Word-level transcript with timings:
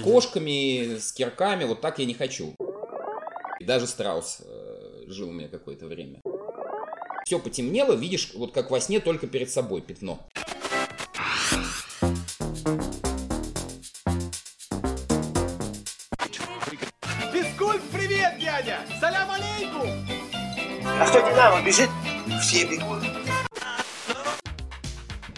С 0.00 0.02
кошками, 0.02 0.96
с 0.98 1.12
кирками, 1.12 1.64
вот 1.64 1.82
так 1.82 1.98
я 1.98 2.06
не 2.06 2.14
хочу. 2.14 2.54
И 3.58 3.64
даже 3.66 3.86
страус 3.86 4.40
э, 4.42 5.02
жил 5.08 5.28
у 5.28 5.32
меня 5.32 5.48
какое-то 5.48 5.86
время. 5.86 6.22
Все 7.26 7.38
потемнело, 7.38 7.92
видишь, 7.92 8.32
вот 8.34 8.52
как 8.52 8.70
во 8.70 8.80
сне, 8.80 9.00
только 9.00 9.26
перед 9.26 9.50
собой 9.50 9.82
пятно. 9.82 10.26
Физкульт, 17.30 17.82
привет, 17.92 18.38
дядя! 18.40 18.78
Салям 18.98 19.30
алейкум! 19.30 19.90
А 20.82 21.06
что 21.06 21.20
Динамо 21.20 21.62
бежит? 21.62 21.90
Все 22.40 22.64
бегут. 22.64 23.02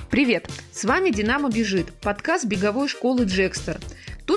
Привет! 0.09 0.49
С 0.73 0.85
вами 0.85 1.11
«Динамо 1.11 1.49
бежит»– 1.49 1.93
подкаст 2.03 2.45
беговой 2.45 2.87
школы 2.87 3.25
«Джекстер». 3.25 3.81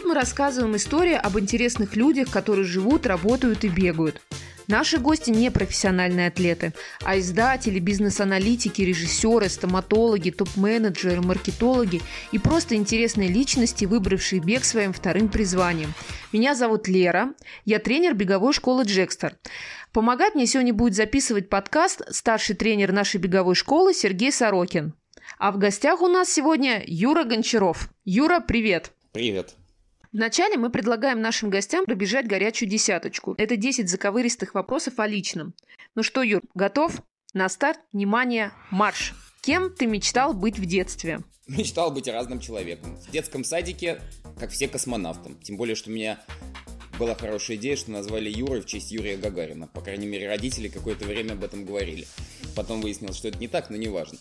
Мы 0.05 0.13
рассказываем 0.13 0.75
истории 0.75 1.15
об 1.15 1.39
интересных 1.39 1.95
людях, 1.95 2.29
которые 2.29 2.63
живут, 2.63 3.07
работают 3.07 3.63
и 3.63 3.69
бегают. 3.69 4.21
Наши 4.67 4.99
гости 4.99 5.31
не 5.31 5.49
профессиональные 5.49 6.27
атлеты, 6.27 6.73
а 7.03 7.17
издатели, 7.17 7.79
бизнес-аналитики, 7.79 8.83
режиссеры, 8.83 9.49
стоматологи, 9.49 10.29
топ-менеджеры, 10.29 11.21
маркетологи 11.21 12.03
и 12.31 12.37
просто 12.37 12.75
интересные 12.75 13.29
личности, 13.29 13.85
выбравшие 13.85 14.41
бег 14.43 14.63
своим 14.63 14.93
вторым 14.93 15.27
призванием. 15.27 15.91
Меня 16.31 16.53
зовут 16.53 16.87
Лера, 16.87 17.33
я 17.65 17.79
тренер 17.79 18.13
беговой 18.13 18.53
школы 18.53 18.83
«Джекстер». 18.83 19.35
Помогать 19.91 20.35
мне 20.35 20.45
сегодня 20.45 20.73
будет 20.73 20.93
записывать 20.93 21.49
подкаст 21.49 22.03
старший 22.13 22.55
тренер 22.55 22.91
нашей 22.91 23.19
беговой 23.19 23.55
школы 23.55 23.91
Сергей 23.91 24.31
Сорокин. 24.31 24.93
А 25.39 25.51
в 25.51 25.57
гостях 25.57 26.03
у 26.03 26.07
нас 26.07 26.31
сегодня 26.31 26.83
Юра 26.85 27.23
Гончаров. 27.23 27.89
Юра, 28.03 28.39
привет! 28.39 28.91
Привет. 29.11 29.55
Вначале 30.15 30.55
мы 30.55 30.69
предлагаем 30.69 31.19
нашим 31.19 31.49
гостям 31.49 31.83
пробежать 31.83 32.25
горячую 32.25 32.69
десяточку. 32.69 33.35
Это 33.37 33.57
10 33.57 33.89
заковыристых 33.89 34.53
вопросов 34.53 34.97
о 34.99 35.07
личном. 35.07 35.53
Ну 35.93 36.03
что, 36.03 36.23
Юр, 36.23 36.41
готов? 36.53 37.01
На 37.33 37.49
старт, 37.49 37.81
внимание, 37.91 38.53
марш! 38.71 39.13
Кем 39.41 39.69
ты 39.75 39.87
мечтал 39.87 40.33
быть 40.33 40.57
в 40.57 40.65
детстве? 40.65 41.19
Мечтал 41.47 41.91
быть 41.91 42.07
разным 42.07 42.39
человеком. 42.39 42.95
В 42.95 43.11
детском 43.11 43.43
садике, 43.43 43.99
как 44.39 44.51
все 44.51 44.69
космонавтом. 44.69 45.37
Тем 45.41 45.57
более, 45.57 45.75
что 45.75 45.91
меня 45.91 46.23
была 46.97 47.15
хорошая 47.15 47.57
идея, 47.57 47.75
что 47.75 47.91
назвали 47.91 48.29
Юрой 48.29 48.61
в 48.61 48.65
честь 48.65 48.91
Юрия 48.91 49.17
Гагарина. 49.17 49.67
По 49.67 49.81
крайней 49.81 50.07
мере, 50.07 50.27
родители 50.27 50.67
какое-то 50.67 51.05
время 51.05 51.33
об 51.33 51.43
этом 51.43 51.65
говорили. 51.65 52.07
Потом 52.55 52.81
выяснилось, 52.81 53.17
что 53.17 53.27
это 53.27 53.37
не 53.39 53.47
так, 53.47 53.69
но 53.69 53.77
неважно. 53.77 54.17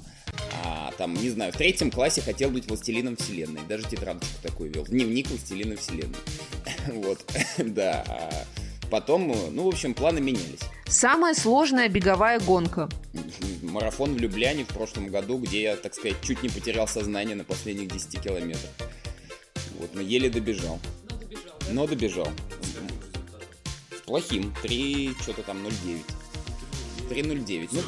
А 0.64 0.92
там, 0.98 1.14
не 1.14 1.30
знаю, 1.30 1.52
в 1.52 1.56
третьем 1.56 1.90
классе 1.90 2.20
хотел 2.20 2.50
быть 2.50 2.68
властелином 2.68 3.16
вселенной. 3.16 3.60
Даже 3.68 3.84
тетрадочку 3.84 4.42
такую 4.42 4.72
вел. 4.72 4.84
Дневник 4.84 5.28
властелина 5.28 5.76
вселенной. 5.76 6.18
Вот, 6.86 7.18
да. 7.58 8.04
А 8.06 8.44
потом, 8.90 9.34
ну, 9.52 9.64
в 9.64 9.68
общем, 9.68 9.94
планы 9.94 10.20
менялись. 10.20 10.60
Самая 10.86 11.34
сложная 11.34 11.88
беговая 11.88 12.38
гонка. 12.40 12.88
Марафон 13.62 14.14
в 14.14 14.18
Любляне 14.18 14.64
в 14.64 14.68
прошлом 14.68 15.08
году, 15.08 15.38
где 15.38 15.62
я, 15.62 15.76
так 15.76 15.94
сказать, 15.94 16.16
чуть 16.22 16.42
не 16.42 16.48
потерял 16.50 16.86
сознание 16.86 17.34
на 17.34 17.44
последних 17.44 17.88
10 17.88 18.20
километрах. 18.20 18.70
Вот, 19.78 19.94
но 19.94 20.00
еле 20.00 20.28
добежал. 20.28 20.78
Но 21.70 21.86
добежал. 21.86 22.28
Плохим. 24.06 24.52
3, 24.62 25.14
что-то 25.20 25.42
там 25.42 25.58
0,9. 25.66 26.00
3.09. 27.10 27.68
Ну, 27.72 27.80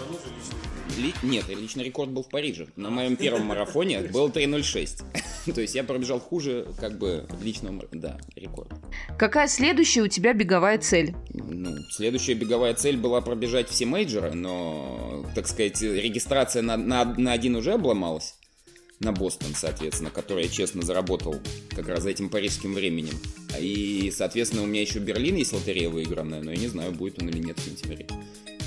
ли, 0.99 1.13
нет, 1.23 1.49
личный 1.49 1.85
рекорд 1.85 2.11
был 2.11 2.23
в 2.23 2.29
Париже. 2.29 2.69
На 2.77 2.91
моем 2.91 3.17
первом 3.17 3.47
марафоне 3.47 4.03
был 4.03 4.29
3.06. 4.29 5.55
То 5.55 5.61
есть 5.61 5.75
я 5.75 5.85
пробежал 5.85 6.21
хуже, 6.21 6.67
как 6.79 6.99
бы, 6.99 7.27
личного, 7.43 7.85
да, 7.93 8.19
рекорда. 8.35 8.77
Какая 9.19 9.49
следующая 9.49 10.03
у 10.03 10.09
тебя 10.09 10.33
беговая 10.33 10.79
цель? 10.79 11.15
Ну, 11.33 11.77
следующая 11.91 12.35
беговая 12.35 12.75
цель 12.75 12.97
была 12.97 13.21
пробежать 13.21 13.69
все 13.69 13.87
мейджоры, 13.87 14.33
но, 14.33 15.25
так 15.35 15.47
сказать, 15.47 15.81
регистрация 15.83 16.63
на, 16.63 16.77
на, 16.77 17.05
на 17.05 17.33
один 17.33 17.57
уже 17.57 17.73
обломалась. 17.75 18.35
На 19.01 19.13
Бостон, 19.13 19.55
соответственно, 19.55 20.11
который 20.11 20.45
я 20.45 20.49
честно 20.49 20.83
заработал 20.83 21.39
как 21.71 21.89
раз 21.89 22.07
этим 22.07 22.29
парижским 22.29 22.75
временем. 22.75 23.15
И, 23.61 24.13
соответственно, 24.15 24.63
у 24.63 24.67
меня 24.67 24.81
еще 24.81 24.99
Берлин 25.01 25.37
есть 25.37 25.53
лотерея 25.53 25.91
выигранная, 25.91 26.43
но 26.43 26.51
я 26.51 26.57
не 26.57 26.69
знаю, 26.69 26.93
будет 26.93 27.21
он 27.21 27.29
или 27.29 27.39
нет 27.39 27.59
в 27.59 27.65
сентябре 27.65 28.07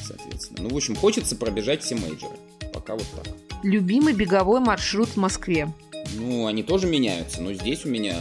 соответственно. 0.09 0.63
Ну, 0.63 0.69
в 0.69 0.77
общем, 0.77 0.95
хочется 0.95 1.35
пробежать 1.35 1.83
все 1.83 1.95
мейджоры. 1.95 2.37
Пока 2.73 2.95
вот 2.95 3.05
так. 3.15 3.27
Любимый 3.63 4.13
беговой 4.13 4.59
маршрут 4.59 5.09
в 5.09 5.17
Москве? 5.17 5.71
Ну, 6.15 6.47
они 6.47 6.63
тоже 6.63 6.87
меняются, 6.87 7.41
но 7.41 7.53
здесь 7.53 7.85
у 7.85 7.89
меня 7.89 8.15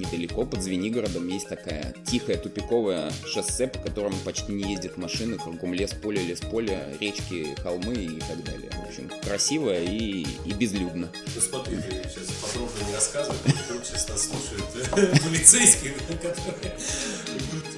недалеко 0.00 0.44
под 0.44 0.62
Звенигородом 0.62 1.28
есть 1.28 1.48
такая 1.48 1.94
тихая 2.06 2.36
тупиковая 2.36 3.12
шоссе, 3.26 3.68
по 3.68 3.78
которому 3.78 4.16
почти 4.24 4.52
не 4.52 4.72
ездят 4.72 4.96
машины, 4.96 5.36
кругом 5.36 5.74
лес, 5.74 5.92
поле, 5.92 6.22
лес, 6.22 6.40
поле, 6.40 6.82
речки, 7.00 7.54
холмы 7.62 7.94
и 7.94 8.20
так 8.20 8.42
далее. 8.42 8.70
В 8.72 8.88
общем, 8.88 9.10
красиво 9.22 9.78
и, 9.78 10.26
и 10.44 10.52
безлюдно. 10.52 11.08
Ну 11.34 11.40
смотри, 11.40 11.76
ты 11.76 12.08
сейчас 12.08 12.30
подробно 12.42 12.88
не 12.88 12.94
рассказывай, 12.94 13.36
вдруг 13.68 13.84
сейчас 13.84 14.08
нас 14.08 14.28
слушают 14.28 15.22
полицейские, 15.22 15.92
которые... 15.92 16.74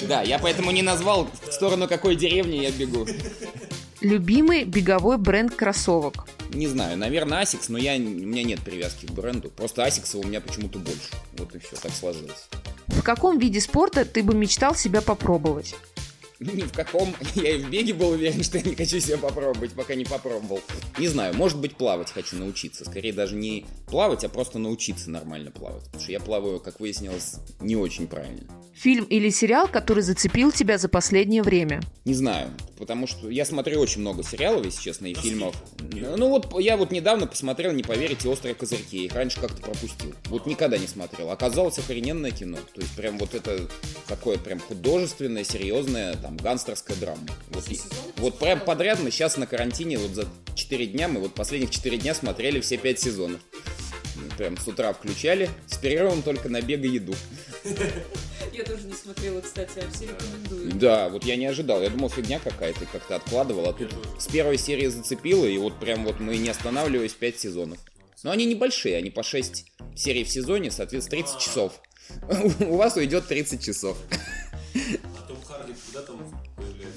Да, 0.09 0.22
я 0.22 0.39
поэтому 0.39 0.71
не 0.71 0.83
назвал, 0.83 1.28
в 1.49 1.53
сторону 1.53 1.89
какой 1.89 2.16
деревни 2.16 2.56
я 2.56 2.71
бегу. 2.71 3.06
Любимый 4.03 4.65
беговой 4.65 5.17
бренд 5.17 5.55
кроссовок? 5.55 6.27
Не 6.53 6.67
знаю, 6.67 6.99
наверное, 6.99 7.41
Asics, 7.41 7.67
но 7.69 7.79
я, 7.79 7.95
у 7.95 8.01
меня 8.01 8.43
нет 8.43 8.59
привязки 8.61 9.07
к 9.07 9.13
бренду. 9.13 9.49
Просто 9.49 9.87
Asics 9.87 10.19
у 10.19 10.27
меня 10.27 10.41
почему-то 10.41 10.81
больше. 10.81 11.11
Вот 11.39 11.55
и 11.55 11.61
все, 11.61 11.77
так 11.77 11.93
сложилось. 11.93 12.49
В 12.89 13.03
каком 13.03 13.39
виде 13.39 13.61
спорта 13.61 14.05
ты 14.05 14.25
бы 14.25 14.35
мечтал 14.35 14.75
себя 14.75 15.03
попробовать? 15.03 15.77
Ни 16.41 16.63
в 16.63 16.73
каком. 16.73 17.15
Я 17.37 17.55
и 17.55 17.63
в 17.63 17.71
беге 17.71 17.95
был 17.95 18.11
уверен, 18.11 18.43
что 18.43 18.59
я 18.59 18.65
не 18.65 18.75
хочу 18.75 18.99
себя 18.99 19.19
попробовать, 19.19 19.73
пока 19.73 19.95
не 19.95 20.05
попробовал. 20.05 20.61
Не 20.99 21.07
знаю, 21.07 21.34
может 21.37 21.61
быть, 21.61 21.77
плавать 21.77 22.11
хочу 22.11 22.34
научиться. 22.37 22.84
Скорее 22.84 23.13
даже 23.13 23.37
не 23.37 23.65
плавать, 23.87 24.25
а 24.25 24.29
просто 24.29 24.59
научиться 24.59 25.11
нормально 25.11 25.53
плавать. 25.53 25.84
Потому 25.84 26.03
что 26.03 26.11
я 26.11 26.19
плаваю, 26.19 26.59
как 26.59 26.81
выяснилось, 26.81 27.37
не 27.61 27.77
очень 27.77 28.09
правильно. 28.09 28.51
Фильм 28.75 29.05
или 29.05 29.29
сериал, 29.29 29.69
который 29.69 30.03
зацепил 30.03 30.51
тебя 30.51 30.79
за 30.79 30.89
последнее 30.89 31.45
время? 31.45 31.81
Не 32.05 32.15
знаю, 32.15 32.51
потому 32.82 33.06
что 33.06 33.31
я 33.31 33.44
смотрю 33.44 33.78
очень 33.78 34.00
много 34.00 34.25
сериалов, 34.25 34.65
если 34.65 34.82
честно, 34.82 35.06
и 35.06 35.15
фильмов. 35.15 35.54
Ну 35.78 36.28
вот 36.31 36.53
я 36.59 36.76
вот 36.76 36.91
недавно 36.91 37.28
посмотрел, 37.28 37.70
не 37.70 37.84
поверите, 37.84 38.28
«Острые 38.28 38.56
козырьки». 38.56 39.04
Их 39.04 39.15
раньше 39.15 39.38
как-то 39.38 39.62
пропустил. 39.62 40.12
Вот 40.25 40.47
никогда 40.47 40.78
не 40.78 40.88
смотрел. 40.88 41.31
Оказалось 41.31 41.78
охрененное 41.78 42.32
кино. 42.32 42.59
То 42.75 42.81
есть 42.81 42.92
прям 42.97 43.19
вот 43.19 43.34
это 43.34 43.69
такое 44.09 44.37
прям 44.37 44.59
художественное, 44.59 45.44
серьезное, 45.44 46.16
там, 46.16 46.37
гангстерская 46.37 46.97
драма. 46.97 47.21
Вот, 47.50 47.65
вот 48.16 48.38
прям 48.41 48.59
подряд 48.59 48.98
мы 48.98 49.12
сейчас 49.12 49.37
на 49.37 49.47
карантине, 49.47 49.98
вот 49.98 50.10
за 50.10 50.26
4 50.56 50.87
дня, 50.88 51.06
мы 51.06 51.21
вот 51.21 51.34
последних 51.34 51.71
4 51.71 51.98
дня 51.98 52.15
смотрели 52.16 52.60
все 52.60 52.78
5 52.78 52.98
сезонов. 52.98 53.41
Прям 54.37 54.56
с 54.56 54.66
утра 54.66 54.92
включали, 54.92 55.48
с 55.69 55.76
перерывом 55.76 56.22
только 56.22 56.48
на 56.48 56.60
бег 56.60 56.82
и 56.84 56.88
еду. 56.88 57.15
Я 58.53 58.65
тоже 58.65 58.87
не 58.87 58.93
смотрела, 58.93 59.41
кстати, 59.41 59.78
а 59.78 59.91
все 59.93 60.06
рекомендуют. 60.06 60.78
Да, 60.78 61.09
вот 61.09 61.25
я 61.25 61.37
не 61.37 61.47
ожидал. 61.47 61.83
Я 61.83 61.91
думал, 61.91 62.11
фигня 62.11 62.39
какая-то, 62.39 62.87
как-то 62.87 63.17
откладывал. 63.17 63.69
А 63.69 63.73
тут 63.73 63.95
с 64.19 64.27
первой 64.27 64.59
серии 64.59 64.89
зацепило, 64.89 65.47
и 65.47 65.56
вот 65.59 65.78
прям 65.78 66.05
вот 66.05 66.21
мы 66.21 66.37
не 66.37 66.51
останавливаясь 66.51 67.15
5 67.15 67.39
сезонов. 67.39 67.78
Но 68.22 68.31
они 68.31 68.45
небольшие, 68.45 68.97
они 68.97 69.11
по 69.11 69.22
6 69.22 69.65
серий 69.97 70.25
в 70.25 70.28
сезоне, 70.28 70.71
соответственно, 70.71 71.22
30 71.22 71.41
часов. 71.41 71.81
У 72.61 72.77
вас 72.77 72.97
уйдет 72.97 73.27
30 73.27 73.62
часов. 73.62 73.97
А 74.75 75.28
Том 75.28 75.43
Харди 75.45 75.75
куда 75.87 76.03
там? 76.03 76.43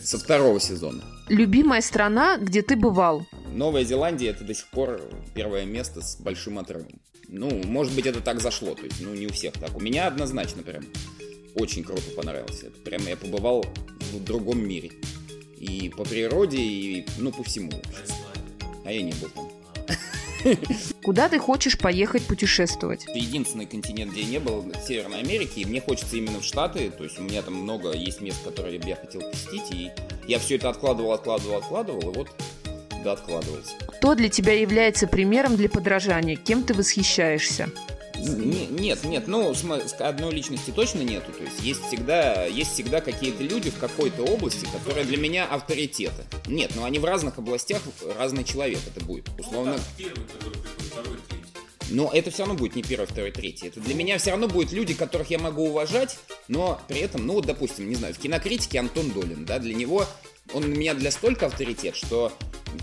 Со 0.04 0.20
второго 0.20 0.60
сезона. 0.60 1.04
Любимая 1.30 1.82
страна, 1.82 2.38
где 2.38 2.62
ты 2.62 2.76
бывал? 2.76 3.26
Новая 3.48 3.84
Зеландия 3.84 4.30
это 4.30 4.44
до 4.44 4.54
сих 4.54 4.68
пор 4.68 5.02
первое 5.34 5.66
место 5.66 6.02
с 6.02 6.18
большим 6.18 6.60
отрывом. 6.60 7.00
Ну, 7.28 7.50
может 7.66 7.94
быть, 7.94 8.06
это 8.06 8.22
так 8.22 8.40
зашло, 8.40 8.76
то 8.76 8.84
есть, 8.84 9.02
ну, 9.02 9.14
не 9.14 9.28
у 9.28 9.32
всех 9.32 9.54
так. 9.54 9.76
У 9.76 9.80
меня 9.80 10.08
однозначно 10.08 10.64
прям 10.64 10.84
очень 11.56 11.84
круто 11.84 12.04
понравилось. 12.16 12.64
Это 12.64 12.78
прям 12.84 13.06
я 13.08 13.18
побывал 13.18 13.66
в 14.12 14.24
другом 14.24 14.68
мире. 14.68 14.92
И 15.58 15.90
по 15.96 16.04
природе, 16.04 16.58
и, 16.58 17.06
ну, 17.18 17.32
по 17.32 17.44
всему. 17.44 17.72
А 18.84 18.92
я 18.92 19.02
не 19.02 19.14
был 19.14 19.30
там. 19.30 19.50
Куда 21.04 21.28
ты 21.28 21.40
хочешь 21.40 21.78
поехать 21.78 22.24
путешествовать? 22.24 23.06
Это 23.06 23.18
единственный 23.18 23.66
континент, 23.66 24.12
где 24.12 24.22
я 24.22 24.28
не 24.28 24.40
был, 24.40 24.62
в 24.62 24.88
Северной 24.88 25.20
Америке, 25.20 25.62
и 25.62 25.66
мне 25.66 25.82
хочется 25.82 26.18
именно 26.18 26.40
в 26.40 26.44
Штаты, 26.44 26.92
то 26.92 27.04
есть 27.04 27.18
у 27.20 27.24
меня 27.24 27.42
там 27.42 27.56
много 27.56 27.94
есть 27.94 28.22
мест, 28.22 28.44
которые 28.44 28.80
я 28.86 28.96
хотел 28.96 29.22
посетить, 29.22 29.72
и 29.72 29.92
я 30.28 30.40
все 30.40 30.56
это 30.56 30.70
откладывал, 30.70 31.14
откладывал, 31.14 31.58
откладывал, 31.58 32.12
и 32.12 32.16
вот 32.16 32.30
да, 33.06 33.14
откладывался. 33.14 33.76
Кто 33.88 34.16
для 34.16 34.30
тебя 34.30 34.60
является 34.60 35.08
примером 35.08 35.56
для 35.56 35.70
подражания? 35.70 36.36
Кем 36.36 36.64
ты 36.64 36.74
восхищаешься? 36.74 37.70
Не- 38.18 38.68
нет, 38.68 39.04
нет, 39.04 39.28
ну, 39.28 39.54
одной 40.00 40.34
личности 40.34 40.72
точно 40.72 41.02
нету. 41.02 41.32
То 41.32 41.44
есть 41.44 41.62
есть 41.62 41.86
всегда, 41.86 42.46
есть 42.46 42.74
всегда 42.74 43.02
какие-то 43.02 43.44
люди 43.44 43.70
в 43.70 43.78
какой-то 43.78 44.24
области, 44.24 44.66
которые 44.74 45.06
для 45.06 45.18
меня 45.18 45.46
авторитеты. 45.46 46.24
Нет, 46.48 46.72
ну 46.76 46.84
они 46.86 46.98
в 46.98 47.06
разных 47.06 47.38
областях 47.38 47.82
разный 48.18 48.44
человек 48.44 48.80
это 48.88 49.06
будет. 49.06 49.30
Условно. 49.38 49.76
Ну, 49.76 49.80
третий. 49.98 50.22
Но 51.92 52.10
это 52.12 52.32
все 52.32 52.44
равно 52.44 52.56
будет 52.56 52.76
не 52.76 52.82
первый, 52.82 53.06
второй, 53.06 53.32
третий. 53.32 53.68
Это 53.68 53.80
для 53.80 53.94
меня 53.94 54.18
все 54.18 54.32
равно 54.32 54.48
будут 54.48 54.72
люди, 54.72 54.96
которых 54.96 55.30
я 55.30 55.38
могу 55.38 55.68
уважать, 55.68 56.18
но 56.48 56.82
при 56.88 57.02
этом, 57.02 57.28
ну 57.28 57.34
вот, 57.34 57.46
допустим, 57.46 57.88
не 57.88 57.96
знаю, 57.96 58.16
в 58.16 58.18
кинокритике 58.18 58.80
Антон 58.80 59.12
Долин, 59.12 59.46
да, 59.46 59.60
для 59.60 59.76
него 59.76 60.08
он 60.54 60.64
у 60.66 60.68
меня 60.68 60.94
для 60.94 61.12
столько 61.12 61.48
авторитет, 61.48 61.96
что 61.96 62.32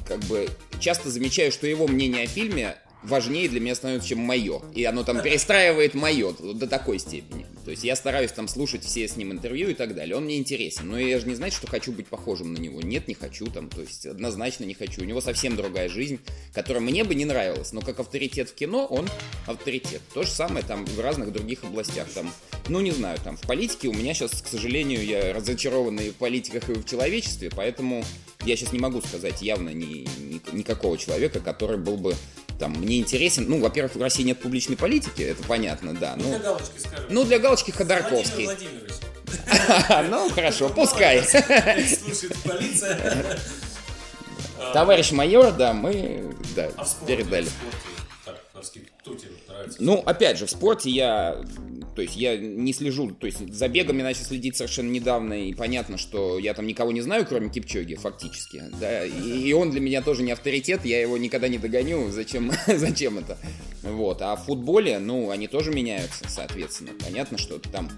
как 0.06 0.20
бы 0.20 0.48
часто 0.80 1.10
замечаю, 1.10 1.52
что 1.52 1.66
его 1.66 1.86
мнение 1.86 2.24
о 2.24 2.26
фильме 2.26 2.76
важнее 3.02 3.48
для 3.48 3.60
меня 3.60 3.74
становится, 3.74 4.08
чем 4.08 4.18
мое. 4.20 4.62
И 4.74 4.84
оно 4.84 5.04
там 5.04 5.22
перестраивает 5.22 5.94
мое 5.94 6.32
до 6.32 6.66
такой 6.66 6.98
степени. 6.98 7.46
То 7.64 7.70
есть 7.70 7.84
я 7.84 7.94
стараюсь 7.96 8.32
там 8.32 8.48
слушать 8.48 8.84
все 8.84 9.06
с 9.06 9.16
ним 9.16 9.32
интервью 9.32 9.70
и 9.70 9.74
так 9.74 9.94
далее. 9.94 10.16
Он 10.16 10.24
мне 10.24 10.36
интересен. 10.36 10.88
Но 10.88 10.98
я 10.98 11.18
же 11.20 11.28
не 11.28 11.34
значит, 11.34 11.58
что 11.58 11.66
хочу 11.66 11.92
быть 11.92 12.06
похожим 12.06 12.52
на 12.52 12.58
него. 12.58 12.80
Нет, 12.80 13.08
не 13.08 13.14
хочу 13.14 13.46
там. 13.46 13.68
То 13.68 13.82
есть 13.82 14.06
однозначно 14.06 14.64
не 14.64 14.74
хочу. 14.74 15.02
У 15.02 15.04
него 15.04 15.20
совсем 15.20 15.56
другая 15.56 15.88
жизнь, 15.88 16.18
которая 16.52 16.82
мне 16.82 17.04
бы 17.04 17.14
не 17.14 17.24
нравилась. 17.24 17.72
Но 17.72 17.80
как 17.80 18.00
авторитет 18.00 18.50
в 18.50 18.54
кино, 18.54 18.86
он 18.86 19.08
авторитет. 19.46 20.00
То 20.14 20.22
же 20.22 20.30
самое 20.30 20.64
там 20.64 20.84
в 20.84 21.00
разных 21.00 21.32
других 21.32 21.64
областях. 21.64 22.08
Там, 22.14 22.32
ну 22.68 22.80
не 22.80 22.90
знаю, 22.90 23.18
там 23.22 23.36
в 23.36 23.42
политике 23.42 23.88
у 23.88 23.92
меня 23.92 24.14
сейчас, 24.14 24.42
к 24.42 24.46
сожалению, 24.46 25.04
я 25.04 25.32
разочарован 25.32 25.98
и 26.00 26.10
в 26.10 26.16
политиках, 26.16 26.68
и 26.68 26.74
в 26.74 26.84
человечестве. 26.84 27.50
Поэтому 27.54 28.04
я 28.44 28.56
сейчас 28.56 28.72
не 28.72 28.80
могу 28.80 29.00
сказать 29.00 29.40
явно 29.40 29.70
ни, 29.70 30.06
ни, 30.20 30.40
никакого 30.52 30.98
человека, 30.98 31.40
который 31.40 31.78
был 31.78 31.96
бы 31.96 32.16
там 32.62 32.74
мне 32.74 33.00
интересен. 33.00 33.46
Ну, 33.48 33.58
во-первых, 33.60 33.96
в 33.96 34.00
России 34.00 34.22
нет 34.22 34.38
публичной 34.40 34.76
политики, 34.76 35.22
это 35.22 35.42
понятно, 35.42 35.94
да. 35.94 36.14
Ну, 36.16 36.22
для 36.28 36.38
Ну, 36.38 36.44
галочки 36.44 36.78
скажем. 36.78 37.06
ну 37.08 37.24
для 37.24 37.38
галочки 37.40 37.70
Ходорковский. 37.72 38.48
Ну, 40.10 40.30
хорошо, 40.30 40.68
пускай. 40.68 41.24
Слушает 41.24 42.36
полиция. 42.44 43.40
Товарищ 44.72 45.10
майор, 45.10 45.50
да, 45.52 45.72
мы 45.72 46.36
да, 46.54 46.68
А 46.76 46.84
передали. 47.04 47.48
Ну, 49.80 50.00
опять 50.06 50.38
же, 50.38 50.46
в 50.46 50.50
спорте 50.50 50.88
я, 50.88 51.42
то 51.94 52.02
есть 52.02 52.16
я 52.16 52.36
не 52.36 52.72
слежу, 52.72 53.10
то 53.12 53.26
есть 53.26 53.52
за 53.52 53.68
бегом 53.68 53.98
я 53.98 54.04
начал 54.04 54.24
следить 54.24 54.56
совершенно 54.56 54.90
недавно, 54.90 55.48
и 55.48 55.54
понятно, 55.54 55.98
что 55.98 56.38
я 56.38 56.54
там 56.54 56.66
никого 56.66 56.92
не 56.92 57.00
знаю, 57.00 57.26
кроме 57.26 57.50
Кипчоги, 57.50 57.94
фактически, 57.94 58.64
да, 58.80 59.04
и, 59.04 59.48
и 59.48 59.52
он 59.52 59.70
для 59.70 59.80
меня 59.80 60.02
тоже 60.02 60.22
не 60.22 60.32
авторитет, 60.32 60.84
я 60.84 61.00
его 61.00 61.18
никогда 61.18 61.48
не 61.48 61.58
догоню, 61.58 62.08
зачем, 62.10 62.52
зачем 62.66 63.18
это, 63.18 63.38
вот, 63.82 64.22
а 64.22 64.36
в 64.36 64.44
футболе, 64.44 64.98
ну, 64.98 65.30
они 65.30 65.48
тоже 65.48 65.70
меняются, 65.70 66.24
соответственно, 66.28 66.92
понятно, 66.98 67.38
что 67.38 67.58
там 67.58 67.88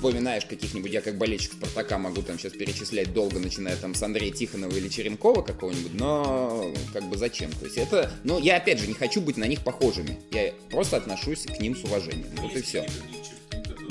вспоминаешь 0.00 0.46
каких-нибудь, 0.46 0.90
я 0.90 1.02
как 1.02 1.18
болельщик 1.18 1.52
Спартака 1.52 1.98
могу 1.98 2.22
там 2.22 2.38
сейчас 2.38 2.54
перечислять 2.54 3.12
долго, 3.12 3.38
начиная 3.38 3.76
там 3.76 3.94
с 3.94 4.02
Андрея 4.02 4.32
Тихонова 4.32 4.74
или 4.74 4.88
Черенкова 4.88 5.42
какого-нибудь, 5.42 5.92
но 5.92 6.72
как 6.94 7.04
бы 7.04 7.18
зачем? 7.18 7.50
То 7.52 7.66
есть 7.66 7.76
это, 7.76 8.10
ну, 8.24 8.40
я 8.40 8.56
опять 8.56 8.78
же 8.78 8.86
не 8.86 8.94
хочу 8.94 9.20
быть 9.20 9.36
на 9.36 9.44
них 9.44 9.62
похожими, 9.62 10.18
я 10.30 10.54
просто 10.70 10.96
отношусь 10.96 11.44
к 11.44 11.60
ним 11.60 11.76
с 11.76 11.84
уважением, 11.84 12.30
вот 12.36 12.56
и 12.56 12.62
все. 12.62 12.86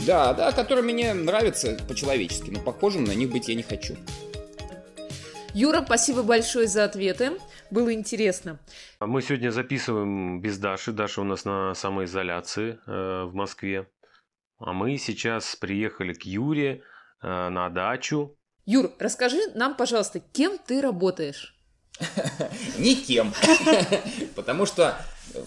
Да, 0.09 0.33
да, 0.33 0.51
которые 0.51 0.83
мне 0.83 1.13
нравятся 1.13 1.77
по-человечески, 1.87 2.49
но 2.49 2.59
похожим 2.59 3.03
на 3.03 3.11
них 3.11 3.29
быть 3.31 3.47
я 3.47 3.53
не 3.53 3.61
хочу. 3.61 3.95
Юра, 5.53 5.83
спасибо 5.85 6.23
большое 6.23 6.65
за 6.65 6.85
ответы. 6.85 7.33
Было 7.69 7.93
интересно. 7.93 8.59
Мы 8.99 9.21
сегодня 9.21 9.51
записываем 9.51 10.41
без 10.41 10.57
Даши. 10.57 10.93
Даша 10.93 11.21
у 11.21 11.25
нас 11.25 11.45
на 11.45 11.75
самоизоляции 11.75 12.79
э, 12.87 13.23
в 13.25 13.35
Москве. 13.35 13.87
А 14.57 14.73
мы 14.73 14.97
сейчас 14.97 15.55
приехали 15.55 16.13
к 16.13 16.23
Юре 16.23 16.81
э, 17.21 17.49
на 17.49 17.69
дачу. 17.69 18.35
Юр, 18.65 18.91
расскажи 18.97 19.37
нам, 19.53 19.75
пожалуйста, 19.75 20.19
кем 20.19 20.57
ты 20.57 20.81
работаешь? 20.81 21.55
Никем. 22.79 23.31
Потому 24.35 24.65
что 24.65 24.99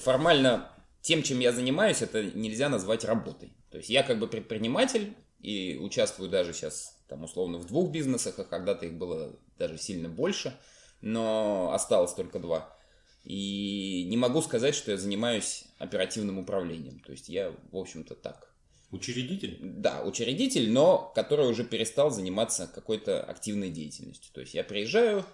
формально 0.04 0.71
тем, 1.02 1.22
чем 1.22 1.40
я 1.40 1.52
занимаюсь, 1.52 2.00
это 2.00 2.22
нельзя 2.22 2.68
назвать 2.68 3.04
работой. 3.04 3.52
То 3.70 3.78
есть 3.78 3.90
я 3.90 4.02
как 4.02 4.18
бы 4.18 4.28
предприниматель 4.28 5.14
и 5.40 5.76
участвую 5.76 6.30
даже 6.30 6.52
сейчас, 6.52 6.96
там, 7.08 7.24
условно, 7.24 7.58
в 7.58 7.66
двух 7.66 7.90
бизнесах, 7.90 8.38
а 8.38 8.44
когда-то 8.44 8.86
их 8.86 8.94
было 8.94 9.36
даже 9.58 9.76
сильно 9.76 10.08
больше, 10.08 10.56
но 11.00 11.72
осталось 11.72 12.14
только 12.14 12.38
два. 12.38 12.76
И 13.24 14.04
не 14.08 14.16
могу 14.16 14.42
сказать, 14.42 14.74
что 14.74 14.92
я 14.92 14.96
занимаюсь 14.96 15.64
оперативным 15.78 16.38
управлением. 16.38 17.00
То 17.00 17.12
есть 17.12 17.28
я, 17.28 17.52
в 17.70 17.76
общем-то, 17.76 18.14
так. 18.14 18.52
Учредитель? 18.90 19.58
Да, 19.60 20.02
учредитель, 20.04 20.70
но 20.70 21.10
который 21.14 21.48
уже 21.48 21.64
перестал 21.64 22.10
заниматься 22.10 22.66
какой-то 22.66 23.22
активной 23.22 23.70
деятельностью. 23.70 24.32
То 24.32 24.40
есть 24.40 24.54
я 24.54 24.64
приезжаю 24.64 25.24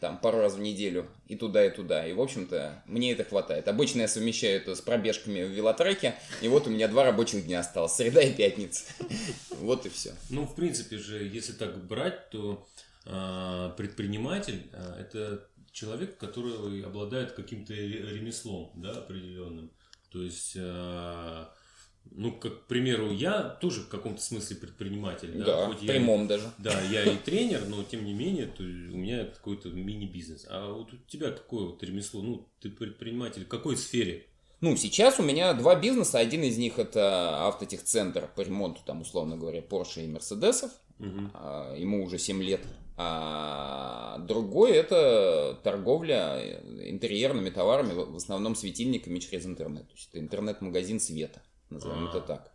там 0.00 0.18
пару 0.18 0.38
раз 0.38 0.54
в 0.54 0.60
неделю 0.60 1.06
и 1.26 1.36
туда, 1.36 1.64
и 1.64 1.70
туда. 1.70 2.06
И, 2.06 2.12
в 2.12 2.20
общем-то, 2.20 2.82
мне 2.86 3.12
это 3.12 3.24
хватает. 3.24 3.66
Обычно 3.68 4.02
я 4.02 4.08
совмещаю 4.08 4.60
это 4.60 4.74
с 4.74 4.80
пробежками 4.80 5.42
в 5.42 5.50
велотреке, 5.50 6.14
и 6.42 6.48
вот 6.48 6.66
у 6.66 6.70
меня 6.70 6.88
два 6.88 7.04
рабочих 7.04 7.46
дня 7.46 7.60
осталось, 7.60 7.92
среда 7.92 8.22
и 8.22 8.32
пятница. 8.34 8.84
Вот 9.60 9.86
и 9.86 9.88
все. 9.88 10.14
Ну, 10.28 10.46
в 10.46 10.54
принципе 10.54 10.98
же, 10.98 11.24
если 11.24 11.52
так 11.52 11.86
брать, 11.86 12.28
то 12.28 12.68
а, 13.06 13.70
предприниматель 13.70 14.68
а, 14.74 15.00
это 15.00 15.48
человек, 15.72 16.18
который 16.18 16.82
обладает 16.82 17.32
каким-то 17.32 17.72
ре- 17.72 18.02
ремеслом, 18.16 18.70
да, 18.76 18.90
определенным. 18.90 19.70
То 20.12 20.22
есть, 20.22 20.56
а, 20.58 21.50
ну, 22.12 22.32
как, 22.32 22.64
к 22.64 22.66
примеру, 22.66 23.10
я 23.10 23.42
тоже 23.42 23.80
в 23.82 23.88
каком-то 23.88 24.20
смысле 24.22 24.56
предприниматель. 24.56 25.32
Да, 25.38 25.44
Да, 25.44 25.66
хоть 25.66 25.78
в 25.78 25.82
я- 25.82 25.92
прямом 25.92 26.26
даже. 26.26 26.50
Да, 26.58 26.80
я 26.90 27.04
и 27.04 27.16
тренер, 27.16 27.66
но 27.68 27.82
тем 27.84 28.04
не 28.04 28.12
менее, 28.14 28.46
то 28.46 28.62
у 28.62 28.66
меня 28.96 29.24
какой-то 29.24 29.68
мини-бизнес. 29.70 30.46
А 30.48 30.72
вот 30.72 30.92
у 30.92 30.96
тебя 31.08 31.30
какое 31.30 31.66
вот 31.66 31.82
ремесло? 31.82 32.22
Ну, 32.22 32.48
ты 32.60 32.70
предприниматель 32.70 33.44
в 33.44 33.48
какой 33.48 33.76
сфере? 33.76 34.26
Ну, 34.62 34.74
сейчас 34.76 35.20
у 35.20 35.22
меня 35.22 35.52
два 35.52 35.74
бизнеса. 35.74 36.18
Один 36.18 36.42
из 36.42 36.56
них 36.56 36.78
это 36.78 37.46
автотехцентр 37.46 38.28
по 38.34 38.40
ремонту, 38.40 38.80
там, 38.86 39.02
условно 39.02 39.36
говоря, 39.36 39.60
Porsche 39.60 40.04
и 40.04 40.08
Мерседесов. 40.08 40.70
Мгм. 40.98 41.30
А, 41.34 41.74
ему 41.76 42.02
уже 42.04 42.18
7 42.18 42.42
лет. 42.42 42.62
А 42.98 44.18
другой 44.26 44.72
это 44.72 45.58
торговля 45.62 46.58
интерьерными 46.88 47.50
товарами, 47.50 47.92
в 47.92 48.16
основном 48.16 48.54
светильниками 48.56 49.18
через 49.18 49.44
интернет. 49.46 49.86
То 49.88 49.94
есть 49.94 50.08
это 50.08 50.18
интернет-магазин 50.18 50.98
света, 50.98 51.42
назовем 51.70 52.06
это 52.06 52.18
А. 52.18 52.20
так. 52.20 52.52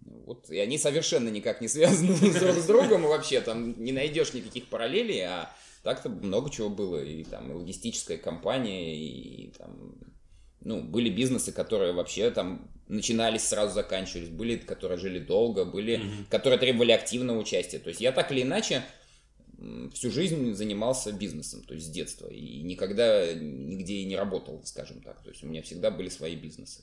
Вот, 0.00 0.50
и 0.50 0.58
они 0.58 0.78
совершенно 0.78 1.28
никак 1.28 1.60
не 1.60 1.68
связаны 1.68 2.16
друг 2.40 2.56
с 2.56 2.66
другом, 2.66 3.04
и 3.04 3.08
вообще 3.08 3.40
там 3.40 3.82
не 3.82 3.92
найдешь 3.92 4.32
никаких 4.32 4.66
параллелей, 4.68 5.20
а 5.26 5.50
так-то 5.82 6.08
много 6.08 6.50
чего 6.50 6.70
было, 6.70 7.02
и 7.02 7.22
там 7.24 7.50
и 7.50 7.54
логистическая 7.54 8.16
компания, 8.16 8.96
и 8.96 9.52
там, 9.58 9.94
ну, 10.62 10.80
были 10.82 11.10
бизнесы, 11.10 11.52
которые 11.52 11.92
вообще 11.92 12.30
там 12.30 12.70
начинались, 12.88 13.44
сразу 13.46 13.74
заканчивались, 13.74 14.30
были, 14.30 14.56
которые 14.56 14.98
жили 14.98 15.18
долго, 15.18 15.64
были, 15.64 15.98
Мгм. 15.98 16.26
которые 16.30 16.58
требовали 16.58 16.92
активного 16.92 17.38
участия. 17.38 17.78
То 17.78 17.88
есть 17.88 18.00
я 18.00 18.10
так 18.12 18.32
или 18.32 18.42
иначе 18.42 18.82
всю 19.92 20.10
жизнь 20.10 20.54
занимался 20.54 21.12
бизнесом, 21.12 21.62
то 21.62 21.74
есть 21.74 21.86
с 21.86 21.90
детства, 21.90 22.26
и 22.28 22.62
никогда 22.62 23.32
нигде 23.34 23.96
и 23.96 24.04
не 24.06 24.16
работал, 24.16 24.62
скажем 24.64 25.02
так. 25.02 25.22
То 25.22 25.28
есть 25.28 25.44
у 25.44 25.46
меня 25.46 25.60
всегда 25.62 25.90
были 25.90 26.08
свои 26.08 26.34
бизнесы. 26.34 26.82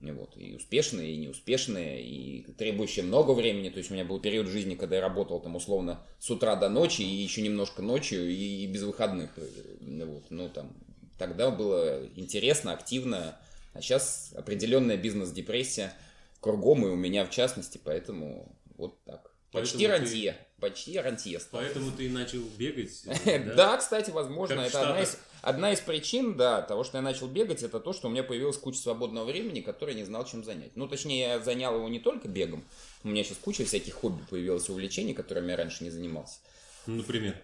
И 0.00 0.10
Вот, 0.12 0.36
и 0.36 0.54
успешные, 0.54 1.12
и 1.12 1.16
неуспешные, 1.18 2.02
и 2.02 2.42
требующие 2.56 3.04
много 3.04 3.32
времени. 3.32 3.68
То 3.68 3.78
есть 3.78 3.90
у 3.90 3.94
меня 3.94 4.04
был 4.04 4.18
период 4.18 4.46
жизни, 4.46 4.74
когда 4.74 4.96
я 4.96 5.02
работал 5.02 5.40
там 5.40 5.56
условно 5.56 6.00
с 6.18 6.30
утра 6.30 6.56
до 6.56 6.68
ночи, 6.70 7.02
и 7.02 7.22
еще 7.22 7.42
немножко 7.42 7.82
ночью, 7.82 8.30
и, 8.30 8.66
без 8.66 8.82
выходных. 8.82 9.30
Э, 9.36 9.42
ну 9.80 10.06
Вот, 10.06 10.24
ну 10.30 10.48
там, 10.48 10.72
тогда 11.18 11.50
было 11.50 12.06
интересно, 12.16 12.72
активно, 12.72 13.38
а 13.74 13.82
сейчас 13.82 14.32
определенная 14.34 14.96
бизнес-депрессия 14.96 15.92
кругом, 16.40 16.86
и 16.86 16.88
у 16.88 16.96
меня 16.96 17.26
в 17.26 17.30
частности, 17.30 17.78
поэтому 17.82 18.50
вот 18.78 19.02
так. 19.04 19.30
Почти 19.52 19.86
Поэтому 19.86 19.98
ты- 19.98 20.00
рантье, 20.10 20.36
почти 20.60 20.98
рантье 20.98 21.40
стал. 21.40 21.60
Поэтому 21.60 21.90
ты 21.90 22.08
начал 22.08 22.40
бегать? 22.58 23.02
Да, 23.56 23.76
кстати, 23.76 24.10
возможно, 24.10 24.56
Как 24.56 24.66
это 24.66 24.82
одна 24.82 25.02
из, 25.02 25.18
одна 25.42 25.72
из 25.72 25.80
причин, 25.80 26.36
да, 26.36 26.62
того, 26.62 26.84
что 26.84 26.98
я 26.98 27.02
начал 27.02 27.26
бегать, 27.26 27.62
это 27.62 27.80
то, 27.80 27.92
что 27.92 28.08
у 28.08 28.10
меня 28.10 28.22
появилась 28.22 28.58
куча 28.58 28.78
свободного 28.78 29.24
времени, 29.24 29.60
которое 29.60 29.94
не 29.94 30.04
знал, 30.04 30.24
чем 30.24 30.44
занять. 30.44 30.76
Ну, 30.76 30.86
точнее, 30.86 31.20
я 31.20 31.40
занял 31.40 31.74
его 31.74 31.88
не 31.88 31.98
только 31.98 32.28
бегом, 32.28 32.64
у 33.02 33.08
меня 33.08 33.24
сейчас 33.24 33.38
куча 33.38 33.64
всяких 33.64 33.94
хобби 33.94 34.22
появилась, 34.28 34.68
увлечений, 34.68 35.14
которыми 35.14 35.50
я 35.50 35.56
раньше 35.56 35.84
не 35.84 35.90
занимался. 35.90 36.38
Ну, 36.86 36.96
Например, 36.96 37.34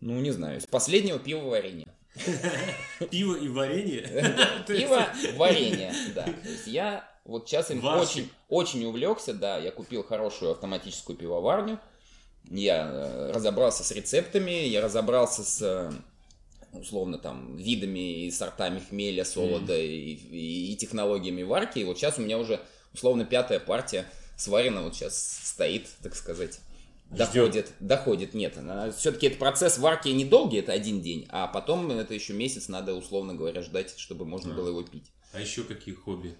Ну, 0.00 0.20
не 0.20 0.30
знаю, 0.30 0.60
с 0.60 0.66
последнего 0.66 1.18
пивоварения. 1.18 1.88
пиво 3.10 3.36
и 3.36 3.48
варенье? 3.48 4.02
Пиво, 4.66 5.06
варенье, 5.34 5.92
да. 6.14 6.24
То 6.24 6.48
есть 6.48 6.66
я 6.66 7.08
вот 7.24 7.48
сейчас 7.48 7.70
им 7.70 7.84
очень, 7.84 8.30
очень 8.48 8.84
увлекся, 8.86 9.34
да, 9.34 9.58
я 9.58 9.70
купил 9.70 10.02
хорошую 10.02 10.52
автоматическую 10.52 11.16
пивоварню, 11.16 11.78
я 12.50 12.88
э, 12.92 13.32
разобрался 13.32 13.84
с 13.84 13.90
рецептами, 13.92 14.50
я 14.66 14.80
разобрался 14.80 15.44
с 15.44 15.60
э, 15.62 15.92
условно 16.72 17.18
там 17.18 17.56
видами 17.56 18.24
и 18.26 18.30
сортами 18.30 18.80
хмеля, 18.80 19.24
солода 19.24 19.76
и, 19.78 20.12
и- 20.14 20.72
и 20.72 20.76
технологиями 20.76 21.42
варки. 21.42 21.78
И 21.80 21.84
вот 21.84 21.98
сейчас 21.98 22.18
у 22.18 22.22
меня 22.22 22.38
уже 22.38 22.60
условно 22.94 23.24
пятая 23.24 23.60
партия 23.60 24.06
сварена, 24.36 24.82
вот 24.82 24.94
сейчас 24.94 25.40
стоит, 25.44 25.86
так 26.02 26.14
сказать. 26.14 26.60
Доходит, 27.10 27.72
доходит, 27.80 28.34
нет. 28.34 28.58
Все-таки 28.98 29.28
этот 29.28 29.38
процесс 29.38 29.78
варки 29.78 30.08
недолгий, 30.08 30.58
это 30.58 30.72
один 30.72 31.00
день, 31.00 31.26
а 31.30 31.46
потом 31.46 31.90
это 31.90 32.12
еще 32.12 32.34
месяц 32.34 32.68
надо, 32.68 32.92
условно 32.94 33.34
говоря, 33.34 33.62
ждать, 33.62 33.98
чтобы 33.98 34.26
можно 34.26 34.52
было 34.54 34.68
его 34.68 34.82
пить. 34.82 35.04
А 35.32 35.40
еще 35.40 35.64
какие 35.64 35.94
хобби? 35.94 36.34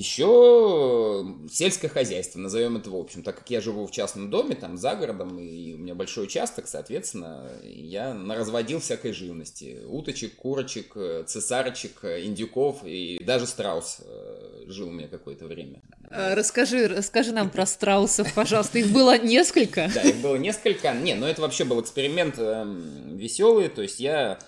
Еще 0.00 1.26
сельское 1.52 1.90
хозяйство, 1.90 2.38
назовем 2.38 2.78
это 2.78 2.88
в 2.88 2.96
общем. 2.96 3.22
Так 3.22 3.36
как 3.36 3.50
я 3.50 3.60
живу 3.60 3.86
в 3.86 3.90
частном 3.90 4.30
доме, 4.30 4.54
там 4.54 4.78
за 4.78 4.94
городом, 4.94 5.38
и 5.38 5.74
у 5.74 5.76
меня 5.76 5.94
большой 5.94 6.24
участок, 6.24 6.68
соответственно, 6.68 7.50
я 7.62 8.14
наразводил 8.14 8.80
всякой 8.80 9.12
живности. 9.12 9.82
Уточек, 9.86 10.36
курочек, 10.36 10.92
э, 10.94 11.24
цесарочек, 11.26 12.02
э, 12.04 12.24
индюков 12.24 12.78
и 12.82 13.22
даже 13.22 13.46
страус 13.46 13.98
э, 14.02 14.62
жил 14.68 14.88
у 14.88 14.92
меня 14.92 15.06
какое-то 15.06 15.44
время. 15.44 15.82
А, 16.10 16.34
Расскажи, 16.34 16.88
расскажи 16.88 17.32
нам 17.32 17.50
про 17.50 17.66
страусов, 17.66 18.32
пожалуйста. 18.32 18.78
Их 18.78 18.90
было 18.92 19.18
несколько. 19.18 19.90
Да, 19.94 20.00
их 20.00 20.16
было 20.22 20.36
несколько. 20.36 20.94
Не, 20.94 21.12
но 21.12 21.28
это 21.28 21.42
вообще 21.42 21.64
был 21.64 21.78
эксперимент 21.78 22.38
эм, 22.38 23.18
веселый. 23.18 23.68
То 23.68 23.82
есть 23.82 24.00
я 24.00 24.38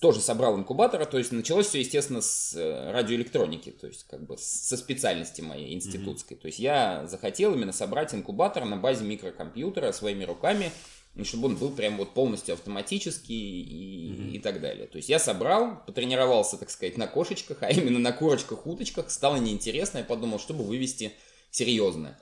тоже 0.00 0.20
собрал 0.20 0.56
инкубатора. 0.56 1.04
То 1.04 1.18
есть 1.18 1.32
началось 1.32 1.66
все, 1.66 1.80
естественно, 1.80 2.20
с 2.20 2.54
э, 2.54 2.90
радиоэлектроники. 2.92 3.70
То 3.70 3.86
есть 3.86 4.04
как 4.04 4.24
бы 4.24 4.36
со 4.38 4.76
специальности 4.76 5.42
моей 5.42 5.74
институтской. 5.74 6.36
То 6.36 6.46
есть 6.46 6.58
я 6.58 7.06
захотел 7.06 7.54
именно 7.54 7.72
собрать 7.72 8.14
инкубатор 8.14 8.64
на 8.64 8.76
базе 8.76 9.04
микрокомпьютера 9.04 9.92
своими 9.92 10.24
руками. 10.24 10.70
и 11.14 11.24
чтобы 11.24 11.48
он 11.48 11.56
был 11.56 11.70
прям 11.70 11.98
вот 11.98 12.14
полностью 12.14 12.54
автоматический 12.54 13.62
и, 13.62 14.36
и 14.36 14.38
так 14.38 14.60
далее. 14.60 14.86
То 14.86 14.96
есть 14.96 15.08
я 15.08 15.18
собрал, 15.18 15.84
потренировался, 15.86 16.56
так 16.56 16.70
сказать, 16.70 16.96
на 16.96 17.06
кошечках, 17.06 17.58
а 17.62 17.70
именно 17.70 17.98
на 17.98 18.12
курочках, 18.12 18.66
уточках. 18.66 19.10
Стало 19.10 19.36
неинтересно, 19.36 19.98
я 19.98 20.04
подумал, 20.04 20.38
чтобы 20.38 20.64
вывести 20.64 21.12
серьезно. 21.50 22.18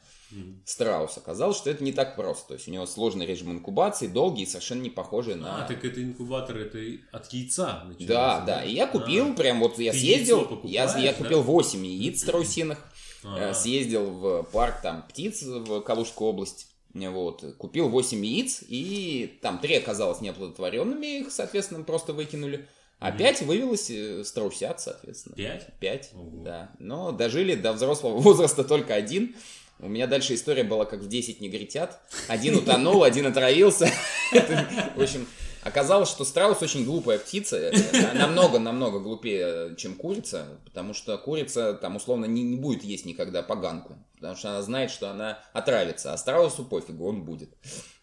Страус. 0.65 1.17
Оказалось, 1.19 1.57
что 1.57 1.71
это 1.71 1.85
не 1.85 1.93
так 1.93 2.17
просто. 2.17 2.49
То 2.49 2.55
есть 2.55 2.69
у 2.69 2.71
него 2.71 2.87
сложный 2.87 3.27
режим 3.27 3.53
инкубации, 3.53 4.07
долгий 4.07 4.43
и 4.43 4.47
совершенно 4.47 4.83
не 4.83 4.91
похожий 4.91 5.35
на... 5.37 5.65
А, 5.65 5.69
так 5.69 5.85
это 5.85 6.03
инкубатор, 6.03 6.57
это 6.57 6.79
от 7.13 7.33
яйца 7.33 7.85
начинается. 7.85 8.07
Да, 8.07 8.41
да. 8.41 8.65
И 8.65 8.73
я 8.75 8.87
купил, 8.87 9.31
А. 9.31 9.35
прям 9.35 9.61
вот 9.61 9.79
я 9.79 9.93
съездил, 9.93 10.61
я, 10.65 10.85
я 10.99 11.13
да? 11.13 11.19
купил 11.19 11.43
8 11.43 11.87
яиц 11.87 12.23
страусиных, 12.23 12.79
А. 13.25 13.51
э, 13.51 13.55
съездил 13.55 14.11
в 14.11 14.43
парк 14.53 14.81
там 14.83 15.03
птиц 15.09 15.43
в 15.43 15.81
Калужскую 15.83 16.31
область. 16.31 16.69
Вот, 16.95 17.45
купил 17.59 17.89
8 17.89 18.25
яиц, 18.25 18.63
и 18.69 19.39
там 19.43 19.59
3 19.59 19.77
оказалось 19.77 20.21
неоплодотворенными, 20.21 21.21
их, 21.21 21.33
соответственно, 21.33 21.83
просто 21.85 22.13
выкинули. 22.13 22.69
А 23.01 23.11
5 23.13 23.43
вывелось 23.43 23.91
э, 23.91 24.25
страусят, 24.25 24.81
соответственно. 24.81 25.35
Пять? 25.37 25.67
5, 25.81 26.11
Ого. 26.15 26.45
да. 26.45 26.71
Но 26.79 27.13
дожили 27.13 27.55
до 27.55 27.73
взрослого 27.73 28.17
возраста 28.21 28.65
только 28.65 28.95
один. 28.95 29.35
У 29.81 29.89
меня 29.89 30.07
дальше 30.07 30.35
история 30.35 30.65
была 30.65 30.85
как 30.85 31.01
в 31.01 31.09
10 31.09 31.41
негритят. 31.41 32.01
Один 32.29 32.57
утонул, 32.57 33.03
один 33.03 33.27
отравился. 33.27 33.91
В 34.97 35.03
общем, 35.03 35.27
оказалось, 35.63 36.09
что 36.09 36.25
страус 36.25 36.63
очень 36.63 36.85
глупая 36.85 37.19
птица. 37.19 37.73
Намного-намного 38.15 39.01
глупее, 39.01 39.75
чем 39.77 39.95
курица. 39.95 40.61
Потому 40.65 40.95
что 40.95 41.19
курица 41.19 41.75
там 41.75 41.97
условно 41.97 42.27
не, 42.27 42.43
не 42.43 42.57
будет 42.57 42.85
есть 42.85 43.05
никогда 43.05 43.43
поганку. 43.43 43.97
Потому 44.17 44.37
что 44.37 44.51
она 44.51 44.63
знает, 44.63 44.91
что 44.91 45.11
она 45.11 45.41
отравится. 45.53 46.13
А 46.13 46.19
страусу 46.19 46.65
пофигу, 46.65 47.07
он 47.07 47.25
будет. 47.25 47.51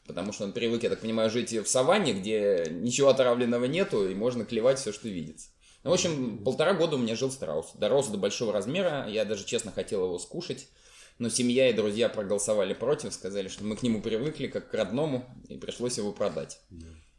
Потому 0.05 0.33
что 0.33 0.43
он 0.43 0.51
привык, 0.51 0.83
я 0.83 0.89
так 0.89 0.99
понимаю, 0.99 1.29
жить 1.29 1.53
в 1.53 1.67
саванне, 1.67 2.13
где 2.13 2.67
ничего 2.69 3.09
отравленного 3.09 3.65
нету, 3.65 4.09
и 4.09 4.13
можно 4.13 4.43
клевать 4.43 4.77
все, 4.77 4.91
что 4.91 5.07
видится. 5.07 5.47
Ну, 5.83 5.89
в 5.89 5.93
общем, 5.93 6.43
полтора 6.43 6.73
года 6.73 6.95
у 6.95 6.99
меня 6.99 7.15
жил 7.15 7.31
страус. 7.31 7.71
Дорос 7.75 8.07
до 8.07 8.17
большого 8.17 8.51
размера, 8.51 9.07
я 9.07 9.25
даже 9.25 9.45
честно 9.45 9.71
хотел 9.71 10.03
его 10.03 10.19
скушать. 10.19 10.67
Но 11.19 11.29
семья 11.29 11.69
и 11.69 11.73
друзья 11.73 12.09
проголосовали 12.09 12.73
против, 12.73 13.13
сказали, 13.13 13.47
что 13.47 13.63
мы 13.63 13.75
к 13.75 13.83
нему 13.83 14.01
привыкли 14.01 14.47
как 14.47 14.69
к 14.69 14.73
родному, 14.73 15.25
и 15.49 15.57
пришлось 15.57 15.97
его 15.97 16.11
продать. 16.11 16.59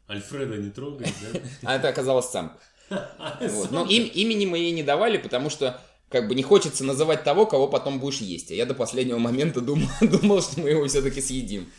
Альфреда 0.09 0.57
не 0.57 0.71
трогай, 0.71 1.07
да? 1.33 1.41
А 1.63 1.77
это 1.77 1.89
оказалось 1.89 2.29
самка. 2.29 2.59
Вот. 3.41 3.71
Но 3.71 3.87
им- 3.87 4.11
имени 4.13 4.45
мы 4.47 4.59
ей 4.59 4.73
не 4.73 4.83
давали, 4.83 5.17
потому 5.17 5.49
что 5.51 5.81
как 6.11 6.29
бы 6.29 6.35
не 6.35 6.43
хочется 6.43 6.85
называть 6.85 7.25
того, 7.25 7.47
кого 7.47 7.69
потом 7.69 8.01
будешь 8.01 8.19
есть. 8.19 8.51
А 8.51 8.55
я 8.55 8.67
до 8.67 8.75
последнего 8.75 9.19
момента 9.19 9.61
думал, 9.61 9.89
думал 10.01 10.43
что 10.43 10.61
мы 10.61 10.71
его 10.71 10.87
все-таки 10.87 11.23
съедим. 11.23 11.71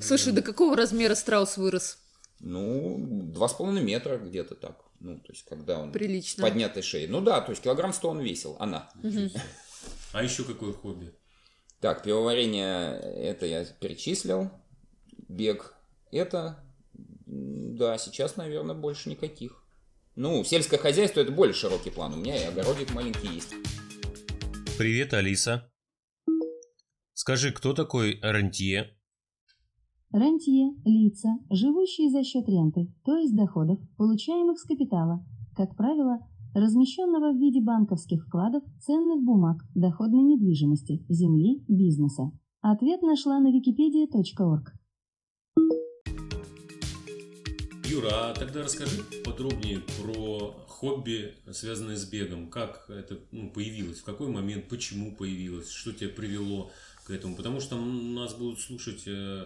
Слушай, 0.00 0.32
до 0.32 0.42
какого 0.42 0.76
размера 0.76 1.14
страус 1.14 1.56
вырос? 1.56 1.98
Ну, 2.40 2.98
два 3.32 3.48
с 3.48 3.54
половиной 3.54 3.82
метра 3.82 4.18
где-то 4.18 4.54
так. 4.54 4.84
Ну, 5.00 5.18
то 5.18 5.32
есть, 5.32 5.44
когда 5.44 5.80
он 5.80 5.92
Прилично. 5.92 6.40
с 6.40 6.42
поднятой 6.42 6.82
шеей. 6.82 7.08
Ну 7.08 7.20
да, 7.20 7.40
то 7.40 7.50
есть 7.50 7.62
килограмм 7.62 7.92
сто 7.92 8.10
он 8.10 8.20
весил, 8.20 8.56
она. 8.60 8.90
А 10.12 10.22
еще 10.22 10.44
какое 10.44 10.72
хобби? 10.72 11.12
Так, 11.84 12.02
пивоварение, 12.02 12.96
это 12.96 13.44
я 13.44 13.62
перечислил. 13.66 14.48
Бег, 15.28 15.74
это, 16.10 16.64
да, 17.26 17.98
сейчас, 17.98 18.38
наверное, 18.38 18.74
больше 18.74 19.10
никаких. 19.10 19.62
Ну, 20.16 20.42
сельское 20.44 20.78
хозяйство 20.78 21.20
это 21.20 21.30
более 21.30 21.52
широкий 21.52 21.90
план. 21.90 22.14
У 22.14 22.16
меня 22.16 22.42
и 22.42 22.46
огородик 22.46 22.94
маленький 22.94 23.28
есть. 23.28 23.52
Привет, 24.78 25.12
Алиса. 25.12 25.70
Скажи, 27.12 27.52
кто 27.52 27.74
такой 27.74 28.18
рантье? 28.22 28.96
Рентье– 30.10 30.74
лица, 30.86 31.36
живущие 31.50 32.08
за 32.08 32.24
счет 32.24 32.48
ренты, 32.48 32.90
то 33.04 33.18
есть 33.18 33.36
доходов, 33.36 33.78
получаемых 33.98 34.58
с 34.58 34.62
капитала, 34.62 35.22
как 35.54 35.76
правило, 35.76 36.20
размещенного 36.54 37.32
в 37.32 37.36
виде 37.36 37.60
банковских 37.60 38.24
вкладов, 38.26 38.62
ценных 38.80 39.22
бумаг, 39.22 39.58
доходной 39.74 40.22
недвижимости, 40.22 41.04
земли, 41.08 41.64
бизнеса. 41.68 42.30
Ответ 42.60 43.02
нашла 43.02 43.40
на 43.40 43.48
wikipedia.org. 43.48 44.72
Юра, 47.86 48.30
а 48.30 48.34
тогда 48.34 48.62
расскажи 48.62 49.02
подробнее 49.24 49.80
про 50.00 50.54
хобби, 50.66 51.34
связанное 51.52 51.96
с 51.96 52.08
бегом. 52.08 52.48
Как 52.48 52.88
это 52.88 53.18
ну, 53.30 53.50
появилось, 53.50 53.98
в 53.98 54.04
какой 54.04 54.28
момент, 54.28 54.68
почему 54.68 55.14
появилось, 55.14 55.70
что 55.70 55.92
тебя 55.92 56.08
привело 56.08 56.70
к 57.04 57.10
этому. 57.10 57.36
Потому 57.36 57.60
что 57.60 57.76
нас 57.76 58.34
будут 58.34 58.60
слушать 58.60 59.04
э, 59.06 59.44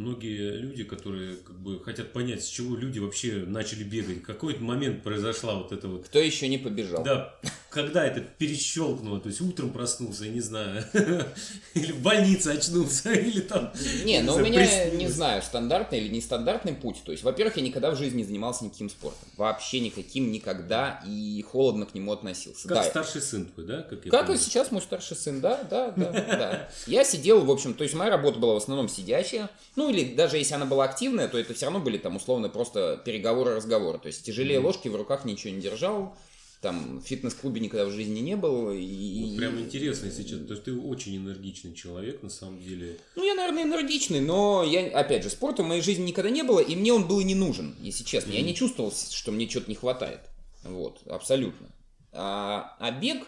многие 0.00 0.56
люди, 0.56 0.82
которые 0.82 1.36
как 1.36 1.58
бы 1.60 1.78
хотят 1.84 2.12
понять, 2.12 2.42
с 2.42 2.48
чего 2.48 2.74
люди 2.74 2.98
вообще 2.98 3.44
начали 3.46 3.84
бегать. 3.84 4.18
В 4.18 4.22
какой 4.22 4.58
момент 4.58 5.02
произошла 5.02 5.54
вот 5.54 5.72
эта 5.72 5.88
вот... 5.88 6.06
Кто 6.06 6.18
еще 6.18 6.48
не 6.48 6.58
побежал? 6.58 7.04
Да, 7.04 7.38
когда 7.70 8.04
это 8.04 8.20
перещелкнуло, 8.20 9.20
то 9.20 9.28
есть 9.28 9.40
утром 9.40 9.70
проснулся, 9.70 10.24
я 10.24 10.32
не 10.32 10.40
знаю, 10.40 10.84
или 11.74 11.92
в 11.92 12.02
больнице 12.02 12.48
очнулся, 12.48 13.12
или 13.14 13.40
там... 13.40 13.72
Не, 14.04 14.22
ну 14.22 14.34
у 14.34 14.38
меня, 14.40 14.58
приснилось. 14.58 14.94
не 14.94 15.08
знаю, 15.08 15.40
стандартный 15.40 16.00
или 16.00 16.08
нестандартный 16.08 16.74
путь. 16.74 17.02
То 17.04 17.12
есть, 17.12 17.22
во-первых, 17.22 17.56
я 17.56 17.62
никогда 17.62 17.92
в 17.92 17.96
жизни 17.96 18.18
не 18.18 18.24
занимался 18.24 18.64
никаким 18.64 18.90
спортом. 18.90 19.28
Вообще 19.36 19.78
никаким, 19.78 20.32
никогда. 20.32 21.00
И 21.06 21.42
холодно 21.48 21.86
к 21.86 21.94
нему 21.94 22.12
относился. 22.12 22.66
Как 22.66 22.78
Да, 22.78 22.82
старший 22.82 23.22
сын 23.22 23.46
твой, 23.46 23.66
да? 23.66 23.82
Как, 23.82 24.04
я 24.04 24.10
Как 24.10 24.30
и 24.30 24.36
сейчас 24.36 24.72
мой 24.72 24.82
старший 24.82 25.16
сын, 25.16 25.40
да, 25.40 25.62
да, 25.70 25.90
да, 25.96 26.10
да. 26.12 26.68
Я 26.88 27.04
сидел, 27.04 27.44
в 27.44 27.50
общем, 27.50 27.74
то 27.74 27.84
есть 27.84 27.94
моя 27.94 28.10
работа 28.10 28.40
была 28.40 28.54
в 28.54 28.58
основном 28.58 28.88
сидячая, 28.88 29.48
ну 29.76 29.90
или 29.90 30.14
даже 30.14 30.38
если 30.38 30.54
она 30.54 30.66
была 30.66 30.84
активная, 30.84 31.28
то 31.28 31.38
это 31.38 31.54
все 31.54 31.66
равно 31.66 31.78
были 31.78 31.98
там 31.98 32.16
условно 32.16 32.48
просто 32.48 33.00
переговоры, 33.04 33.54
разговоры. 33.54 33.98
То 33.98 34.08
есть 34.08 34.24
тяжелее 34.24 34.58
ложки 34.58 34.88
в 34.88 34.96
руках 34.96 35.24
ничего 35.24 35.54
не 35.54 35.60
держал, 35.60 36.16
там 36.60 37.00
в 37.00 37.06
фитнес-клубе 37.06 37.60
никогда 37.60 37.86
в 37.86 37.90
жизни 37.90 38.20
не 38.20 38.36
был. 38.36 38.70
И... 38.72 39.30
Вот 39.30 39.36
прям 39.38 39.60
интересно, 39.60 40.06
если 40.06 40.22
честно, 40.22 40.40
потому 40.40 40.56
что 40.56 40.64
ты 40.66 40.78
очень 40.78 41.16
энергичный 41.16 41.74
человек, 41.74 42.22
на 42.22 42.28
самом 42.28 42.62
деле. 42.62 42.98
Ну, 43.16 43.24
я, 43.24 43.34
наверное, 43.34 43.62
энергичный, 43.62 44.20
но 44.20 44.62
я, 44.62 44.86
опять 44.98 45.22
же, 45.22 45.30
спорта 45.30 45.62
в 45.62 45.66
моей 45.66 45.80
жизни 45.80 46.04
никогда 46.04 46.30
не 46.30 46.42
было, 46.42 46.60
и 46.60 46.76
мне 46.76 46.92
он 46.92 47.08
был 47.08 47.20
и 47.20 47.24
не 47.24 47.34
нужен, 47.34 47.74
если 47.80 48.04
честно. 48.04 48.32
Я 48.32 48.42
не 48.42 48.54
чувствовал, 48.54 48.92
что 48.92 49.32
мне 49.32 49.48
что-то 49.48 49.70
не 49.70 49.74
хватает. 49.74 50.20
Вот, 50.62 51.00
абсолютно. 51.06 51.68
А, 52.12 52.76
а 52.78 52.90
бег, 52.90 53.26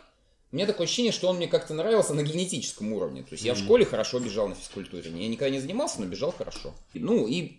у 0.53 0.57
меня 0.57 0.67
такое 0.67 0.87
ощущение, 0.87 1.12
что 1.12 1.29
он 1.29 1.37
мне 1.37 1.49
как-то 1.49 1.73
нравился 1.73 2.12
на 2.12 2.23
генетическом 2.23 2.93
уровне. 2.93 3.23
То 3.23 3.33
есть 3.33 3.45
я 3.45 3.55
в 3.55 3.59
школе 3.59 3.87
хорошо 3.87 4.19
бежал 4.19 4.49
на 4.49 4.55
физкультуре. 4.55 5.11
Я 5.11 5.29
никогда 5.29 5.49
не 5.49 5.61
занимался, 5.61 6.01
но 6.01 6.07
бежал 6.07 6.31
хорошо. 6.31 6.75
Ну, 6.93 7.27
и, 7.27 7.53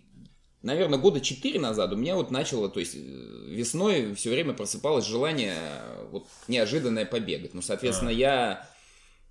наверное, 0.64 0.98
года 0.98 1.20
четыре 1.20 1.60
назад 1.60 1.92
у 1.92 1.96
меня 1.96 2.16
вот 2.16 2.30
начало, 2.30 2.68
то 2.68 2.80
есть 2.80 2.94
э, 2.94 2.98
весной 2.98 4.14
все 4.14 4.30
время 4.30 4.54
просыпалось 4.54 5.06
желание 5.06 5.56
э, 5.56 6.08
вот 6.10 6.26
неожиданное 6.48 7.04
побегать. 7.04 7.54
Ну, 7.54 7.62
соответственно, 7.62 8.10
А. 8.10 8.14
я 8.14 8.68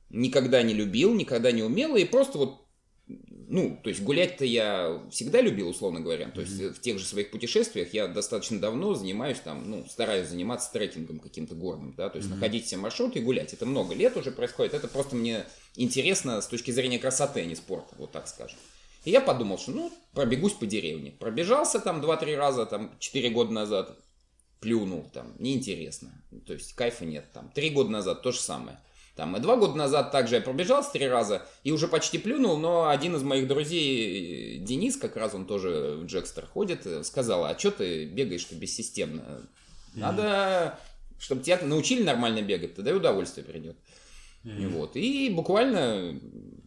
никогда 0.10 0.62
не 0.62 0.74
любил, 0.74 1.14
никогда 1.14 1.52
не 1.52 1.64
умел, 1.64 1.96
и 1.96 2.06
просто 2.06 2.38
вот 2.38 2.60
ну, 3.06 3.78
то 3.84 3.90
есть 3.90 4.02
гулять-то 4.02 4.46
я 4.46 5.02
всегда 5.12 5.42
любил, 5.42 5.68
условно 5.70 6.00
говоря. 6.00 6.30
То 6.30 6.42
есть 6.42 6.60
в 6.60 6.80
тех 6.80 6.98
же 6.98 7.06
своих 7.06 7.30
путешествиях 7.30 7.94
я 7.94 8.08
достаточно 8.08 8.60
давно 8.60 8.94
занимаюсь 8.94 9.40
там, 9.40 9.70
ну, 9.70 9.86
стараюсь 9.90 10.30
заниматься 10.30 10.72
трекингом 10.72 11.20
каким-то 11.20 11.54
горным, 11.54 11.94
да, 11.96 12.10
то 12.10 12.18
есть 12.18 12.30
находить 12.30 12.66
все 12.66 12.78
маршруты 12.78 13.20
и 13.20 13.22
гулять. 13.22 13.54
Это 13.54 13.66
много 13.66 13.94
лет 13.94 14.16
уже 14.18 14.32
происходит, 14.32 14.74
это 14.74 14.88
просто 14.88 15.16
мне 15.16 15.46
интересно 15.76 16.42
с 16.42 16.48
точки 16.48 16.72
зрения 16.72 16.98
красоты, 17.00 17.42
а 17.42 17.46
не 17.46 17.56
спорта, 17.56 17.94
вот 17.98 18.12
так 18.12 18.28
скажем. 18.28 18.58
И 19.04 19.12
я 19.12 19.22
подумал, 19.22 19.58
что, 19.58 19.72
ну, 19.72 19.94
пробегусь 20.14 20.54
по 20.54 20.66
деревне. 20.66 21.12
Пробежался 21.12 21.80
там 21.80 22.02
2-3 22.02 22.36
раза, 22.36 22.66
там, 22.66 22.96
4 23.00 23.30
года 23.30 23.52
назад, 23.52 23.98
плюнул, 24.60 25.10
там, 25.14 25.34
неинтересно. 25.40 26.10
То 26.48 26.54
есть 26.54 26.74
кайфа 26.74 27.06
нет, 27.06 27.26
там. 27.34 27.50
Три 27.54 27.70
года 27.70 27.90
назад 27.90 28.22
то 28.22 28.32
же 28.32 28.40
самое. 28.40 28.80
Там, 29.16 29.38
и 29.38 29.40
два 29.40 29.58
года 29.58 29.76
назад 29.76 30.12
также 30.12 30.36
я 30.36 30.42
пробежался 30.42 30.92
три 30.94 31.08
раза 31.08 31.46
и 31.64 31.72
уже 31.72 31.88
почти 31.88 32.18
плюнул, 32.18 32.58
но 32.58 32.90
один 32.90 33.16
из 33.16 33.22
моих 33.22 33.48
друзей, 33.48 34.58
Денис, 34.58 34.98
как 34.98 35.16
раз 35.18 35.36
он 35.36 35.46
тоже 35.46 36.00
в 36.02 36.06
Джекстер 36.06 36.48
ходит, 36.48 37.06
сказал, 37.06 37.46
а 37.46 37.56
что 37.60 37.70
ты 37.70 38.06
бегаешь-то 38.06 38.56
бессистемно? 38.56 39.48
Надо 39.94 40.80
Чтобы 41.24 41.42
тебя 41.42 41.58
научили 41.62 42.04
нормально 42.04 42.42
бегать, 42.42 42.76
тогда 42.76 42.92
и 42.92 42.96
удовольствие 42.96 43.46
придет. 43.46 43.78
Вот. 44.44 44.98
И 44.98 45.30
буквально 45.30 46.20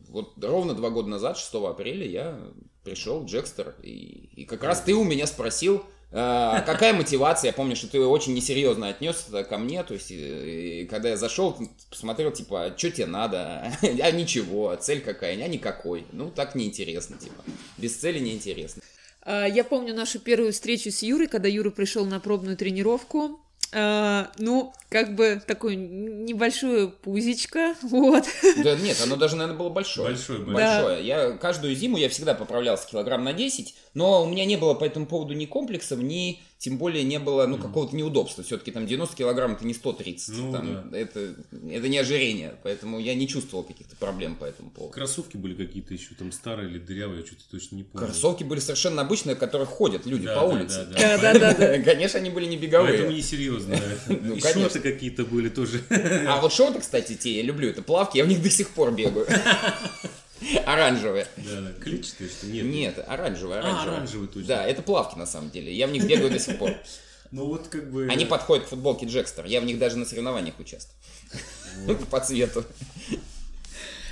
вот 0.08 0.32
ровно 0.42 0.74
два 0.74 0.90
года 0.90 1.08
назад, 1.08 1.38
6 1.38 1.54
апреля, 1.54 2.06
я 2.06 2.40
пришел 2.84 3.20
в 3.20 3.26
Джекстер, 3.26 3.74
и, 3.82 4.30
и 4.36 4.44
как 4.44 4.62
раз 4.62 4.80
ты 4.80 4.94
у 4.94 5.04
меня 5.04 5.26
спросил, 5.26 5.84
а, 6.12 6.60
какая 6.60 6.94
мотивация? 6.94 7.48
Я 7.48 7.52
помню, 7.52 7.74
что 7.74 7.88
ты 7.88 8.00
очень 8.00 8.34
несерьезно 8.34 8.88
отнесся 8.88 9.44
ко 9.44 9.58
мне, 9.58 9.82
то 9.82 9.94
есть, 9.94 10.10
и, 10.10 10.82
и 10.82 10.86
когда 10.86 11.10
я 11.10 11.16
зашел, 11.16 11.56
посмотрел, 11.90 12.30
типа, 12.30 12.66
а 12.66 12.78
что 12.78 12.90
тебе 12.90 13.06
надо? 13.06 13.72
А 13.82 14.10
ничего, 14.12 14.70
а 14.70 14.76
цель 14.76 15.00
какая? 15.00 15.42
А 15.42 15.48
никакой. 15.48 16.06
Ну, 16.12 16.30
так 16.30 16.54
неинтересно, 16.54 17.18
типа. 17.18 17.42
Без 17.76 17.96
цели 17.96 18.18
неинтересно. 18.20 18.82
А, 19.22 19.46
Я 19.46 19.64
помню 19.64 19.94
нашу 19.94 20.20
первую 20.20 20.52
встречу 20.52 20.90
с 20.90 21.02
Юрой, 21.02 21.26
когда 21.26 21.48
Юра 21.48 21.70
пришел 21.70 22.06
на 22.06 22.20
пробную 22.20 22.56
тренировку. 22.56 23.40
А, 23.72 24.30
Ну, 24.38 24.72
как 24.88 25.14
бы 25.14 25.42
такое 25.46 25.74
небольшое 25.74 26.88
пузичко, 26.88 27.74
вот. 27.82 28.24
Да 28.62 28.76
нет, 28.76 28.98
оно 29.02 29.16
даже, 29.16 29.36
наверное, 29.36 29.58
было 29.58 29.70
большое. 29.70 30.08
Большое, 30.08 30.38
большое. 30.40 30.82
Большое. 30.82 31.06
Я 31.06 31.30
каждую 31.32 31.74
зиму 31.74 31.96
я 31.96 32.08
всегда 32.08 32.34
поправлялся 32.34 32.88
килограмм 32.88 33.24
на 33.24 33.32
10, 33.32 33.74
но 33.94 34.22
у 34.22 34.26
меня 34.28 34.44
не 34.44 34.56
было 34.56 34.74
по 34.74 34.84
этому 34.84 35.06
поводу 35.06 35.34
ни 35.34 35.46
комплексов, 35.46 35.98
ни 35.98 36.40
тем 36.58 36.78
более 36.78 37.04
не 37.04 37.18
было 37.18 37.46
ну, 37.46 37.58
какого-то 37.58 37.94
неудобства. 37.94 38.42
Все-таки 38.42 38.70
там 38.70 38.86
90 38.86 39.14
килограмм 39.14 39.52
это 39.52 39.66
не 39.66 39.74
130. 39.74 40.34
Ну, 40.38 40.52
там, 40.52 40.94
это, 40.94 41.34
это 41.70 41.88
не 41.88 41.98
ожирение, 41.98 42.54
поэтому 42.62 42.98
я 42.98 43.14
не 43.14 43.28
чувствовал 43.28 43.62
каких-то 43.62 43.94
проблем 43.96 44.36
по 44.36 44.46
этому 44.46 44.70
поводу. 44.70 44.92
Кроссовки 44.94 45.36
были 45.36 45.54
какие-то 45.54 45.92
еще 45.92 46.14
там 46.14 46.32
старые 46.32 46.70
или 46.70 46.78
дырявые, 46.78 47.20
я 47.20 47.26
что-то 47.26 47.42
точно 47.50 47.76
не 47.76 47.82
помню. 47.82 48.06
Кроссовки 48.06 48.42
были 48.42 48.60
совершенно 48.60 49.02
обычные, 49.02 49.36
в 49.36 49.38
которых 49.38 49.68
ходят 49.68 50.06
люди 50.06 50.24
Да, 50.24 50.34
по 50.40 50.48
да, 50.48 50.54
улице. 50.54 50.86
да, 50.90 51.18
да. 51.18 51.32
Да-да-да. 51.32 51.78
Конечно, 51.82 52.18
они 52.20 52.30
были 52.30 52.46
не 52.46 52.56
Поэтому 52.56 52.86
беговые. 52.88 53.14
несерьезно. 53.16 53.76
Ну, 54.08 54.34
И 54.34 54.40
конечно. 54.40 54.62
шорты 54.62 54.80
какие-то 54.80 55.24
были 55.24 55.48
тоже. 55.50 55.82
А 56.26 56.40
вот 56.40 56.52
шорты, 56.52 56.80
кстати, 56.80 57.14
те 57.16 57.36
я 57.36 57.42
люблю, 57.42 57.68
это 57.68 57.82
плавки, 57.82 58.16
я 58.18 58.24
в 58.24 58.28
них 58.28 58.42
до 58.42 58.50
сих 58.50 58.70
пор 58.70 58.92
бегаю. 58.92 59.26
Оранжевые. 60.66 61.26
Да, 61.36 61.60
да. 61.60 61.72
Клетчатые, 61.82 62.28
что 62.28 62.46
нет? 62.46 62.64
Нет, 62.66 63.04
оранжевые, 63.06 63.60
А, 63.60 63.62
оранжевые. 63.62 63.96
оранжевые, 63.96 64.28
точно. 64.28 64.48
Да, 64.48 64.64
это 64.66 64.82
плавки 64.82 65.18
на 65.18 65.26
самом 65.26 65.50
деле. 65.50 65.72
Я 65.74 65.86
в 65.86 65.90
них 65.92 66.06
бегаю 66.06 66.30
до 66.30 66.38
сих 66.38 66.58
пор. 66.58 66.72
Ну 67.32 67.46
вот 67.46 67.66
как 67.66 67.90
бы... 67.90 68.06
Они 68.08 68.24
подходят 68.24 68.66
к 68.66 68.68
футболке 68.68 69.04
Джекстер. 69.04 69.46
Я 69.46 69.60
в 69.60 69.64
них 69.64 69.80
даже 69.80 69.96
на 69.98 70.06
соревнованиях 70.06 70.60
участвую. 70.60 70.96
По 72.10 72.20
цвету. 72.20 72.64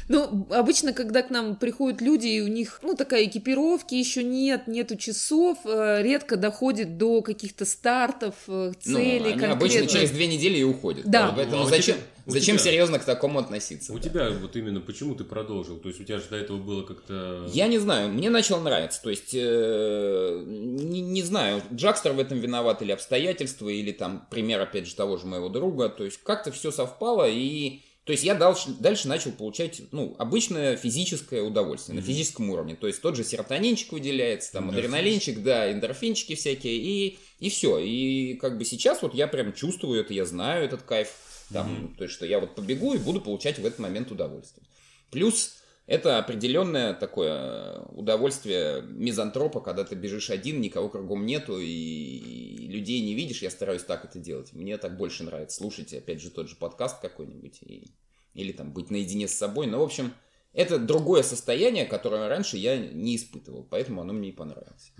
Ну, 0.09 0.47
обычно, 0.51 0.93
когда 0.93 1.23
к 1.23 1.31
нам 1.31 1.57
приходят 1.57 2.01
люди, 2.01 2.27
и 2.27 2.41
у 2.41 2.47
них, 2.47 2.81
ну, 2.83 2.95
такая 2.95 3.25
экипировки 3.25 3.95
еще 3.95 4.23
нет, 4.23 4.67
нету 4.67 4.97
часов, 4.97 5.59
э, 5.65 6.03
редко 6.03 6.37
доходит 6.37 6.99
до 6.99 7.23
каких-то 7.23 7.65
стартов, 7.65 8.35
э, 8.49 8.73
Ну, 8.85 8.95
целей 8.97 9.33
они 9.33 9.45
обычно 9.47 9.87
через 9.87 10.11
две 10.11 10.27
недели 10.27 10.59
и 10.59 10.63
уходят. 10.65 11.07
Да. 11.07 11.33
Поэтому 11.35 11.63
Ну, 11.63 11.67
а 11.67 11.71
зачем, 11.71 11.97
тебя- 11.97 12.05
у 12.27 12.31
зачем 12.31 12.57
тебя- 12.57 12.65
серьезно 12.65 12.99
к 12.99 13.05
такому 13.05 13.39
относиться? 13.39 13.93
У 13.95 13.99
тебя 13.99 14.31
вот 14.31 14.55
именно 14.57 14.81
почему 14.81 15.15
ты 15.15 15.25
продолжил? 15.25 15.79
То 15.79 15.89
есть 15.89 16.01
у 16.01 16.05
тебя 16.05 16.19
же 16.19 16.25
до 16.29 16.37
этого 16.37 16.59
было 16.59 16.83
как-то... 16.83 17.47
Я 17.53 17.67
не 17.69 17.79
знаю, 17.79 18.11
мне 18.11 18.29
начало 18.29 18.61
нравиться. 18.61 19.03
То 19.03 19.11
есть, 19.11 19.31
э, 19.35 20.43
не, 20.47 21.01
не 21.01 21.23
знаю, 21.23 21.63
Джакстер 21.73 22.13
в 22.13 22.19
этом 22.19 22.39
виноват 22.39 22.83
или 22.83 22.93
обстоятельства, 22.93 23.69
или 23.69 23.93
там 23.93 24.27
пример, 24.31 24.61
опять 24.61 24.87
же, 24.87 24.95
того 24.95 25.17
же 25.17 25.27
моего 25.27 25.49
друга. 25.49 25.89
То 25.89 26.05
есть, 26.05 26.19
как-то 26.23 26.53
все 26.53 26.71
совпало, 26.71 27.29
и... 27.29 27.81
То 28.05 28.13
есть, 28.13 28.23
я 28.23 28.35
дальше, 28.35 28.69
дальше 28.79 29.09
начал 29.09 29.33
получать, 29.33 29.81
ну, 29.91 30.15
обычное 30.19 30.77
физическое 30.77 31.43
удовольствие, 31.43 31.97
на 31.97 32.03
физическом 32.03 32.51
уровне. 32.51 32.77
То 32.77 32.87
есть, 32.87 33.01
тот 33.01 33.17
же 33.17 33.25
серотонинчик 33.25 33.93
выделяется, 33.93 34.53
там, 34.53 34.65
Эндорфин. 34.65 34.85
адреналинчик, 34.85 35.43
да, 35.43 35.73
эндорфинчики 35.73 36.35
всякие, 36.35 36.77
и, 36.77 37.19
и 37.41 37.49
все. 37.49 37.79
И 37.79 38.35
как 38.35 38.59
бы 38.59 38.65
сейчас 38.67 39.01
вот 39.01 39.15
я 39.15 39.27
прям 39.27 39.55
чувствую 39.55 40.01
это, 40.01 40.13
я 40.13 40.27
знаю 40.27 40.65
этот 40.65 40.83
кайф. 40.83 41.09
Там, 41.53 41.95
То 41.99 42.05
есть, 42.05 42.15
что 42.15 42.27
я 42.27 42.41
вот 42.41 42.55
побегу 42.55 42.95
и 42.95 42.99
буду 42.99 43.21
получать 43.21 43.59
в 43.59 43.65
этот 43.67 43.79
момент 43.79 44.11
удовольствие. 44.11 44.67
Плюс 45.11 45.57
это 45.87 46.19
определенное 46.19 46.95
такое 46.95 47.81
удовольствие 47.91 48.83
мизантропа, 48.83 49.61
когда 49.61 49.85
ты 49.85 49.95
бежишь 49.95 50.31
один, 50.31 50.61
никого 50.61 50.89
кругом 50.89 51.27
нету, 51.27 51.59
и, 51.59 51.67
и 51.67 52.69
людей 52.69 53.03
не 53.03 53.15
видишь. 53.15 53.43
Я 53.43 53.51
стараюсь 53.51 53.85
так 53.85 54.05
это 54.05 54.19
делать. 54.19 54.53
Мне 54.55 54.79
так 54.79 54.97
больше 54.97 55.25
нравится. 55.25 55.59
Слушайте, 55.59 55.99
опять 55.99 56.23
же, 56.23 56.31
тот 56.31 56.49
же 56.49 56.57
подкаст 56.57 57.01
какой-нибудь, 57.01 57.63
и- 57.63 57.93
или 58.33 58.53
там 58.53 58.73
быть 58.73 58.91
наедине 58.91 59.29
с 59.29 59.35
собой. 59.35 59.67
Но, 59.67 59.79
в 59.79 59.83
общем, 59.83 60.13
это 60.55 60.79
другое 60.79 61.23
состояние, 61.23 61.85
которое 61.85 62.29
раньше 62.29 62.57
я 62.57 62.79
не 62.79 63.17
испытывал, 63.17 63.67
поэтому 63.69 64.01
оно 64.01 64.13
мне 64.13 64.29
и 64.29 64.33
понравилось. 64.33 64.93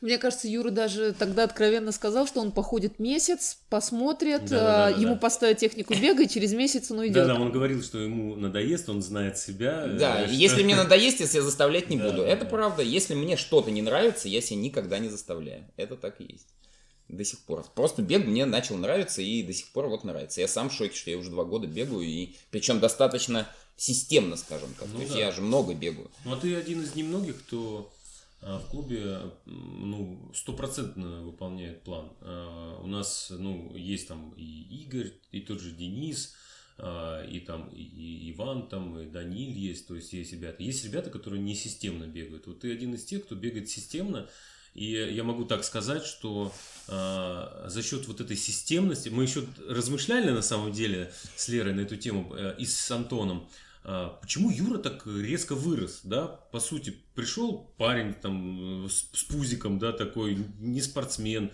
Мне 0.00 0.18
кажется, 0.18 0.48
Юра 0.48 0.70
даже 0.70 1.12
тогда 1.12 1.44
откровенно 1.44 1.92
сказал, 1.92 2.26
что 2.26 2.40
он 2.40 2.52
походит 2.52 2.98
месяц, 2.98 3.58
посмотрит, 3.68 4.44
Да-да-да-да-да. 4.44 4.98
э, 4.98 5.00
ему 5.02 5.18
поставят 5.18 5.58
технику 5.58 5.94
бега, 5.94 6.22
и 6.22 6.28
через 6.28 6.52
месяц 6.54 6.90
он 6.90 7.00
уйдет. 7.00 7.14
Да, 7.14 7.26
да, 7.26 7.34
он 7.40 7.50
говорил, 7.52 7.82
что 7.82 7.98
ему 7.98 8.36
надоест, 8.36 8.88
он 8.88 9.02
знает 9.02 9.36
себя. 9.36 9.86
Да, 9.86 10.22
э, 10.22 10.26
что- 10.26 10.34
если 10.34 10.62
мне 10.62 10.76
надоест, 10.76 11.20
я 11.20 11.26
себя 11.26 11.42
заставлять 11.42 11.90
не 11.90 11.98
Да, 11.98 12.10
буду. 12.10 12.22
да, 12.22 12.28
это 12.28 12.44
да. 12.44 12.50
правда. 12.50 12.82
Если 12.82 13.14
мне 13.14 13.36
что-то 13.36 13.70
не 13.70 13.82
нравится, 13.82 14.28
я 14.28 14.40
себя 14.40 14.60
никогда 14.60 14.98
не 14.98 15.08
заставляю. 15.08 15.64
Это 15.76 15.96
так 15.96 16.20
и 16.20 16.24
есть. 16.32 16.46
До 17.10 17.24
сих 17.24 17.40
пор. 17.40 17.64
Просто 17.74 18.02
бег 18.02 18.26
мне 18.26 18.44
начал 18.44 18.76
нравиться 18.76 19.20
и 19.20 19.42
до 19.42 19.52
сих 19.52 19.68
пор 19.68 19.88
вот 19.88 20.04
нравится. 20.04 20.40
Я 20.40 20.48
сам 20.48 20.70
в 20.70 20.72
шоке, 20.72 20.94
что 20.94 21.10
я 21.10 21.18
уже 21.18 21.30
два 21.30 21.44
года 21.44 21.66
бегаю, 21.66 22.02
и 22.02 22.34
причем 22.50 22.78
достаточно 22.80 23.48
системно, 23.76 24.36
скажем 24.36 24.72
так. 24.78 24.88
Ну 24.88 24.96
То 24.96 25.00
есть 25.00 25.14
да. 25.14 25.18
я 25.18 25.32
же 25.32 25.40
много 25.40 25.74
бегаю. 25.74 26.10
Ну, 26.24 26.34
а 26.34 26.36
ты 26.36 26.54
один 26.54 26.82
из 26.82 26.94
немногих, 26.94 27.40
кто 27.40 27.90
а, 28.42 28.58
в 28.58 28.70
клубе 28.70 29.18
ну, 29.46 30.30
стопроцентно 30.34 31.22
выполняет 31.22 31.82
план. 31.82 32.12
А, 32.20 32.80
У 32.82 32.86
нас, 32.86 33.32
ну, 33.36 33.74
есть 33.74 34.08
там 34.08 34.32
и 34.36 34.82
Игорь, 34.82 35.12
и 35.30 35.40
тот 35.40 35.60
же 35.60 35.72
Денис, 35.72 36.34
а, 36.78 37.24
и 37.24 37.40
там 37.40 37.68
и 37.68 38.30
Иван, 38.32 38.68
там, 38.68 38.98
и 38.98 39.06
Даниль 39.06 39.56
есть, 39.56 39.86
то 39.86 39.94
есть 39.94 40.12
есть 40.12 40.32
ребята. 40.32 40.62
Есть 40.62 40.84
ребята, 40.84 41.10
которые 41.10 41.42
не 41.42 41.54
системно 41.54 42.04
бегают. 42.04 42.46
Вот 42.46 42.60
ты 42.60 42.72
один 42.72 42.94
из 42.94 43.04
тех, 43.04 43.24
кто 43.24 43.34
бегает 43.34 43.68
системно, 43.68 44.28
и 44.74 44.92
я 44.92 45.24
могу 45.24 45.44
так 45.44 45.64
сказать, 45.64 46.04
что 46.04 46.52
а, 46.88 47.64
за 47.66 47.82
счет 47.82 48.06
вот 48.08 48.20
этой 48.20 48.36
системности, 48.36 49.08
мы 49.08 49.24
еще 49.24 49.44
размышляли 49.68 50.30
на 50.30 50.42
самом 50.42 50.72
деле 50.72 51.12
с 51.36 51.48
Лерой 51.48 51.74
на 51.74 51.80
эту 51.80 51.96
тему 51.96 52.34
э, 52.36 52.54
и 52.58 52.66
с 52.66 52.90
Антоном, 52.90 53.48
а, 53.82 54.18
почему 54.20 54.50
Юра 54.50 54.78
так 54.78 55.06
резко 55.06 55.54
вырос, 55.54 56.00
да, 56.04 56.26
по 56.26 56.60
сути, 56.60 56.96
пришел 57.14 57.72
парень 57.78 58.14
там 58.14 58.86
э, 58.86 58.88
с, 58.88 59.08
с 59.12 59.24
пузиком, 59.24 59.78
да, 59.78 59.92
такой, 59.92 60.38
не 60.58 60.82
спортсмен, 60.82 61.50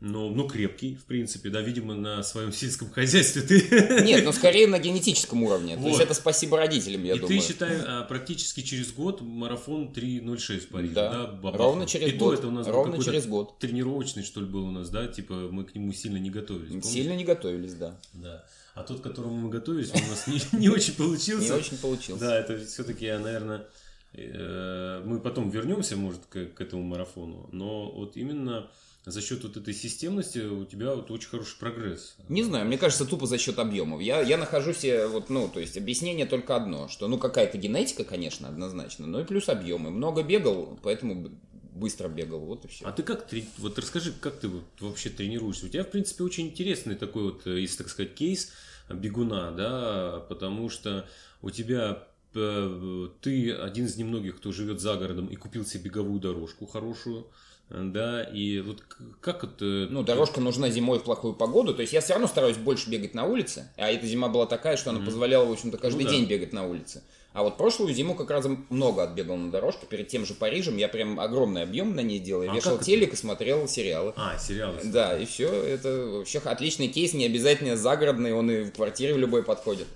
но, 0.00 0.30
но 0.30 0.48
крепкий, 0.48 0.94
в 0.96 1.04
принципе, 1.04 1.50
да, 1.50 1.60
видимо, 1.60 1.94
на 1.94 2.22
своем 2.22 2.52
сельском 2.52 2.90
хозяйстве 2.90 3.42
ты... 3.42 4.02
Нет, 4.04 4.24
но 4.24 4.32
скорее 4.32 4.66
на 4.66 4.78
генетическом 4.78 5.42
уровне. 5.42 5.76
То 5.76 5.82
есть 5.82 5.98
Вот. 5.98 6.00
это 6.02 6.14
спасибо 6.14 6.56
родителям, 6.56 7.04
я 7.04 7.14
и 7.14 7.18
думаю. 7.18 7.38
ты, 7.40 7.46
считай, 7.46 7.76
а, 7.86 8.02
практически 8.04 8.62
через 8.62 8.92
год 8.92 9.20
марафон 9.20 9.92
3.06 9.94 10.60
в 10.60 10.68
Париже, 10.68 10.94
Да, 10.94 11.10
да, 11.12 11.26
бабахнул. 11.26 11.66
ровно 11.66 11.86
через 11.86 12.08
и 12.08 12.12
год. 12.12 12.18
то 12.18 12.34
это 12.38 12.48
у 12.48 12.50
нас 12.50 12.66
Ровно 12.66 13.02
через 13.04 13.26
год. 13.26 13.58
тренировочный, 13.58 14.22
что 14.22 14.40
ли, 14.40 14.46
был 14.46 14.64
у 14.66 14.70
нас, 14.70 14.88
да, 14.88 15.06
типа 15.06 15.34
мы 15.50 15.64
к 15.64 15.74
нему 15.74 15.92
сильно 15.92 16.16
не 16.16 16.30
готовились. 16.30 16.68
помнишь? 16.70 16.86
Сильно 16.86 17.14
не 17.14 17.24
готовились, 17.24 17.74
да. 17.74 17.98
Да. 18.14 18.44
А 18.74 18.82
тот, 18.84 19.00
к 19.00 19.02
которому 19.02 19.34
мы 19.34 19.50
готовились, 19.50 19.90
у 19.90 20.08
нас 20.08 20.26
не, 20.26 20.40
не 20.58 20.68
очень 20.70 20.94
получился. 20.94 21.52
Не 21.54 21.60
очень 21.60 21.76
получилось. 21.76 22.20
Да, 22.22 22.38
это 22.38 22.58
все-таки, 22.64 23.06
наверное, 23.06 23.66
э, 24.14 25.02
мы 25.04 25.20
потом 25.20 25.50
вернемся, 25.50 25.96
может, 25.96 26.20
к, 26.28 26.46
к 26.54 26.60
этому 26.60 26.82
марафону, 26.82 27.48
но 27.52 27.90
вот 27.90 28.16
именно 28.16 28.70
за 29.04 29.22
счет 29.22 29.42
вот 29.42 29.56
этой 29.56 29.72
системности 29.72 30.38
у 30.38 30.64
тебя 30.64 30.94
вот 30.94 31.10
очень 31.10 31.28
хороший 31.28 31.58
прогресс. 31.58 32.16
Не 32.28 32.42
знаю, 32.42 32.66
мне 32.66 32.78
кажется, 32.78 33.06
тупо 33.06 33.26
за 33.26 33.38
счет 33.38 33.58
объемов. 33.58 34.00
Я, 34.00 34.20
я 34.20 34.36
нахожусь, 34.36 34.84
э, 34.84 35.06
вот, 35.06 35.30
ну, 35.30 35.48
то 35.48 35.60
есть 35.60 35.76
объяснение 35.76 36.26
только 36.26 36.56
одно, 36.56 36.88
что, 36.88 37.08
ну, 37.08 37.18
какая-то 37.18 37.56
генетика, 37.58 38.04
конечно, 38.04 38.48
однозначно, 38.48 39.06
но 39.06 39.20
и 39.20 39.24
плюс 39.24 39.48
объемы. 39.48 39.90
Много 39.90 40.22
бегал, 40.22 40.78
поэтому 40.82 41.30
быстро 41.72 42.08
бегал, 42.08 42.40
вот 42.40 42.66
и 42.66 42.68
все. 42.68 42.84
А 42.84 42.92
ты 42.92 43.02
как, 43.02 43.26
вот 43.58 43.78
расскажи, 43.78 44.12
как 44.12 44.38
ты 44.38 44.48
вот 44.48 44.64
вообще 44.80 45.08
тренируешься? 45.08 45.66
У 45.66 45.68
тебя, 45.68 45.84
в 45.84 45.90
принципе, 45.90 46.24
очень 46.24 46.48
интересный 46.48 46.94
такой 46.94 47.24
вот, 47.24 47.46
э, 47.46 47.60
если 47.60 47.78
так 47.78 47.88
сказать, 47.88 48.14
кейс 48.14 48.52
бегуна, 48.90 49.50
да, 49.52 50.20
потому 50.28 50.68
что 50.68 51.08
у 51.42 51.50
тебя 51.50 52.06
э, 52.34 53.08
ты 53.20 53.52
один 53.52 53.86
из 53.86 53.96
немногих, 53.96 54.36
кто 54.36 54.52
живет 54.52 54.80
за 54.80 54.96
городом 54.96 55.26
и 55.26 55.36
купил 55.36 55.64
себе 55.64 55.84
беговую 55.84 56.20
дорожку 56.20 56.66
хорошую, 56.66 57.26
да, 57.70 58.24
и 58.24 58.60
вот 58.60 58.82
как 59.20 59.44
это... 59.44 59.64
Ну, 59.64 60.02
дорожка 60.02 60.40
нужна 60.40 60.70
зимой 60.70 60.98
в 60.98 61.04
плохую 61.04 61.34
погоду, 61.34 61.74
то 61.74 61.82
есть 61.82 61.92
я 61.92 62.00
все 62.00 62.14
равно 62.14 62.26
стараюсь 62.26 62.56
больше 62.56 62.90
бегать 62.90 63.14
на 63.14 63.24
улице, 63.24 63.70
а 63.76 63.90
эта 63.90 64.06
зима 64.06 64.28
была 64.28 64.46
такая, 64.46 64.76
что 64.76 64.90
она 64.90 65.04
позволяла, 65.04 65.46
в 65.46 65.52
общем-то, 65.52 65.78
каждый 65.78 66.02
Ну 66.02 66.10
да. 66.10 66.16
день 66.16 66.26
бегать 66.26 66.52
на 66.52 66.66
улице. 66.66 67.02
А 67.32 67.44
вот 67.44 67.56
прошлую 67.56 67.94
зиму 67.94 68.16
как 68.16 68.28
раз 68.30 68.44
много 68.70 69.04
отбегал 69.04 69.36
на 69.36 69.52
дорожке, 69.52 69.86
перед 69.86 70.08
тем 70.08 70.26
же 70.26 70.34
Парижем 70.34 70.76
я 70.76 70.88
прям 70.88 71.20
огромный 71.20 71.62
объем 71.62 71.94
на 71.94 72.00
ней 72.00 72.18
делал, 72.18 72.42
я 72.42 72.50
А 72.50 72.54
вешал 72.56 72.74
это? 72.74 72.84
телек 72.84 73.12
и 73.12 73.16
смотрел 73.16 73.68
сериалы. 73.68 74.12
А, 74.16 74.36
сериалы. 74.36 74.80
Да, 74.82 75.16
и 75.16 75.24
все, 75.26 75.48
это 75.48 76.06
вообще 76.06 76.40
отличный 76.40 76.88
кейс, 76.88 77.12
не 77.14 77.26
обязательно 77.26 77.76
загородный, 77.76 78.32
он 78.32 78.50
и 78.50 78.64
в 78.64 78.72
квартире 78.72 79.14
в 79.14 79.18
любой 79.18 79.44
подходит. 79.44 79.86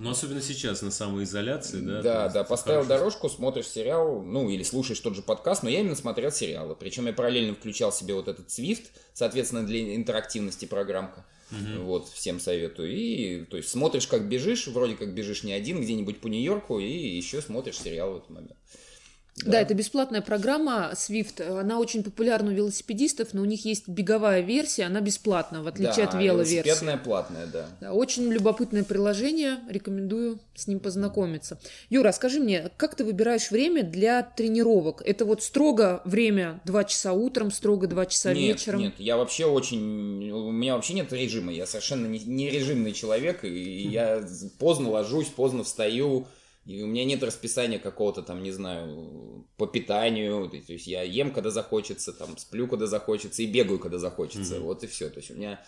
Ну, 0.00 0.10
особенно 0.10 0.42
сейчас 0.42 0.82
на 0.82 0.90
самоизоляции, 0.90 1.78
да? 1.78 2.02
Да, 2.02 2.28
да, 2.28 2.42
поставил 2.42 2.82
хорошо. 2.82 2.98
дорожку, 2.98 3.28
смотришь 3.28 3.68
сериал, 3.68 4.20
ну 4.22 4.50
или 4.50 4.64
слушаешь 4.64 4.98
тот 4.98 5.14
же 5.14 5.22
подкаст, 5.22 5.62
но 5.62 5.68
я 5.70 5.80
именно 5.80 5.94
смотрел 5.94 6.32
сериалы. 6.32 6.74
Причем 6.74 7.06
я 7.06 7.12
параллельно 7.12 7.54
включал 7.54 7.92
себе 7.92 8.14
вот 8.14 8.26
этот 8.26 8.48
Swift, 8.48 8.86
соответственно, 9.14 9.64
для 9.64 9.94
интерактивности 9.94 10.64
программка. 10.64 11.24
Вот, 11.80 12.08
всем 12.08 12.40
советую. 12.40 12.92
И, 12.92 13.44
то 13.44 13.56
есть, 13.56 13.68
смотришь, 13.68 14.06
как 14.06 14.28
бежишь, 14.28 14.66
вроде 14.68 14.94
как 14.94 15.14
бежишь 15.14 15.42
не 15.42 15.52
один, 15.52 15.80
где-нибудь 15.80 16.20
по 16.20 16.28
Нью-Йорку, 16.28 16.78
и 16.78 16.90
еще 16.90 17.42
смотришь 17.42 17.78
сериал 17.78 18.14
в 18.14 18.16
этот 18.18 18.30
момент. 18.30 18.56
Да. 19.44 19.60
это 19.60 19.74
бесплатная 19.74 20.20
программа 20.20 20.92
Swift. 20.94 21.42
Она 21.42 21.78
очень 21.78 22.02
популярна 22.02 22.50
у 22.50 22.54
велосипедистов, 22.54 23.32
но 23.32 23.42
у 23.42 23.44
них 23.44 23.64
есть 23.64 23.88
беговая 23.88 24.40
версия, 24.40 24.84
она 24.84 25.00
бесплатна, 25.00 25.62
в 25.62 25.66
отличие 25.66 26.04
Да, 26.04 26.10
от 26.10 26.14
веловерсии. 26.14 26.54
велосипедная 26.56 26.96
платная, 26.98 27.46
да. 27.46 27.66
Да, 27.80 27.92
очень 27.92 28.30
любопытное 28.30 28.84
приложение, 28.84 29.58
рекомендую 29.68 30.38
с 30.54 30.66
ним 30.66 30.80
познакомиться. 30.80 31.58
Юра, 31.88 32.12
скажи 32.12 32.40
мне, 32.40 32.70
как 32.76 32.94
ты 32.94 33.04
выбираешь 33.04 33.50
время 33.50 33.82
для 33.82 34.22
тренировок? 34.22 35.02
Это 35.04 35.24
вот 35.24 35.42
строго 35.42 36.02
время 36.04 36.60
2 36.64 36.84
часа 36.84 37.12
утром, 37.12 37.50
строго 37.50 37.86
2 37.86 38.06
часа 38.06 38.34
нет, 38.34 38.58
вечером? 38.58 38.80
Нет, 38.80 38.94
я 38.98 39.16
вообще 39.16 39.46
очень... 39.46 40.30
У 40.30 40.50
меня 40.50 40.74
вообще 40.74 40.92
нет 40.94 41.12
режима. 41.12 41.52
Я 41.52 41.66
совершенно 41.66 42.06
не, 42.06 42.20
не 42.20 42.50
режимный 42.50 42.92
человек, 42.92 43.44
и 43.44 43.88
я 43.88 44.22
поздно 44.58 44.90
ложусь, 44.90 45.28
поздно 45.28 45.64
встаю, 45.64 46.26
и 46.64 46.82
у 46.82 46.86
меня 46.86 47.04
нет 47.04 47.22
расписания 47.22 47.78
какого-то 47.78 48.22
там, 48.22 48.42
не 48.42 48.52
знаю, 48.52 49.46
по 49.56 49.66
питанию. 49.66 50.48
То 50.48 50.72
есть 50.72 50.86
я 50.86 51.02
ем, 51.02 51.32
когда 51.32 51.50
захочется, 51.50 52.12
там, 52.12 52.38
сплю, 52.38 52.68
когда 52.68 52.86
захочется, 52.86 53.42
и 53.42 53.46
бегаю, 53.46 53.78
когда 53.78 53.98
захочется. 53.98 54.56
Мгм. 54.56 54.64
Вот 54.64 54.84
и 54.84 54.86
все. 54.86 55.10
То 55.10 55.18
есть 55.18 55.30
у 55.30 55.34
меня... 55.34 55.64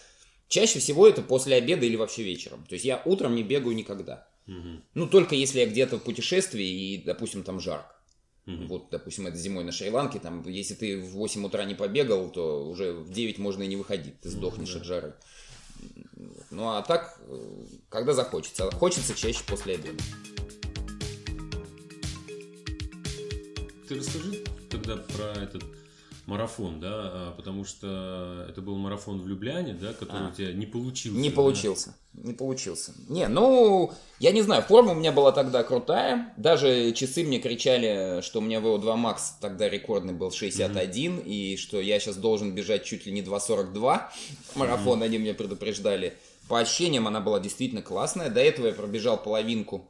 Чаще 0.46 0.78
всего 0.78 1.08
это 1.08 1.22
после 1.22 1.56
обеда 1.56 1.86
или 1.86 1.96
вообще 1.96 2.22
вечером. 2.22 2.64
То 2.68 2.74
есть 2.74 2.84
я 2.84 3.02
утром 3.06 3.34
не 3.34 3.42
бегаю 3.42 3.74
никогда. 3.74 4.28
Мгм. 4.46 4.84
Ну, 4.92 5.06
только 5.08 5.34
если 5.34 5.60
я 5.60 5.66
где-то 5.66 5.98
в 5.98 6.02
путешествии 6.02 6.66
и, 6.66 7.02
допустим, 7.02 7.42
там 7.42 7.60
жарко. 7.60 7.96
Мгм. 8.46 8.68
Вот, 8.68 8.90
допустим, 8.90 9.26
это 9.26 9.36
зимой 9.36 9.64
на 9.64 9.72
Шри-Ланке, 9.72 10.20
там, 10.20 10.46
если 10.46 10.74
ты 10.74 11.00
в 11.00 11.12
8 11.12 11.46
утра 11.46 11.64
не 11.64 11.74
побегал, 11.74 12.30
то 12.30 12.68
уже 12.68 12.92
в 12.92 13.10
9 13.10 13.38
можно 13.38 13.62
и 13.62 13.66
не 13.66 13.76
выходить, 13.76 14.20
ты 14.20 14.28
сдохнешь 14.28 14.74
да. 14.74 14.80
от 14.80 14.84
жары. 14.84 15.14
Ну, 16.50 16.68
а 16.68 16.82
так, 16.82 17.18
э, 17.26 17.64
когда 17.88 18.12
захочется. 18.12 18.70
Хочется 18.70 19.14
чаще 19.14 19.42
после 19.46 19.74
обеда. 19.74 20.02
Ты 23.94 24.00
расскажи 24.00 24.42
тогда 24.70 24.96
про 24.96 25.40
этот 25.40 25.62
марафон, 26.26 26.80
да, 26.80 26.90
а, 26.92 27.34
потому 27.36 27.64
что 27.64 28.44
это 28.48 28.60
был 28.60 28.76
марафон 28.76 29.20
в 29.20 29.28
Любляне, 29.28 29.72
да, 29.72 29.92
который 29.92 30.26
А. 30.26 30.30
у 30.30 30.34
тебя 30.34 30.52
не 30.52 30.66
получился. 30.66 31.16
Не 31.16 31.30
да? 31.30 31.36
получился. 31.36 31.96
Не 32.12 32.32
получился. 32.32 32.92
Не, 33.08 33.28
ну, 33.28 33.92
я 34.18 34.32
не 34.32 34.42
знаю, 34.42 34.62
форма 34.62 34.92
у 34.92 34.94
меня 34.96 35.12
была 35.12 35.30
тогда 35.30 35.62
крутая. 35.62 36.34
Даже 36.36 36.90
часы 36.90 37.22
мне 37.22 37.38
кричали, 37.38 38.20
что 38.22 38.40
у 38.40 38.42
меня 38.42 38.58
VO2 38.58 38.82
Max 38.96 39.18
тогда 39.40 39.68
рекордный 39.68 40.12
был 40.14 40.32
61, 40.32 41.18
и 41.18 41.56
что 41.56 41.80
я 41.80 42.00
сейчас 42.00 42.16
должен 42.16 42.52
бежать 42.52 42.84
чуть 42.84 43.06
ли 43.06 43.12
не 43.12 43.22
2.42. 43.22 44.00
Марафон 44.56 45.04
они 45.04 45.18
меня 45.18 45.34
предупреждали. 45.34 46.14
По 46.48 46.58
ощущениям 46.58 47.06
она 47.06 47.20
была 47.20 47.38
действительно 47.38 47.82
классная. 47.82 48.28
До 48.28 48.40
этого 48.40 48.66
я 48.66 48.72
пробежал 48.72 49.22
половинку, 49.22 49.88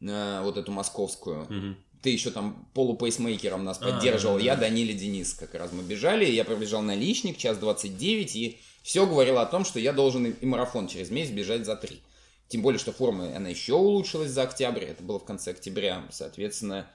э, 0.00 0.40
вот 0.44 0.56
эту 0.56 0.70
московскую. 0.70 1.46
Мгм. 1.48 1.76
Ты 2.02 2.10
еще 2.10 2.30
там 2.30 2.66
полупейсмейкером 2.74 3.64
нас 3.64 3.78
А, 3.80 3.84
поддерживал. 3.92 4.36
да, 4.38 4.42
я, 4.44 4.54
да. 4.54 4.62
Даниль 4.62 4.90
и 4.90 4.94
Денис 4.94 5.34
как 5.34 5.54
раз 5.54 5.70
мы 5.72 5.82
бежали. 5.82 6.24
Я 6.24 6.44
пробежал 6.44 6.82
на 6.82 6.94
личник, 6.94 7.36
час 7.36 7.58
29, 7.58 8.36
и 8.36 8.58
все 8.82 9.06
говорило 9.06 9.42
о 9.42 9.46
том, 9.46 9.64
что 9.64 9.78
я 9.78 9.92
должен 9.92 10.24
и 10.30 10.46
марафон 10.46 10.88
через 10.88 11.10
месяц 11.10 11.32
бежать 11.32 11.66
за 11.66 11.76
3. 11.76 12.00
Тем 12.48 12.62
более, 12.62 12.78
что 12.78 12.92
форма, 12.92 13.36
она 13.36 13.48
еще 13.50 13.74
улучшилась 13.74 14.30
за 14.30 14.42
октябрь. 14.42 14.84
Это 14.84 15.02
было 15.02 15.18
в 15.20 15.24
конце 15.24 15.50
октября, 15.50 16.04
соответственно. 16.10 16.90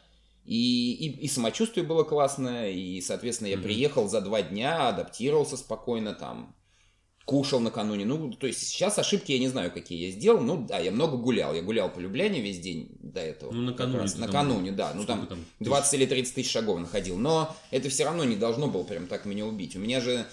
И, 0.46 0.94
и, 0.94 1.26
и 1.26 1.28
самочувствие 1.28 1.86
было 1.86 2.04
классное, 2.04 2.70
и, 2.72 3.00
соответственно, 3.02 3.48
я 3.48 3.56
Мгм. 3.58 3.64
приехал 3.64 4.08
за 4.10 4.22
два 4.22 4.42
дня, 4.42 4.90
адаптировался 4.90 5.58
спокойно 5.58 6.14
там, 6.14 6.56
кушал 7.26 7.60
накануне. 7.60 8.06
Ну, 8.06 8.32
то 8.34 8.46
есть 8.48 8.60
сейчас 8.68 9.00
ошибки 9.00 9.32
я 9.32 9.40
не 9.40 9.48
знаю, 9.48 9.72
какие 9.72 10.06
я 10.06 10.12
сделал. 10.12 10.40
Ну, 10.42 10.64
да, 10.68 10.78
я 10.80 10.92
много 10.92 11.18
гулял. 11.18 11.56
Я 11.56 11.64
гулял 11.64 11.90
по 11.92 12.00
Любляне 12.00 12.40
весь 12.40 12.60
день 12.60 12.90
до 13.02 13.20
этого. 13.20 13.52
Ну, 13.52 13.62
накануне. 13.64 14.00
раз. 14.02 14.14
ты 14.14 14.20
там- 14.20 14.28
Накануне, 14.28 14.72
да. 14.72 14.94
Ну, 14.94 15.06
там 15.06 15.26
тысяч? 15.28 15.40
20 15.60 15.94
или 15.96 16.06
30 16.06 16.36
тысяч 16.36 16.52
шагов 16.52 16.80
находил. 16.80 17.18
Но 17.18 17.56
это 17.72 17.90
все 17.90 18.06
равно 18.06 18.24
не 18.26 18.36
должно 18.36 18.68
было 18.68 18.84
прям 18.84 19.08
так 19.08 19.26
меня 19.26 19.46
убить. 19.48 19.76
У 19.76 19.80
меня 19.80 20.02
же, 20.02 20.26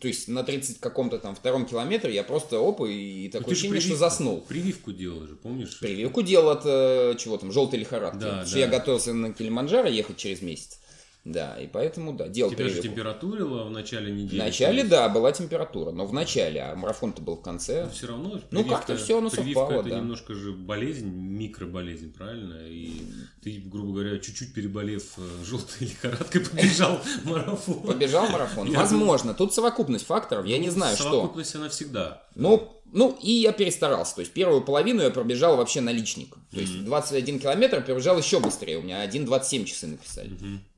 то 0.00 0.08
есть 0.08 0.26
на 0.26 0.42
30 0.42 0.80
каком-то 0.80 1.18
там 1.18 1.36
втором 1.36 1.66
километре 1.66 2.12
я 2.12 2.24
просто 2.24 2.56
опа 2.58 2.84
и 2.88 3.26
Ну, 3.26 3.30
такое 3.30 3.52
ощущение, 3.52 3.80
что 3.80 3.90
прививку- 3.90 3.96
заснул. 3.98 4.40
Прививку 4.40 4.92
делал 4.92 5.26
же, 5.28 5.36
помнишь? 5.36 5.78
Прививку 5.78 6.22
делал 6.22 6.50
от 6.50 6.62
э, 6.64 7.14
чего 7.16 7.36
там, 7.36 7.52
желтой 7.52 7.78
лихорадки. 7.78 8.18
Да, 8.18 8.26
Потому 8.28 8.46
что 8.46 8.54
да. 8.54 8.60
я 8.60 8.66
готовился 8.66 9.12
на 9.12 9.32
Килиманджаро 9.32 9.88
ехать 9.88 10.16
через 10.16 10.42
месяц. 10.42 10.80
Да, 11.24 11.58
и 11.58 11.66
поэтому, 11.66 12.12
да, 12.12 12.28
делал 12.28 12.50
Тебя 12.50 12.64
же 12.64 12.74
прививку. 12.74 12.88
температурила 12.88 13.64
в 13.64 13.70
начале 13.70 14.12
недели. 14.12 14.38
В 14.38 14.44
начале, 14.44 14.82
то 14.82 14.90
да, 14.90 15.08
была 15.08 15.32
температура, 15.32 15.90
но 15.90 16.04
в 16.04 16.12
начале, 16.12 16.60
а 16.60 16.76
марафон-то 16.76 17.22
был 17.22 17.36
в 17.36 17.40
конце. 17.40 17.84
есть 17.84 17.96
Все 17.96 18.08
равно. 18.08 18.40
Ну, 18.50 18.64
как-то 18.64 18.96
всё 18.98 19.18
оно 19.18 19.30
прививка 19.30 19.60
совпало, 19.60 19.80
это 19.80 19.88
да. 19.88 19.96
немножко 20.00 20.34
же 20.34 20.52
болезнь, 20.52 21.08
микроболезнь, 21.08 22.12
правильно? 22.12 22.58
И 22.66 23.04
ты, 23.42 23.62
грубо 23.64 23.92
говоря, 23.92 24.18
чуть-чуть 24.18 24.52
переболев 24.52 25.16
желтой 25.42 25.74
лихорадкой, 25.88 26.42
побежал 26.42 27.00
марафон. 27.24 27.80
Побежал 27.80 28.28
марафон. 28.28 28.70
Возможно, 28.72 29.32
тут 29.32 29.54
совокупность 29.54 30.04
факторов, 30.04 30.44
я 30.44 30.58
не 30.58 30.68
знаю, 30.68 30.94
что. 30.94 31.04
Совокупность 31.04 31.54
она 31.54 31.70
всегда. 31.70 32.22
Ну, 32.34 32.82
ну, 32.92 33.18
и 33.22 33.30
я 33.30 33.52
перестарался. 33.52 34.16
То 34.16 34.20
есть 34.20 34.32
первую 34.34 34.62
половину 34.62 35.02
я 35.02 35.10
пробежал 35.10 35.56
вообще 35.56 35.80
на 35.80 35.90
личник. 35.90 36.34
То 36.50 36.60
есть 36.60 36.84
21 36.84 37.40
километр 37.40 37.82
пробежал 37.82 38.18
еще 38.18 38.40
быстрее. 38.40 38.78
У 38.78 38.82
меня 38.82 39.04
1.27 39.06 39.64
часы 39.64 39.86
написали. 39.86 40.30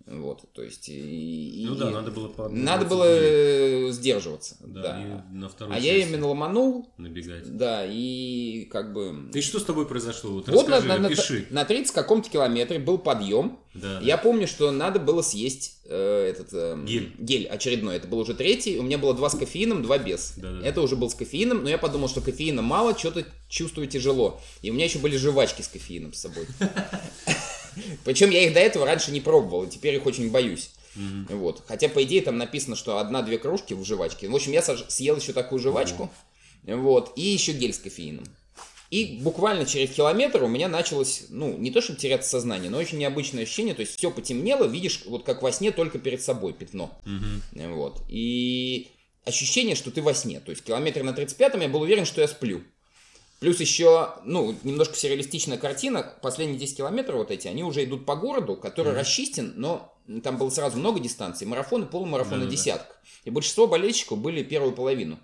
Вот, 0.07 0.45
то 0.53 0.63
есть... 0.63 0.89
И, 0.89 1.65
Ну 1.67 1.75
и- 1.75 1.79
да, 1.79 1.91
надо 1.91 2.13
было 2.13 2.29
по 2.29 2.49
Надо 2.49 2.85
29. 2.85 2.89
было 2.89 3.05
э, 3.09 3.91
сдерживаться. 3.91 4.57
Да, 4.61 4.83
Да. 4.83 5.01
и 5.33 5.35
на 5.35 5.49
второй 5.49 5.75
А 5.75 5.79
я 5.81 5.97
именно 5.97 6.29
ломанул, 6.29 6.89
набегать. 6.97 7.57
да, 7.57 7.85
и 7.85 8.67
как 8.71 8.93
бы... 8.93 9.29
И 9.35 9.41
что 9.41 9.59
с 9.59 9.65
тобой 9.65 9.85
произошло? 9.87 10.31
Вот, 10.31 10.47
Вот 10.49 10.69
на, 10.69 10.77
расскажи, 10.77 10.89
на, 10.89 10.99
на, 11.01 11.07
опиши. 11.09 11.47
на 11.51 11.65
30 11.65 11.93
каком-то 11.93 12.31
километре 12.31 12.79
был 12.79 12.99
подъем. 12.99 13.59
Да, 13.75 13.99
Я 14.01 14.17
помню, 14.17 14.47
что 14.47 14.71
надо 14.71 15.01
было 15.01 15.23
съесть 15.23 15.81
э, 15.85 16.29
этот 16.31 16.49
э, 16.53 16.79
Гель. 16.87 17.13
гель 17.19 17.47
очередной. 17.49 17.97
Это 17.97 18.07
был 18.07 18.21
уже 18.21 18.35
третий. 18.35 18.79
У 18.79 18.83
меня 18.83 18.99
было 18.99 19.13
два 19.13 19.29
с 19.29 19.37
кофеином, 19.37 19.83
два 19.83 19.99
без. 19.99 20.35
Да-да-да. 20.37 20.67
Это 20.67 20.81
уже 20.83 20.95
был 20.97 21.11
с 21.11 21.15
кофеином, 21.17 21.65
но 21.65 21.69
я 21.69 21.79
подумал, 21.79 22.09
что 22.09 22.21
кофеина 22.21 22.63
мало, 22.63 22.97
что-то 22.97 23.27
чувствую 23.49 23.89
тяжело. 23.89 24.41
И 24.63 24.71
у 24.71 24.75
меня 24.75 24.85
еще 24.85 24.99
были 25.01 25.17
жвачки 25.17 25.63
с 25.63 25.69
кофеином 25.69 26.13
с 26.15 26.21
собой. 26.21 26.47
Причем 28.05 28.31
я 28.31 28.45
их 28.45 28.55
до 28.55 28.61
этого 28.61 28.87
раньше 28.87 29.11
не 29.13 29.21
пробовал, 29.21 29.65
и 29.65 29.71
теперь 29.71 29.95
их 29.95 30.07
очень 30.07 30.31
боюсь. 30.31 30.71
Вот. 31.29 31.63
Хотя, 31.67 31.89
по 31.89 32.03
идее, 32.03 32.23
там 32.23 32.39
написано, 32.39 32.75
что 32.77 32.99
одна-две 32.99 33.39
кружки 33.39 33.75
в 33.75 33.85
жвачке. 33.85 34.29
В 34.29 34.35
общем, 34.35 34.53
я 34.53 34.61
сож- 34.63 34.87
съел 34.89 35.17
еще 35.17 35.33
такую 35.33 35.59
жвачку. 35.61 36.11
Вот. 36.65 37.13
И 37.17 37.23
еще 37.23 37.53
гель 37.53 37.75
с 37.75 37.79
кофеином. 37.79 38.25
И 38.91 39.19
буквально 39.21 39.67
через 39.67 39.91
километр 39.91 40.43
у 40.45 40.49
меня 40.49 40.69
началось, 40.69 41.25
ну, 41.29 41.57
не 41.59 41.71
то 41.71 41.81
чтобы 41.83 41.99
теряться 41.99 42.31
сознание, 42.31 42.71
но 42.71 42.79
очень 42.79 42.99
необычное 42.99 43.43
ощущение. 43.43 43.75
То 43.75 43.81
есть 43.81 43.99
все 43.99 44.11
потемнело, 44.11 44.65
видишь, 44.65 45.03
вот 45.07 45.25
как 45.25 45.43
во 45.43 45.53
сне, 45.53 45.73
только 45.73 45.99
перед 45.99 46.23
собой 46.23 46.53
пятно. 46.53 46.97
Мгм. 47.05 47.43
Вот. 47.75 48.03
И 48.09 48.89
ощущение, 49.25 49.75
что 49.75 49.91
ты 49.91 50.03
во 50.03 50.15
сне. 50.15 50.41
То 50.41 50.51
есть 50.51 50.63
километр 50.65 51.03
на 51.03 51.11
35-м 51.11 51.61
я 51.61 51.69
был 51.69 51.81
уверен, 51.83 52.05
что 52.07 52.21
я 52.21 52.29
сплю. 52.29 52.63
Плюс 53.41 53.61
еще, 53.61 54.15
ну, 54.25 54.55
немножко 54.65 54.97
сюрреалистичная 54.97 55.59
картина. 55.59 56.15
Последние 56.23 56.59
10 56.59 56.79
километров 56.79 57.17
вот 57.17 57.31
эти, 57.31 57.49
они 57.49 57.63
уже 57.65 57.85
идут 57.85 58.07
по 58.07 58.17
городу, 58.17 58.57
который 58.57 58.95
расчистен, 58.95 59.53
но 59.57 59.95
там 60.23 60.39
было 60.39 60.49
сразу 60.51 60.79
много 60.79 61.01
дистанций. 61.01 61.47
Марафон 61.47 61.83
и 61.83 61.87
полумарафон 61.87 62.39
и 62.39 62.41
Да-да-да. 62.41 62.51
десятка. 62.57 62.97
И 63.25 63.31
большинство 63.31 63.67
болельщиков 63.67 64.19
были 64.19 64.43
первую 64.43 64.73
половину. 64.73 65.19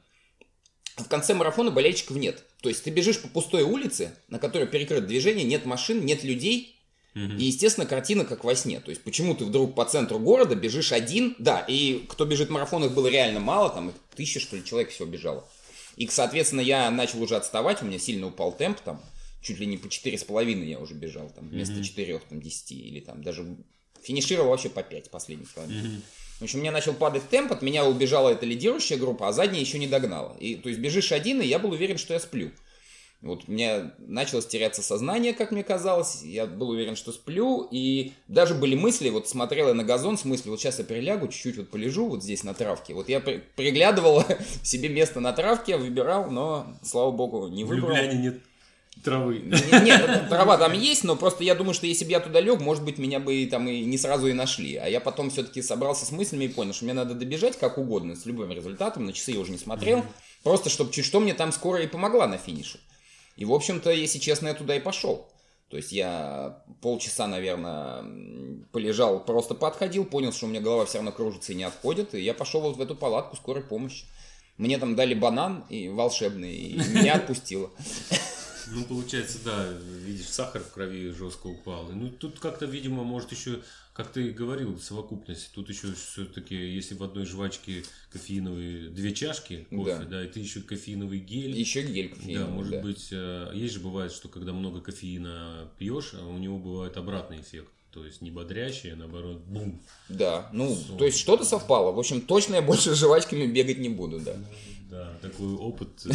В 0.96 1.08
конце 1.08 1.32
марафона 1.32 1.70
болельщиков 1.70 2.16
нет. 2.18 2.44
То 2.60 2.68
есть 2.68 2.84
ты 2.84 2.90
бежишь 2.90 3.20
по 3.20 3.28
пустой 3.28 3.62
улице, 3.62 4.14
на 4.28 4.38
которой 4.38 4.66
перекрыто 4.66 5.06
движение, 5.06 5.44
нет 5.44 5.64
машин, 5.64 6.04
нет 6.04 6.22
людей, 6.22 6.76
Мгм. 7.14 7.36
и, 7.36 7.44
естественно, 7.44 7.86
картина 7.86 8.24
как 8.24 8.42
во 8.44 8.54
сне. 8.54 8.80
То 8.80 8.90
есть, 8.90 9.02
почему 9.02 9.34
ты 9.34 9.44
вдруг 9.44 9.74
по 9.74 9.84
центру 9.84 10.18
города 10.18 10.54
бежишь 10.54 10.92
один? 10.92 11.34
Да, 11.38 11.60
и 11.60 12.04
кто 12.08 12.24
бежит 12.24 12.48
в 12.48 12.52
марафонах 12.52 12.92
было 12.92 13.06
реально 13.08 13.38
мало, 13.40 13.68
там 13.70 13.90
их 13.90 13.94
тысяча, 14.16 14.40
что 14.40 14.56
ли, 14.56 14.64
человек 14.64 14.90
всего 14.90 15.06
бежало. 15.06 15.46
И, 15.96 16.06
соответственно, 16.08 16.60
я 16.60 16.90
начал 16.90 17.22
уже 17.22 17.36
отставать, 17.36 17.82
у 17.82 17.86
меня 17.86 17.98
сильно 17.98 18.26
упал 18.26 18.52
темп, 18.52 18.80
там, 18.80 19.02
чуть 19.42 19.58
ли 19.58 19.66
не 19.66 19.76
по 19.76 19.88
четыре 19.88 20.16
с 20.18 20.24
половиной 20.24 20.68
я 20.68 20.78
уже 20.78 20.94
бежал, 20.94 21.30
там, 21.30 21.48
вместо 21.48 21.74
Мгм. 21.74 21.82
четырех, 21.82 22.22
там, 22.24 22.40
десяти, 22.40 22.76
или 22.76 23.00
там 23.00 23.22
даже 23.22 23.56
финишировал 24.02 24.50
вообще 24.50 24.68
по 24.68 24.82
пять 24.82 25.10
последних 25.10 25.52
километров. 25.52 25.92
В 26.40 26.44
общем, 26.44 26.58
у 26.58 26.62
меня 26.62 26.72
начал 26.72 26.94
падать 26.94 27.28
темп, 27.28 27.52
от 27.52 27.62
меня 27.62 27.84
убежала 27.84 28.28
эта 28.30 28.46
лидирующая 28.46 28.96
группа, 28.96 29.28
а 29.28 29.32
задняя 29.32 29.60
еще 29.60 29.78
не 29.78 29.86
догнала. 29.86 30.36
И, 30.40 30.56
то 30.56 30.68
есть 30.68 30.80
бежишь 30.80 31.12
один, 31.12 31.40
и 31.40 31.46
я 31.46 31.60
был 31.60 31.70
уверен, 31.70 31.98
что 31.98 32.14
я 32.14 32.20
сплю. 32.20 32.50
Вот 33.22 33.44
у 33.46 33.52
меня 33.52 33.92
началось 33.98 34.46
теряться 34.46 34.82
сознание, 34.82 35.32
как 35.32 35.52
мне 35.52 35.62
казалось. 35.62 36.22
Я 36.24 36.44
был 36.46 36.70
уверен, 36.70 36.96
что 36.96 37.12
сплю. 37.12 37.68
И 37.70 38.12
даже 38.26 38.54
были 38.54 38.74
мысли, 38.74 39.10
вот 39.10 39.28
смотрел 39.28 39.68
я 39.68 39.74
на 39.74 39.84
газон 39.84 40.18
с 40.18 40.24
мыслью, 40.24 40.50
вот 40.50 40.60
сейчас 40.60 40.80
я 40.80 40.84
прилягу, 40.84 41.28
чуть-чуть 41.28 41.56
вот 41.56 41.70
полежу 41.70 42.08
вот 42.08 42.22
здесь 42.24 42.42
на 42.42 42.52
травке. 42.52 42.94
Вот 42.94 43.08
я 43.08 43.20
при- 43.20 43.42
приглядывал 43.56 44.24
себе 44.64 44.88
место 44.88 45.20
на 45.20 45.32
травке, 45.32 45.76
выбирал, 45.76 46.30
но, 46.30 46.66
слава 46.82 47.12
богу, 47.12 47.46
не 47.48 47.62
В 47.64 47.68
выбрал. 47.68 47.90
Любляне 47.90 48.18
нет 48.18 48.40
травы. 49.04 49.38
Не- 49.38 49.84
Нет, 49.84 50.28
трава 50.28 50.58
там 50.58 50.72
есть, 50.72 51.02
но 51.04 51.16
просто 51.16 51.44
я 51.44 51.54
думаю, 51.54 51.74
что 51.74 51.86
если 51.86 52.04
бы 52.04 52.10
я 52.10 52.20
туда 52.20 52.40
лег, 52.40 52.60
может 52.60 52.84
быть, 52.84 52.98
меня 52.98 53.20
бы 53.20 53.34
и 53.34 53.46
там 53.46 53.66
и 53.68 53.84
не 53.84 53.98
сразу 53.98 54.26
и 54.26 54.32
нашли. 54.32 54.76
А 54.76 54.86
я 54.88 55.00
потом 55.00 55.30
все-таки 55.30 55.62
собрался 55.62 56.04
с 56.04 56.12
мыслями 56.12 56.44
и 56.44 56.48
понял, 56.48 56.72
что 56.74 56.84
мне 56.84 56.92
надо 56.94 57.14
добежать 57.14 57.56
как 57.58 57.78
угодно, 57.78 58.14
с 58.16 58.26
любым 58.26 58.52
результатом. 58.52 59.06
На 59.06 59.12
часы 59.12 59.30
я 59.32 59.40
уже 59.40 59.50
не 59.52 59.58
смотрел. 59.58 60.04
Просто, 60.42 60.70
чтобы 60.70 60.92
чуть 60.92 61.04
что 61.04 61.20
мне 61.20 61.34
там 61.34 61.52
скоро 61.52 61.80
и 61.82 61.86
помогла 61.86 62.26
на 62.26 62.36
финише. 62.36 62.78
И, 63.36 63.44
в 63.44 63.52
общем-то, 63.52 63.90
если 63.90 64.18
честно, 64.18 64.48
я 64.48 64.54
туда 64.54 64.76
и 64.76 64.80
пошел. 64.80 65.28
То 65.68 65.78
есть 65.78 65.90
я 65.90 66.62
полчаса, 66.82 67.26
наверное, 67.26 68.04
полежал, 68.72 69.24
просто 69.24 69.54
подходил, 69.54 70.04
понял, 70.04 70.30
что 70.32 70.44
у 70.44 70.48
меня 70.50 70.60
голова 70.60 70.84
все 70.84 70.98
равно 70.98 71.12
кружится 71.12 71.52
и 71.52 71.54
не 71.54 71.64
отходит, 71.64 72.14
и 72.14 72.20
я 72.20 72.34
пошел 72.34 72.60
вот 72.60 72.76
в 72.76 72.80
эту 72.82 72.94
палатку 72.94 73.36
скорой 73.36 73.62
помощи. 73.62 74.04
Мне 74.58 74.76
там 74.76 74.96
дали 74.96 75.14
банан 75.14 75.64
и 75.70 75.88
волшебный, 75.88 76.54
и 76.54 76.76
меня 76.76 77.14
отпустило. 77.14 77.70
Ну, 78.74 78.84
получается, 78.84 79.38
да, 79.44 79.68
видишь, 80.04 80.26
сахар 80.28 80.62
в 80.62 80.70
крови 80.72 81.10
жестко 81.10 81.46
упал. 81.48 81.90
Ну, 81.92 82.08
тут 82.10 82.38
как-то, 82.38 82.64
видимо, 82.64 83.04
может 83.04 83.30
еще, 83.32 83.60
как 83.92 84.10
ты 84.12 84.30
говорил, 84.30 84.78
совокупность. 84.78 85.52
Тут 85.52 85.68
еще 85.68 85.92
все-таки, 85.92 86.54
если 86.54 86.94
в 86.94 87.02
одной 87.02 87.26
жвачке 87.26 87.84
кофеиновые 88.10 88.88
две 88.88 89.12
чашки 89.12 89.66
кофе, 89.70 89.98
да, 89.98 90.04
Да. 90.04 90.24
и 90.24 90.28
ты 90.28 90.40
еще 90.40 90.60
кофеиновый 90.60 91.18
гель. 91.18 91.56
Еще 91.58 91.82
гель 91.82 92.10
Да, 92.10 92.16
кофеиновый, 92.16 92.52
может 92.54 92.72
да. 92.72 92.80
быть, 92.80 93.08
э, 93.10 93.50
есть 93.54 93.74
же 93.74 93.80
бывает, 93.80 94.12
что 94.12 94.28
когда 94.28 94.52
много 94.52 94.80
кофеина 94.80 95.68
пьешь, 95.78 96.12
а 96.14 96.26
у 96.26 96.38
него 96.38 96.58
бывает 96.58 96.96
обратный 96.96 97.40
эффект. 97.40 97.68
То 97.90 98.06
есть 98.06 98.22
не 98.22 98.30
бодрящий, 98.30 98.94
а 98.94 98.96
наоборот, 98.96 99.42
бум. 99.44 99.82
Да, 100.08 100.48
ну, 100.54 100.74
Сон. 100.74 100.96
то 100.96 101.04
есть 101.04 101.18
что-то 101.18 101.44
совпало. 101.44 101.92
В 101.92 101.98
общем, 101.98 102.22
точно 102.22 102.54
я 102.54 102.62
больше 102.62 102.94
с 102.94 102.98
жвачками 102.98 103.46
бегать 103.46 103.78
не 103.78 103.90
буду, 103.90 104.18
да. 104.18 104.34
Да, 104.92 105.08
такой 105.22 105.54
опыт, 105.54 105.88
э, 106.04 106.12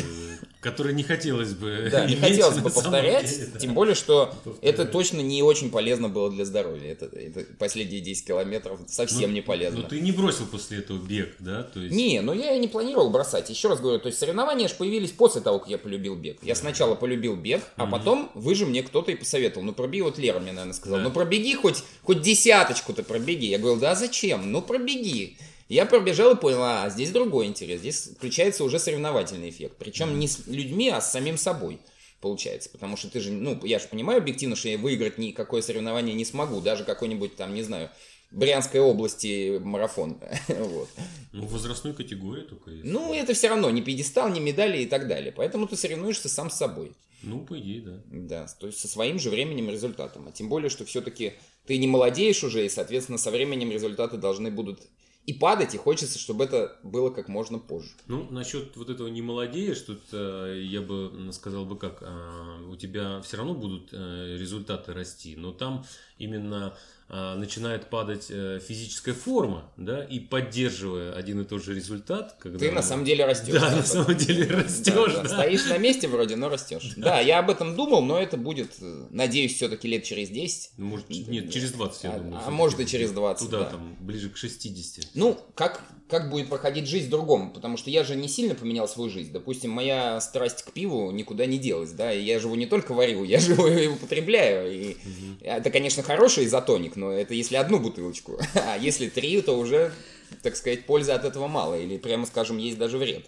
который 0.62 0.94
не 0.94 1.02
хотелось 1.02 1.56
бы 1.56 1.90
Да, 1.92 2.06
не 2.06 2.16
хотелось 2.16 2.60
бы 2.60 2.70
повторять, 2.70 3.58
тем 3.58 3.74
более, 3.74 3.96
что 3.96 4.32
это 4.62 4.86
точно 4.86 5.22
не 5.22 5.42
очень 5.42 5.72
полезно 5.72 6.10
было 6.10 6.30
для 6.30 6.46
здоровья. 6.46 6.92
Это, 6.92 7.10
последние 7.58 8.02
10 8.02 8.28
километров 8.28 8.80
совсем 8.88 9.32
Ну, 9.32 9.36
не 9.38 9.42
полезно. 9.42 9.80
Но 9.80 9.88
ты 9.88 10.00
не 10.00 10.12
бросил 10.12 10.46
после 10.46 10.78
этого 10.78 11.04
бег, 11.04 11.38
да? 11.40 11.68
Не, 11.74 12.22
ну 12.22 12.34
я 12.34 12.54
и 12.54 12.60
не 12.60 12.68
планировал 12.68 13.10
бросать. 13.10 13.50
Еще 13.50 13.68
раз 13.68 13.80
говорю, 13.80 13.98
то 13.98 14.10
есть 14.10 14.20
соревнования 14.20 14.68
же 14.68 14.76
появились 14.76 15.10
после 15.10 15.42
того, 15.42 15.58
как 15.58 15.70
я 15.70 15.80
полюбил 15.80 16.16
бег. 16.16 16.38
Я 16.44 16.54
сначала 16.54 16.94
полюбил 16.94 17.36
бег, 17.36 17.64
а 17.78 17.88
потом 17.88 18.30
вы 18.36 18.54
же 18.54 18.68
мне 18.68 18.84
кто-то 18.84 19.12
и 19.12 19.16
посоветовал. 19.16 19.66
Ну 19.66 19.74
пробеги, 19.74 20.02
вот 20.02 20.20
Лера 20.20 20.40
мне, 20.40 20.52
наверное, 20.52 20.74
сказала, 20.74 21.00
Да. 21.02 21.08
ну 21.08 21.12
пробеги 21.12 21.56
хоть, 21.56 21.84
хоть 22.04 22.22
десяточку-то 22.22 23.02
пробеги. 23.02 23.46
Я 23.46 23.58
говорил, 23.58 23.80
да 23.80 23.96
зачем? 23.96 24.52
Ну 24.52 24.62
пробеги. 24.62 25.36
Я 25.70 25.86
пробежал 25.86 26.34
и 26.34 26.40
понял, 26.40 26.64
а 26.64 26.90
здесь 26.90 27.12
другой 27.12 27.48
интерес. 27.48 27.82
Здесь 27.82 28.10
включается 28.16 28.64
уже 28.64 28.80
соревновательный 28.80 29.50
эффект. 29.50 29.76
Причем 29.78 30.18
не 30.18 30.28
с 30.28 30.48
людьми, 30.48 30.90
а 30.90 31.02
с 31.02 31.12
самим 31.12 31.38
собой 31.38 31.80
получается. 32.22 32.70
Потому 32.70 32.98
что 32.98 33.10
ты 33.10 33.20
же, 33.20 33.32
ну, 33.32 33.60
я 33.64 33.80
же 33.80 33.88
понимаю 33.88 34.20
объективно, 34.20 34.56
что 34.56 34.70
я 34.70 34.78
выиграть 34.78 35.18
никакое 35.18 35.62
соревнование 35.62 36.16
не 36.16 36.26
смогу. 36.26 36.62
Даже 36.62 36.84
какой-нибудь 36.84 37.36
там, 37.36 37.54
не 37.54 37.64
знаю, 37.64 37.90
Брянской 38.32 38.80
области 38.80 39.58
марафон. 39.60 40.20
вот. 40.48 40.90
Ну, 41.32 41.46
в 41.46 41.52
возрастной 41.52 41.94
категории 41.94 42.44
только 42.44 42.72
есть. 42.72 42.86
Ну, 42.86 43.14
это 43.14 43.34
все 43.34 43.50
равно 43.50 43.70
не 43.70 43.82
пьедестал, 43.82 44.30
не 44.30 44.40
медали 44.40 44.80
и 44.80 44.86
так 44.86 45.08
далее. 45.08 45.32
Поэтому 45.32 45.68
ты 45.68 45.76
соревнуешься 45.76 46.30
сам 46.30 46.50
с 46.50 46.56
собой. 46.56 46.94
Ну, 47.24 47.46
по 47.46 47.58
идее, 47.60 47.82
да. 47.82 48.02
Да, 48.06 48.48
то 48.60 48.68
есть 48.68 48.80
со 48.80 48.88
своим 48.88 49.18
же 49.18 49.30
временем 49.30 49.70
и 49.70 49.74
результатом. 49.74 50.28
А 50.28 50.32
тем 50.32 50.50
более, 50.50 50.70
что 50.70 50.86
все-таки 50.86 51.34
ты 51.66 51.78
не 51.78 51.88
молодеешь 51.88 52.44
уже, 52.44 52.66
и, 52.66 52.70
соответственно, 52.70 53.18
со 53.18 53.32
временем 53.32 53.72
результаты 53.72 54.18
должны 54.18 54.52
будут 54.52 54.82
и 55.28 55.34
падать, 55.34 55.76
и 55.76 55.78
хочется, 55.78 56.18
чтобы 56.18 56.46
это 56.46 56.80
было 56.84 57.10
как 57.10 57.28
можно 57.28 57.60
позже. 57.60 57.90
Ну, 58.08 58.28
насчет 58.32 58.78
вот 58.78 58.90
этого 58.90 59.10
не 59.10 59.22
молодеешь, 59.22 59.82
тут 59.82 60.00
э, 60.14 60.62
я 60.64 60.82
бы 60.82 61.30
сказал 61.34 61.66
бы 61.66 61.78
как, 61.78 61.98
э, 62.02 62.70
у 62.70 62.78
тебя 62.78 63.22
все 63.22 63.36
равно 63.36 63.54
будут 63.54 63.90
э, 63.92 64.38
результаты 64.40 64.94
расти, 64.94 65.36
но 65.36 65.52
там 65.52 65.86
именно 66.18 66.78
начинает 67.10 67.90
падать 67.90 68.26
э, 68.30 68.60
физическая 68.68 69.14
форма, 69.14 69.72
да, 69.78 70.04
и 70.04 70.20
поддерживая 70.20 71.14
один 71.14 71.40
и 71.42 71.46
тот 71.46 71.64
же 71.64 71.74
результат, 71.74 72.36
когда... 72.40 72.60
Ты 72.60 72.72
на 72.72 72.82
самом 72.82 73.06
деле 73.06 73.24
растешь. 73.26 73.54
Да, 73.54 73.76
на 73.76 73.84
самом 73.84 74.16
деле 74.18 74.46
растешь, 74.48 74.94
Да, 74.94 75.08
да. 75.08 75.24
да. 75.24 75.30
Стоишь 75.30 75.66
на 75.68 75.78
месте 75.78 76.08
вроде, 76.10 76.36
но 76.36 76.50
растешь. 76.50 76.92
Да, 76.98 77.20
я 77.22 77.40
об 77.40 77.50
этом 77.50 77.76
думал, 77.78 78.02
но 78.04 78.20
это 78.20 78.36
будет, 78.36 78.72
э, 78.82 79.06
надеюсь, 79.10 79.56
все-таки 79.56 79.88
лет 79.88 80.04
через 80.04 80.30
10. 80.30 80.72
Ну, 80.78 80.86
Может, 80.88 81.10
нет, 81.10 81.52
через 81.52 81.72
20, 81.72 82.04
я 82.04 82.12
А- 82.12 82.20
думаю. 82.20 82.42
а 82.46 82.52
может 82.52 82.80
и 82.82 82.86
через 82.86 83.12
20, 83.12 83.46
Туда, 83.50 83.60
да. 83.64 83.70
там, 83.70 83.96
ближе 84.02 84.30
к 84.30 84.36
60. 84.36 85.08
Ну, 85.14 85.40
как, 85.56 85.82
как 86.10 86.30
будет 86.30 86.50
проходить 86.50 86.88
жизнь 86.88 87.10
другому? 87.10 87.52
Потому 87.52 87.78
что 87.78 87.90
я 87.90 88.04
же 88.04 88.16
не 88.16 88.28
сильно 88.28 88.56
поменял 88.56 88.88
свою 88.88 89.10
жизнь. 89.10 89.32
Допустим, 89.32 89.72
моя 89.72 90.20
страсть 90.22 90.64
к 90.64 90.72
пиву 90.72 91.12
никуда 91.12 91.46
не 91.46 91.58
делась, 91.58 91.92
да, 91.92 92.14
и 92.14 92.22
я 92.22 92.40
же 92.40 92.48
его 92.48 92.56
не 92.56 92.66
только 92.66 92.94
варю, 92.94 93.24
я 93.24 93.40
же 93.42 93.54
его 93.54 93.68
и 93.68 93.88
употребляю. 93.88 94.72
И 94.72 94.98
это, 95.42 95.70
конечно, 95.70 96.04
хороший 96.04 96.46
изотоник, 96.46 96.96
но 96.96 97.12
это 97.12 97.34
если 97.34 97.56
одну 97.56 97.80
бутылочку. 97.80 98.40
А 98.56 98.78
если 98.78 99.08
три, 99.08 99.42
то 99.42 99.58
уже, 99.58 99.94
так 100.42 100.56
сказать, 100.56 100.86
пользы 100.86 101.12
от 101.12 101.26
этого 101.26 101.48
мало. 101.48 101.80
Или, 101.80 101.98
прямо 101.98 102.26
скажем, 102.26 102.58
есть 102.58 102.78
даже 102.78 102.98
вред. 102.98 103.26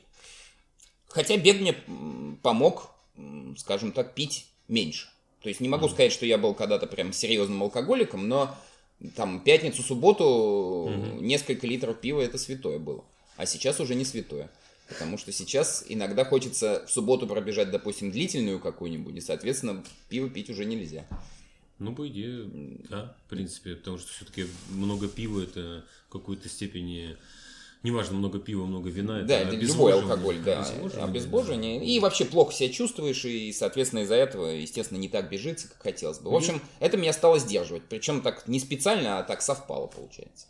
Хотя 1.08 1.38
бег 1.38 1.60
мне 1.60 1.76
помог, 2.42 2.92
скажем 3.58 3.92
так, 3.92 4.14
пить 4.16 4.48
меньше. 4.68 5.08
То 5.42 5.50
есть 5.50 5.62
не 5.62 5.70
могу 5.70 5.88
сказать, 5.88 6.12
что 6.12 6.26
я 6.26 6.38
был 6.38 6.54
когда-то 6.54 6.88
прям 6.88 7.14
серьезным 7.14 7.64
алкоголиком, 7.64 8.28
но 8.28 8.56
там 9.16 9.42
пятницу, 9.42 9.82
субботу 9.82 10.90
несколько 11.20 11.68
литров 11.68 12.00
пива 12.00 12.22
это 12.22 12.38
святое 12.38 12.80
было. 12.80 13.04
А 13.38 13.46
сейчас 13.46 13.80
уже 13.80 13.96
не 13.96 14.06
святое. 14.06 14.50
Потому 14.88 15.18
что 15.18 15.32
сейчас 15.32 15.86
иногда 15.88 16.26
хочется 16.26 16.84
в 16.88 16.92
субботу 16.92 17.28
пробежать, 17.28 17.70
допустим, 17.70 18.12
длительную 18.12 18.60
какую-нибудь, 18.60 19.16
и, 19.16 19.22
соответственно, 19.22 19.84
пиво 20.10 20.30
пить 20.30 20.50
уже 20.50 20.66
нельзя. 20.66 21.06
Ну, 21.78 21.94
по 21.96 22.08
идее, 22.08 22.50
да, 22.90 23.16
в 23.26 23.30
принципе, 23.30 23.76
потому 23.76 24.00
что 24.00 24.12
все-таки 24.12 24.48
много 24.70 25.08
пива 25.08 25.42
это 25.44 25.86
в 26.08 26.12
какой-то 26.12 26.50
степени, 26.50 27.16
неважно, 27.84 28.18
много 28.18 28.40
пива, 28.40 28.66
много 28.66 28.90
вина, 28.90 29.22
Да, 29.24 29.40
это 29.40 29.56
это 29.56 29.66
любой 29.66 29.94
алкоголь, 29.94 30.40
да, 30.44 30.60
Обезвоживание, 30.62 31.04
обезвоживание. 31.04 31.86
И 31.86 32.00
вообще 32.00 32.26
плохо 32.26 32.54
себя 32.54 32.70
чувствуешь, 32.70 33.26
и, 33.26 33.52
соответственно, 33.54 34.02
из-за 34.02 34.16
этого, 34.16 34.48
естественно, 34.48 34.98
не 34.98 35.10
так 35.10 35.30
бежится, 35.30 35.68
как 35.68 35.82
хотелось 35.82 36.20
бы. 36.20 36.32
В 36.32 36.36
общем, 36.36 36.62
это 36.80 36.98
меня 36.98 37.14
стало 37.14 37.40
сдерживать. 37.40 37.84
Причем 37.90 38.22
так 38.22 38.48
не 38.48 38.60
специально, 38.60 39.20
а 39.20 39.24
так 39.24 39.42
совпало, 39.42 39.88
получается. 39.88 40.48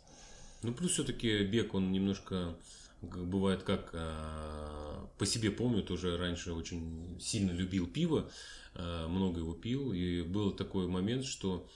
Ну, 0.62 0.72
плюс 0.74 0.92
все-таки 0.92 1.44
бег, 1.44 1.74
он 1.74 1.90
немножко 1.92 2.54
бывает 3.02 3.62
как 3.62 3.90
а, 3.94 5.08
по 5.18 5.26
себе 5.26 5.50
помню, 5.50 5.82
тоже 5.82 6.16
раньше 6.16 6.52
очень 6.52 7.18
сильно 7.20 7.50
любил 7.50 7.86
пиво, 7.86 8.30
а, 8.74 9.08
много 9.08 9.40
его 9.40 9.54
пил, 9.54 9.92
и 9.92 10.22
был 10.22 10.52
такой 10.52 10.86
момент, 10.86 11.24
что 11.24 11.66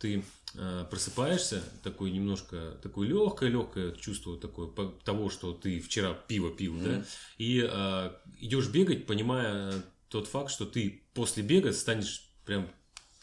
ты 0.00 0.24
а, 0.56 0.84
просыпаешься, 0.84 1.62
такой 1.82 2.10
немножко, 2.10 2.78
такое 2.82 3.08
легкое-легкое 3.08 3.92
чувство 3.92 4.38
такое 4.38 4.70
того, 5.04 5.28
что 5.28 5.52
ты 5.52 5.80
вчера 5.80 6.14
пиво 6.14 6.50
пил, 6.50 6.78
да, 6.80 7.04
и 7.38 7.66
а, 7.68 8.20
идешь 8.40 8.68
бегать, 8.68 9.06
понимая 9.06 9.72
тот 10.08 10.28
факт, 10.28 10.50
что 10.50 10.64
ты 10.64 11.02
после 11.12 11.42
бега 11.42 11.72
станешь 11.72 12.28
прям 12.46 12.70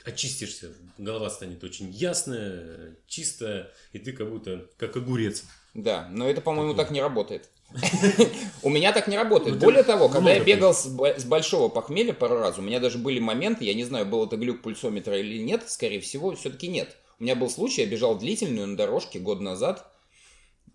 очистишься, 0.04 0.74
голова 0.98 1.30
станет 1.30 1.64
очень 1.64 1.90
ясная, 1.92 2.98
чистая, 3.08 3.72
и 3.94 4.00
ты 4.00 4.12
как 4.12 4.30
будто 4.30 4.68
как 4.78 4.98
огурец. 4.98 5.46
Да, 5.74 6.10
но 6.12 6.28
это, 6.28 6.42
по-моему, 6.42 6.74
так 6.74 6.92
не 6.92 7.02
работает. 7.02 7.50
У 8.64 8.70
меня 8.70 8.92
так 8.92 9.08
не 9.08 9.18
работает. 9.18 9.56
Ну, 9.56 9.62
Более 9.62 9.84
того, 9.84 10.10
когда 10.10 10.34
я 10.34 10.40
бегал 10.44 10.74
с 10.74 10.88
бо- 10.88 11.18
с 11.18 11.24
большого 11.24 11.70
похмелья 11.70 12.14
пару 12.14 12.38
раз, 12.38 12.58
у 12.58 12.62
меня 12.62 12.80
даже 12.80 12.98
были 12.98 13.20
моменты, 13.20 13.66
я 13.66 13.74
не 13.74 13.84
знаю, 13.84 14.06
был 14.06 14.26
это 14.26 14.38
глюк 14.38 14.62
пульсометра 14.62 15.18
или 15.18 15.42
нет, 15.42 15.64
скорее 15.70 16.00
всего, 16.02 16.36
все-таки 16.36 16.68
нет. 16.68 16.98
У 17.20 17.24
меня 17.24 17.36
был 17.36 17.50
случай, 17.50 17.82
я 17.82 17.88
бежал 17.88 18.18
длительную 18.18 18.68
на 18.68 18.76
дорожке 18.76 19.20
год 19.20 19.42
назад, 19.42 19.86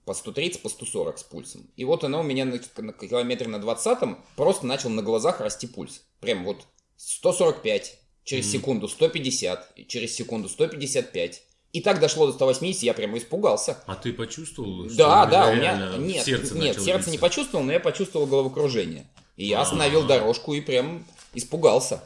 по 0.05 0.15
130, 0.15 0.63
по 0.63 0.69
140 0.69 1.19
с 1.19 1.23
пульсом. 1.25 1.69
И 1.77 1.85
вот 1.85 2.05
она 2.05 2.21
у 2.21 2.23
меня 2.23 2.45
на, 2.45 2.61
на 2.77 2.93
километре 2.93 3.49
на 3.49 3.59
20 3.59 3.99
просто 4.37 4.65
начал 4.65 4.89
на 4.89 5.03
глазах 5.03 5.41
расти 5.41 5.67
пульс. 5.67 6.03
Прям 6.21 6.45
вот 6.45 6.65
145, 6.97 7.99
через 8.25 8.51
секунду 8.51 8.89
150, 8.89 9.73
и 9.77 9.87
через 9.87 10.15
секунду 10.15 10.49
155. 10.49 11.43
И 11.77 11.83
так 11.83 12.01
дошло 12.01 12.27
до 12.27 12.33
180, 12.33 12.85
я 12.85 12.95
прямо 12.95 13.19
испугался. 13.19 13.77
А 13.85 13.97
ты 13.97 14.15
почувствовал? 14.15 14.89
что 14.89 14.97
Да, 14.97 15.27
да, 15.27 15.51
у 15.51 15.57
меня 15.57 15.95
нет, 15.99 16.25
сердце 16.25 16.55
нет, 16.55 16.81
сердце 16.81 17.11
не 17.11 17.17
биться? 17.17 17.21
почувствовал, 17.21 17.65
но 17.65 17.73
я 17.73 17.81
почувствовал 17.81 18.25
головокружение. 18.25 19.07
И 19.37 19.45
я 19.45 19.61
остановил 19.61 20.07
дорожку 20.07 20.55
и 20.55 20.63
прям 20.63 21.05
испугался. 21.35 22.03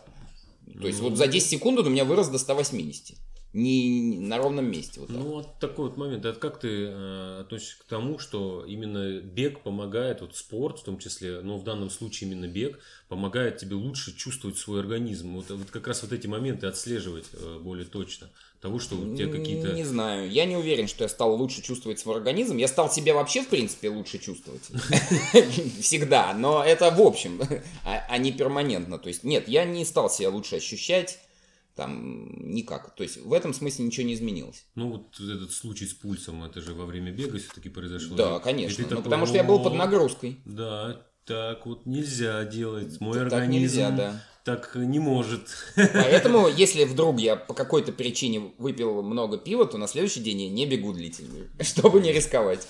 То 0.80 0.88
есть 0.88 0.98
вот 0.98 1.16
за 1.16 1.28
10 1.28 1.48
секунд 1.48 1.78
он 1.78 1.87
у 1.87 1.90
меня 1.90 2.04
вырос 2.04 2.26
до 2.26 2.38
180. 2.38 3.16
Не, 3.52 4.20
на 4.20 4.38
ровном 4.38 4.70
месте. 4.70 5.00
Вот 5.00 5.08
так. 5.08 5.16
Ну, 5.16 5.22
вот 5.24 5.58
такой 5.58 5.88
вот 5.88 5.96
момент. 5.96 6.24
А 6.24 6.32
как 6.32 6.60
ты 6.60 6.86
э, 6.86 7.40
относишься 7.40 7.80
к 7.80 7.84
тому, 7.84 8.20
что 8.20 8.64
именно 8.64 9.20
бег 9.20 9.62
помогает, 9.62 10.20
вот 10.20 10.36
спорт 10.36 10.78
в 10.78 10.84
том 10.84 10.98
числе, 10.98 11.40
но 11.40 11.58
в 11.58 11.64
данном 11.64 11.90
случае 11.90 12.30
именно 12.30 12.46
бег, 12.46 12.78
помогает 13.08 13.58
тебе 13.58 13.74
лучше 13.74 14.16
чувствовать 14.16 14.56
свой 14.56 14.78
организм? 14.78 15.34
Вот, 15.34 15.50
вот 15.50 15.68
как 15.70 15.88
раз 15.88 16.02
вот 16.02 16.12
эти 16.12 16.28
моменты 16.28 16.68
отслеживать 16.68 17.26
э, 17.32 17.58
более 17.60 17.86
точно. 17.86 18.30
Того, 18.60 18.78
что 18.78 18.94
у 18.94 19.16
тебя 19.16 19.32
какие-то... 19.32 19.72
Не 19.72 19.84
знаю. 19.84 20.30
Я 20.30 20.44
не 20.44 20.56
уверен, 20.56 20.86
что 20.86 21.02
я 21.02 21.08
стал 21.08 21.34
лучше 21.34 21.60
чувствовать 21.60 21.98
свой 21.98 22.16
организм. 22.16 22.56
Я 22.56 22.68
стал 22.68 22.88
себя 22.92 23.14
вообще, 23.14 23.42
в 23.42 23.48
принципе, 23.48 23.88
лучше 23.88 24.18
чувствовать. 24.18 24.62
Всегда. 25.80 26.34
Но 26.34 26.62
это 26.62 26.90
в 26.90 27.00
общем, 27.00 27.40
а 27.84 28.06
а 28.08 28.18
не 28.18 28.30
перманентно. 28.30 28.98
То 28.98 29.08
есть, 29.08 29.24
нет, 29.24 29.48
я 29.48 29.64
не 29.64 29.84
стал 29.84 30.08
себя 30.08 30.30
лучше 30.30 30.56
ощущать. 30.56 31.18
Там 31.76 32.52
никак. 32.52 32.94
То 32.94 33.02
есть 33.02 33.18
в 33.18 33.33
этом 33.33 33.54
смысле 33.54 33.87
ничего 33.87 34.06
не 34.06 34.14
изменилось. 34.14 34.64
Ну, 34.74 34.90
вот 34.90 35.20
этот 35.20 35.52
случай 35.52 35.87
с 35.87 35.94
пульсом, 35.94 36.44
это 36.44 36.61
же 36.61 36.74
во 36.74 36.85
время 36.87 37.12
бега 37.12 37.38
все-таки 37.38 37.68
произошло. 37.68 38.16
Да, 38.16 38.38
конечно. 38.40 38.83
Ну, 38.83 38.88
такой, 38.88 39.04
потому 39.04 39.26
что 39.26 39.37
я 39.37 39.44
был 39.44 39.62
под 39.62 39.72
«О, 39.72 39.76
нагрузкой. 39.76 40.40
Да, 40.44 41.06
так 41.24 41.64
вот 41.66 41.87
нельзя 41.87 42.44
делать. 42.44 43.00
Мой 43.00 43.14
Так 43.14 43.33
организм 43.33 43.62
нельзя, 43.62 43.90
да. 43.90 44.24
так 44.44 44.72
не 44.74 44.98
может. 44.98 45.42
Поэтому, 45.76 46.48
если 46.56 46.85
вдруг 46.85 47.20
я 47.20 47.37
по 47.37 47.54
какой-то 47.54 47.92
причине 47.92 48.52
выпил 48.59 49.02
много 49.02 49.38
пива, 49.38 49.64
то 49.64 49.78
на 49.78 49.87
следующий 49.87 50.20
день 50.20 50.42
я 50.42 50.50
не 50.50 50.66
бегу 50.66 50.92
длительную, 50.92 51.48
чтобы 51.61 52.00
не 52.00 52.12
рисковать. 52.12 52.66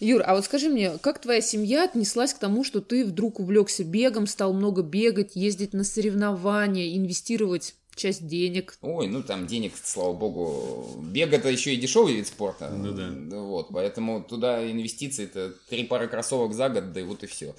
Юр, 0.00 0.22
а 0.24 0.34
вот 0.34 0.44
скажи 0.44 0.68
мне, 0.68 0.98
как 0.98 1.20
твоя 1.20 1.40
семья 1.40 1.84
отнеслась 1.84 2.34
к 2.34 2.38
тому, 2.38 2.62
что 2.62 2.80
ты 2.80 3.04
вдруг 3.04 3.40
увлекся 3.40 3.84
бегом, 3.84 4.26
стал 4.26 4.52
много 4.52 4.82
бегать, 4.82 5.34
ездить 5.34 5.72
на 5.72 5.82
соревнования, 5.82 6.96
инвестировать 6.96 7.74
часть 7.96 8.26
денег? 8.26 8.78
Ой, 8.82 9.08
ну 9.08 9.22
там 9.22 9.46
денег, 9.46 9.72
слава 9.82 10.12
богу, 10.12 11.00
бег 11.02 11.32
это 11.32 11.48
еще 11.48 11.74
и 11.74 11.76
дешевый 11.76 12.14
вид 12.14 12.26
спорта. 12.28 12.70
Ну 12.70 12.92
да. 12.92 13.40
Вот, 13.40 13.68
поэтому 13.72 14.22
туда 14.22 14.70
инвестиции 14.70 15.24
это 15.24 15.54
три 15.68 15.84
пары 15.84 16.06
кроссовок 16.08 16.52
за 16.54 16.68
год, 16.68 16.92
да 16.92 17.00
и 17.00 17.04
вот 17.04 17.24
и 17.24 17.26
все. 17.26 17.54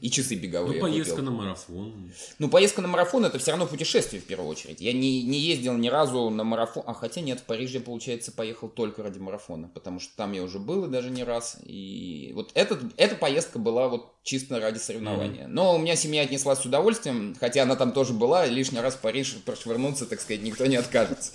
И 0.00 0.10
часы 0.10 0.36
Ну, 0.36 0.42
беговые. 0.42 0.76
я 0.76 0.80
поездка 0.80 1.16
купил. 1.16 1.30
на 1.30 1.36
марафон. 1.36 2.12
Ну, 2.38 2.48
поездка 2.48 2.82
на 2.82 2.88
марафон 2.88 3.24
это 3.24 3.38
все 3.38 3.52
равно 3.52 3.66
путешествие 3.66 4.20
в 4.20 4.24
первую 4.26 4.48
очередь. 4.50 4.80
Я 4.80 4.92
не, 4.92 5.22
не 5.22 5.38
ездил 5.38 5.74
ни 5.74 5.88
разу 5.88 6.28
на 6.30 6.44
марафон. 6.44 6.84
А 6.86 6.94
хотя 6.94 7.20
нет, 7.20 7.40
в 7.40 7.44
Париж 7.44 7.70
я, 7.70 7.80
получается, 7.80 8.32
поехал 8.32 8.68
только 8.68 9.02
ради 9.02 9.18
марафона, 9.18 9.68
потому 9.68 9.98
что 10.00 10.14
там 10.16 10.32
я 10.32 10.42
уже 10.42 10.58
был 10.58 10.84
и 10.84 10.88
даже 10.88 11.10
не 11.10 11.24
раз. 11.24 11.58
И 11.64 12.32
вот 12.34 12.50
этот, 12.54 12.82
эта 12.96 13.14
поездка 13.16 13.58
была 13.58 13.88
вот 13.88 14.12
чисто 14.22 14.60
ради 14.60 14.78
соревнования. 14.78 15.46
Но 15.48 15.74
у 15.74 15.78
меня 15.78 15.96
семья 15.96 16.22
отнеслась 16.22 16.60
с 16.60 16.64
удовольствием, 16.64 17.34
хотя 17.38 17.64
она 17.64 17.74
там 17.76 17.92
тоже 17.92 18.12
была, 18.12 18.46
и 18.46 18.50
лишний 18.50 18.78
раз 18.80 18.94
в 18.94 19.00
Париж 19.00 19.34
прошвырнуться, 19.44 20.06
так 20.06 20.20
сказать, 20.20 20.42
никто 20.42 20.66
не 20.66 20.76
откажется. 20.76 21.32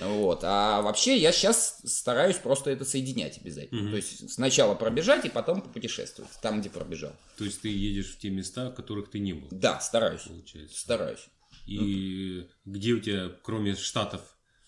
Вот. 0.00 0.40
А 0.42 0.82
вообще 0.82 1.16
я 1.16 1.30
сейчас 1.32 1.80
стараюсь 1.84 2.36
просто 2.36 2.70
это 2.70 2.84
соединять 2.84 3.38
обязательно. 3.38 3.90
То 3.90 3.96
есть 3.96 4.30
сначала 4.30 4.74
пробежать 4.74 5.24
и 5.24 5.28
потом 5.28 5.62
попутешествовать 5.62 6.30
там, 6.42 6.60
где 6.60 6.70
пробежал. 6.70 7.12
То 7.38 7.44
есть 7.44 7.60
ты 7.62 7.68
едешь 7.68 8.14
в 8.14 8.18
те 8.18 8.30
места, 8.30 8.70
в 8.70 8.74
которых 8.74 9.10
ты 9.10 9.18
не 9.20 9.32
был, 9.32 9.48
Да, 9.50 9.78
стараюсь. 9.80 10.22
получается. 10.22 10.78
Стараюсь. 10.78 11.28
И 11.66 12.46
где 12.64 12.92
у 12.92 13.00
тебя, 13.00 13.30
кроме 13.42 13.74
Штатов, 13.76 14.20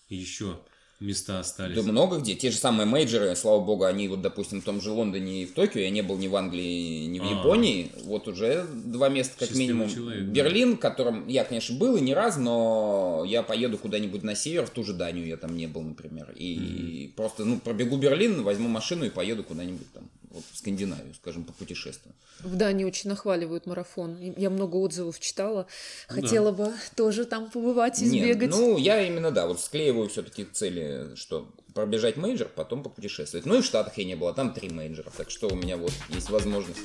еще 0.09 0.59
места 0.99 1.39
остались? 1.39 1.75
Да 1.75 1.83
много 1.83 2.17
где. 2.17 2.35
Те 2.35 2.51
же 2.51 2.57
самые 2.57 2.85
мейджоры, 2.85 3.35
слава 3.35 3.63
богу, 3.63 3.83
они 3.85 4.07
вот, 4.07 4.21
допустим, 4.21 4.61
в 4.61 4.63
том 4.63 4.81
же 4.81 4.91
Лондоне 4.91 5.43
и 5.43 5.45
в 5.45 5.53
Токио, 5.53 5.81
я 5.81 5.89
не 5.89 6.01
был 6.01 6.17
ни 6.17 6.27
в 6.27 6.35
Англии, 6.35 7.05
ни 7.05 7.19
в 7.19 7.23
А. 7.23 7.39
Японии. 7.39 7.91
Вот 8.03 8.27
уже 8.27 8.65
два 8.73 9.09
места 9.09 9.33
как 9.39 9.49
Счастливый 9.49 9.73
минимум. 9.73 9.89
человек, 9.93 10.25
да. 10.25 10.31
Берлин, 10.31 10.75
в 10.75 10.79
котором 10.79 11.27
я, 11.27 11.43
конечно, 11.43 11.77
был 11.77 11.97
и 11.97 12.01
не 12.01 12.13
раз, 12.13 12.37
но 12.37 13.23
я 13.27 13.43
поеду 13.43 13.77
куда-нибудь 13.77 14.23
на 14.23 14.35
север, 14.35 14.65
в 14.65 14.71
ту 14.71 14.83
же 14.83 14.93
Данию 14.93 15.27
я 15.27 15.37
там 15.37 15.55
не 15.55 15.67
был, 15.67 15.81
например. 15.81 16.33
И 16.35 17.13
просто, 17.15 17.45
ну, 17.45 17.59
пробегу 17.59 17.97
Берлин, 17.97 18.43
возьму 18.43 18.67
машину 18.67 19.05
и 19.05 19.09
поеду 19.09 19.43
куда-нибудь 19.43 19.91
там, 19.93 20.09
вот 20.29 20.43
в 20.51 20.57
Скандинавию, 20.57 21.13
скажем, 21.15 21.43
по 21.43 21.53
путешествию. 21.53 22.13
В 22.39 22.55
Дании 22.55 22.85
очень 22.85 23.09
нахваливают 23.09 23.65
марафон. 23.65 24.19
Я 24.19 24.49
много 24.49 24.75
отзывов 24.75 25.19
читала. 25.19 25.67
Хотела 26.07 26.51
бы 26.51 26.73
тоже 26.95 27.25
там 27.25 27.49
побывать 27.49 28.01
и 28.01 28.05
Нет, 28.05 28.23
сбегать. 28.37 28.49
ну, 28.51 28.77
я 28.77 29.01
именно, 29.05 29.31
да, 29.31 29.47
вот 29.47 29.59
склеиваю 29.59 30.09
все-таки 30.09 30.45
цели, 30.45 31.15
что 31.15 31.47
пробежать 31.73 32.17
major, 32.17 32.49
потом 32.49 32.83
попутешествовать. 32.83 33.45
Ну 33.45 33.59
и 33.59 33.61
в 33.61 33.65
Штатах 33.65 33.97
я 33.97 34.03
не 34.03 34.15
был, 34.15 34.27
а 34.27 34.33
там 34.33 34.53
три 34.53 34.69
major 34.69 34.99
а, 34.99 35.11
так 35.15 35.29
что 35.29 35.47
у 35.47 35.55
меня 35.55 35.77
вот 35.77 35.93
есть 36.09 36.29
возможность. 36.29 36.79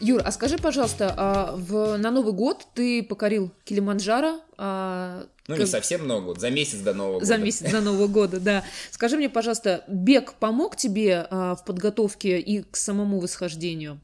Юр, 0.00 0.22
а 0.24 0.32
скажи, 0.32 0.56
пожалуйста, 0.58 1.12
а 1.16 1.54
в, 1.56 1.96
на 1.98 2.10
Новый 2.10 2.32
год 2.32 2.66
ты 2.74 3.02
покорил 3.02 3.50
Килиманджаро 3.64 4.40
а, 4.56 5.26
Ну, 5.46 5.54
как- 5.56 5.64
не 5.64 5.70
совсем 5.70 6.04
много, 6.04 6.38
за 6.38 6.50
месяц 6.50 6.78
до 6.78 6.94
Нового 6.94 7.24
за 7.24 7.34
года. 7.34 7.44
месяц 7.44 7.70
до 7.70 7.80
Нового 7.80 8.06
года, 8.06 8.40
да. 8.40 8.64
Скажи 8.90 9.16
мне, 9.16 9.28
пожалуйста, 9.28 9.84
бег 9.88 10.34
помог 10.34 10.76
тебе 10.76 11.26
а, 11.30 11.54
в 11.54 11.64
подготовке 11.64 12.40
и 12.40 12.62
к 12.62 12.76
самому 12.76 13.20
восхождению? 13.20 14.00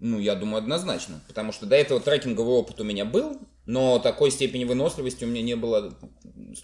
Ну, 0.00 0.18
я 0.18 0.34
думаю, 0.34 0.58
однозначно, 0.58 1.20
потому 1.26 1.50
что 1.52 1.66
до 1.66 1.74
этого 1.76 1.98
трекинговый 1.98 2.54
опыт 2.54 2.80
у 2.80 2.84
меня 2.84 3.04
был, 3.04 3.40
но 3.66 3.98
такой 3.98 4.30
степени 4.30 4.64
выносливости 4.64 5.24
у 5.24 5.28
меня 5.28 5.42
не 5.42 5.56
было 5.56 5.92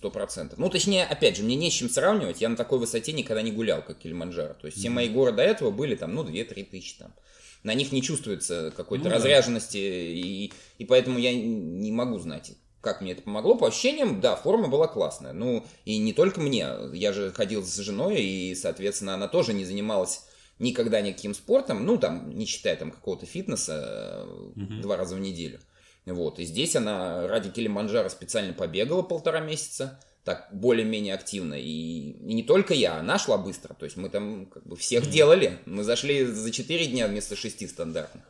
100%. 0.02 0.54
Ну, 0.56 0.68
точнее, 0.70 1.04
опять 1.04 1.36
же, 1.36 1.42
мне 1.42 1.56
не 1.56 1.70
с 1.70 1.74
чем 1.74 1.88
сравнивать, 1.90 2.40
я 2.40 2.48
на 2.48 2.56
такой 2.56 2.78
высоте 2.78 3.12
никогда 3.12 3.42
не 3.42 3.50
гулял, 3.50 3.82
как 3.82 3.98
Килиманджаро. 3.98 4.54
То 4.54 4.66
есть 4.66 4.78
все 4.78 4.88
мои 4.90 5.08
горы 5.08 5.32
до 5.32 5.42
этого 5.42 5.70
были 5.70 5.96
там, 5.96 6.14
ну, 6.14 6.22
2-3 6.22 6.64
тысячи 6.70 6.96
там. 6.98 7.12
На 7.64 7.74
них 7.74 7.90
не 7.90 8.02
чувствуется 8.02 8.72
какой-то 8.76 9.04
Ну 9.04 9.10
да. 9.10 9.16
разряженности, 9.16 9.78
и, 9.78 10.52
и 10.78 10.84
поэтому 10.84 11.18
я 11.18 11.34
не 11.34 11.90
могу 11.90 12.18
знать, 12.18 12.52
как 12.80 13.00
мне 13.00 13.12
это 13.12 13.22
помогло. 13.22 13.56
По 13.56 13.66
ощущениям, 13.68 14.20
да, 14.20 14.36
форма 14.36 14.68
была 14.68 14.86
классная. 14.86 15.32
Ну, 15.32 15.64
и 15.84 15.98
не 15.98 16.12
только 16.12 16.40
мне, 16.40 16.68
я 16.92 17.12
же 17.12 17.32
ходил 17.32 17.64
с 17.64 17.76
женой, 17.78 18.20
и, 18.22 18.54
соответственно, 18.54 19.14
она 19.14 19.26
тоже 19.26 19.54
не 19.54 19.64
занималась 19.64 20.26
никогда 20.58 21.00
никаким 21.00 21.34
спортом, 21.34 21.84
ну, 21.84 21.98
там, 21.98 22.30
не 22.30 22.46
считая 22.46 22.76
там 22.76 22.90
какого-то 22.92 23.26
фитнеса 23.26 24.26
э, 24.56 24.80
два 24.82 24.96
раза 24.96 25.16
в 25.16 25.20
неделю. 25.20 25.58
Вот, 26.06 26.38
и 26.38 26.44
здесь 26.44 26.76
она 26.76 27.26
ради 27.26 27.50
Килиманджаро 27.50 28.08
специально 28.10 28.52
побегала 28.52 29.02
полтора 29.02 29.40
месяца, 29.40 29.98
так 30.24 30.48
более-менее 30.52 31.14
активно. 31.14 31.54
И, 31.54 32.12
и 32.12 32.32
не 32.32 32.42
только 32.42 32.72
я, 32.72 32.96
она 32.96 33.18
шла 33.18 33.36
быстро. 33.36 33.74
То 33.74 33.84
есть 33.84 33.96
мы 33.98 34.08
там 34.08 34.46
как 34.46 34.64
бы 34.64 34.74
всех 34.74 35.08
делали. 35.10 35.58
Мы 35.66 35.84
зашли 35.84 36.24
за 36.24 36.50
4 36.50 36.86
дня 36.86 37.06
вместо 37.06 37.36
6 37.36 37.68
стандартных. 37.68 38.24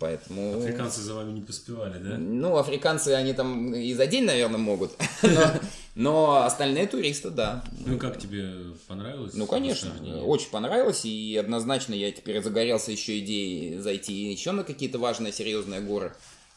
Поэтому... 0.00 0.58
Африканцы 0.58 1.00
за 1.00 1.14
вами 1.14 1.32
не 1.32 1.40
поспевали, 1.40 1.98
да? 1.98 2.16
Ну, 2.18 2.56
африканцы, 2.56 3.08
они 3.08 3.32
там 3.32 3.74
и 3.74 3.92
за 3.94 4.06
день, 4.06 4.24
наверное, 4.24 4.58
могут. 4.58 4.92
Но, 5.22 5.52
но 5.94 6.44
остальные 6.44 6.86
туристы, 6.86 7.30
да. 7.30 7.62
Ну, 7.84 7.98
как 7.98 8.18
тебе 8.18 8.50
понравилось? 8.88 9.34
Ну, 9.34 9.46
конечно, 9.46 9.92
очень 10.24 10.50
понравилось, 10.50 11.04
и 11.04 11.36
однозначно 11.36 11.94
я 11.94 12.10
теперь 12.12 12.42
загорелся 12.42 12.92
еще 12.92 13.18
идеей 13.18 13.78
зайти 13.78 14.30
еще 14.30 14.52
на 14.52 14.64
какие-то 14.64 14.98
важные, 14.98 15.32
серьезные 15.32 15.80
горы 15.80 16.14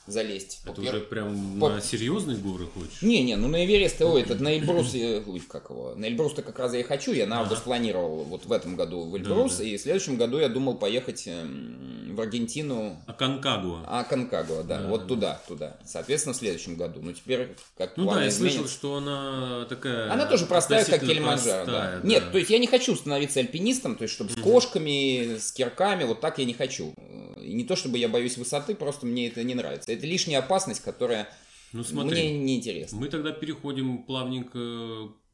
залезть. 0.08 0.62
Это 0.66 0.82
уже 0.82 1.00
прям 1.00 1.60
по- 1.60 1.70
на 1.70 1.82
серьезные 1.82 2.38
горы 2.38 2.66
хочешь? 2.68 3.02
Не-не, 3.02 3.36
ну 3.38 3.48
на 3.48 3.64
Эверест, 3.66 4.02
ой, 4.02 4.22
этот 4.22 4.40
на 4.42 4.58
Эльбрус, 4.58 4.94
ой, 4.94 5.40
как 5.48 5.70
его, 5.70 5.94
на 5.96 6.06
Эльбрус-то 6.06 6.42
как 6.42 6.60
раз 6.60 6.74
я 6.74 6.80
и 6.82 6.84
хочу, 6.84 7.14
я 7.14 7.26
на 7.26 7.40
август 7.42 7.64
планировал 7.64 8.24
вот 8.24 8.46
в 8.46 8.52
этом 8.52 8.76
году 8.76 9.04
в 9.04 9.16
Эльбрус, 9.16 9.54
Да, 9.58 9.64
да. 9.64 9.70
и 9.70 9.78
в 9.78 9.82
следующем 9.82 10.18
году 10.18 10.40
я 10.40 10.50
думал 10.50 10.76
поехать 10.76 11.24
эм, 11.28 12.16
в 12.16 12.20
Аргентину, 12.22 12.98
А 13.08 13.14
Конкагуа? 13.14 13.82
а 13.88 14.04
Конкагуа, 14.04 14.64
да, 14.64 14.80
Да, 14.82 14.88
вот 14.90 15.02
да. 15.04 15.08
туда, 15.08 15.42
туда, 15.48 15.78
соответственно, 15.86 16.34
в 16.34 16.38
следующем 16.38 16.76
году. 16.76 17.00
Ну 17.02 17.14
теперь 17.14 17.56
как 17.78 17.96
Ну 17.98 18.06
да, 18.12 18.24
я 18.26 18.32
слышал, 18.32 18.58
изменятся. 18.58 18.74
что 18.76 18.96
она 18.98 19.66
такая... 19.70 20.12
Она 20.12 20.26
тоже 20.26 20.46
простая, 20.46 20.84
как 20.86 21.00
Килиманджаро, 21.02 21.66
да. 21.66 21.72
простая, 21.72 22.02
Нет, 22.04 22.32
то 22.32 22.38
есть 22.38 22.50
я 22.50 22.60
не 22.60 22.68
хочу 22.68 22.96
становиться 22.96 23.40
альпинистом, 23.40 23.96
то 23.96 24.04
есть 24.04 24.14
чтобы 24.14 24.32
с 24.32 24.36
кошками, 24.36 25.38
с 25.38 25.52
кирками, 25.52 26.04
вот 26.04 26.20
так 26.22 26.40
я 26.40 26.46
не 26.46 26.54
хочу. 26.54 26.94
И 27.42 27.54
не 27.54 27.64
то, 27.66 27.76
чтобы 27.76 27.98
я 27.98 28.08
боюсь 28.08 28.38
высоты, 28.38 28.74
просто 28.76 29.06
мне 29.06 29.28
это 29.28 29.44
не 29.44 29.54
нравится. 29.56 29.92
Это 29.94 30.06
лишняя 30.08 30.40
опасность, 30.40 30.84
которая 30.84 31.28
Ну 31.72 31.84
смотри, 31.84 32.24
мне 32.30 32.40
не 32.40 32.58
интересна. 32.58 32.98
мы 33.00 33.08
тогда 33.10 33.32
переходим 33.32 34.04
плавненько 34.04 34.60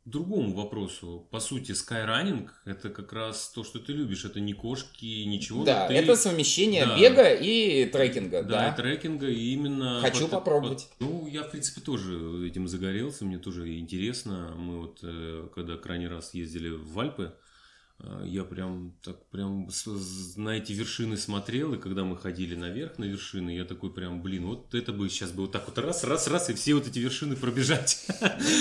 к 0.06 0.10
другому 0.12 0.56
вопросу. 0.56 1.28
По 1.30 1.40
сути, 1.40 1.74
скайранинг– 1.74 2.62
это 2.66 2.90
как 2.90 3.14
раз 3.14 3.52
то, 3.54 3.64
что 3.64 3.78
ты 3.80 3.92
любишь. 3.94 4.26
Это 4.26 4.40
не 4.40 4.54
кошки, 4.54 5.24
ничего. 5.26 5.64
Да, 5.66 5.88
ты- 5.88 5.94
это 5.94 6.16
совмещение 6.16 6.86
Да. 6.86 6.98
бега 6.98 7.32
и 7.34 7.86
трекинга, 7.86 8.42
Да, 8.42 8.50
да. 8.50 8.70
и 8.70 8.76
трекинга, 8.76 9.28
и 9.30 9.54
именно... 9.54 10.00
Хочу 10.02 10.22
под- 10.22 10.32
попробовать. 10.32 10.88
под- 10.98 11.08
Ну, 11.08 11.28
я, 11.28 11.44
в 11.44 11.52
принципе, 11.52 11.82
тоже 11.82 12.48
этим 12.48 12.68
загорелся, 12.68 13.26
мне 13.26 13.38
тоже 13.38 13.78
интересно. 13.78 14.56
Мы 14.58 14.80
вот, 14.80 15.00
э, 15.04 15.48
когда 15.54 15.78
крайний 15.78 16.08
раз 16.08 16.34
ездили 16.34 16.70
в 16.70 16.98
Альпы, 17.00 17.36
я 18.24 18.44
прям 18.44 18.94
так 19.04 19.26
прям 19.30 19.70
на 20.38 20.50
эти 20.58 20.72
вершины 20.72 21.18
смотрел, 21.18 21.74
и 21.74 21.78
когда 21.78 22.04
мы 22.04 22.16
ходили 22.18 22.56
наверх 22.56 22.98
на 22.98 23.04
вершины, 23.06 23.52
я 23.52 23.66
такой 23.66 23.92
прям, 23.94 24.22
блин, 24.22 24.46
вот 24.48 24.74
это 24.74 24.94
бы 24.94 25.10
сейчас 25.10 25.32
бы 25.32 25.44
вот 25.44 25.52
так 25.52 25.68
вот 25.68 25.78
раз, 25.78 26.04
раз, 26.04 26.28
раз, 26.28 26.50
и 26.50 26.54
все 26.54 26.76
вот 26.76 26.88
эти 26.88 27.00
вершины 27.00 27.36
пробежать 27.36 28.06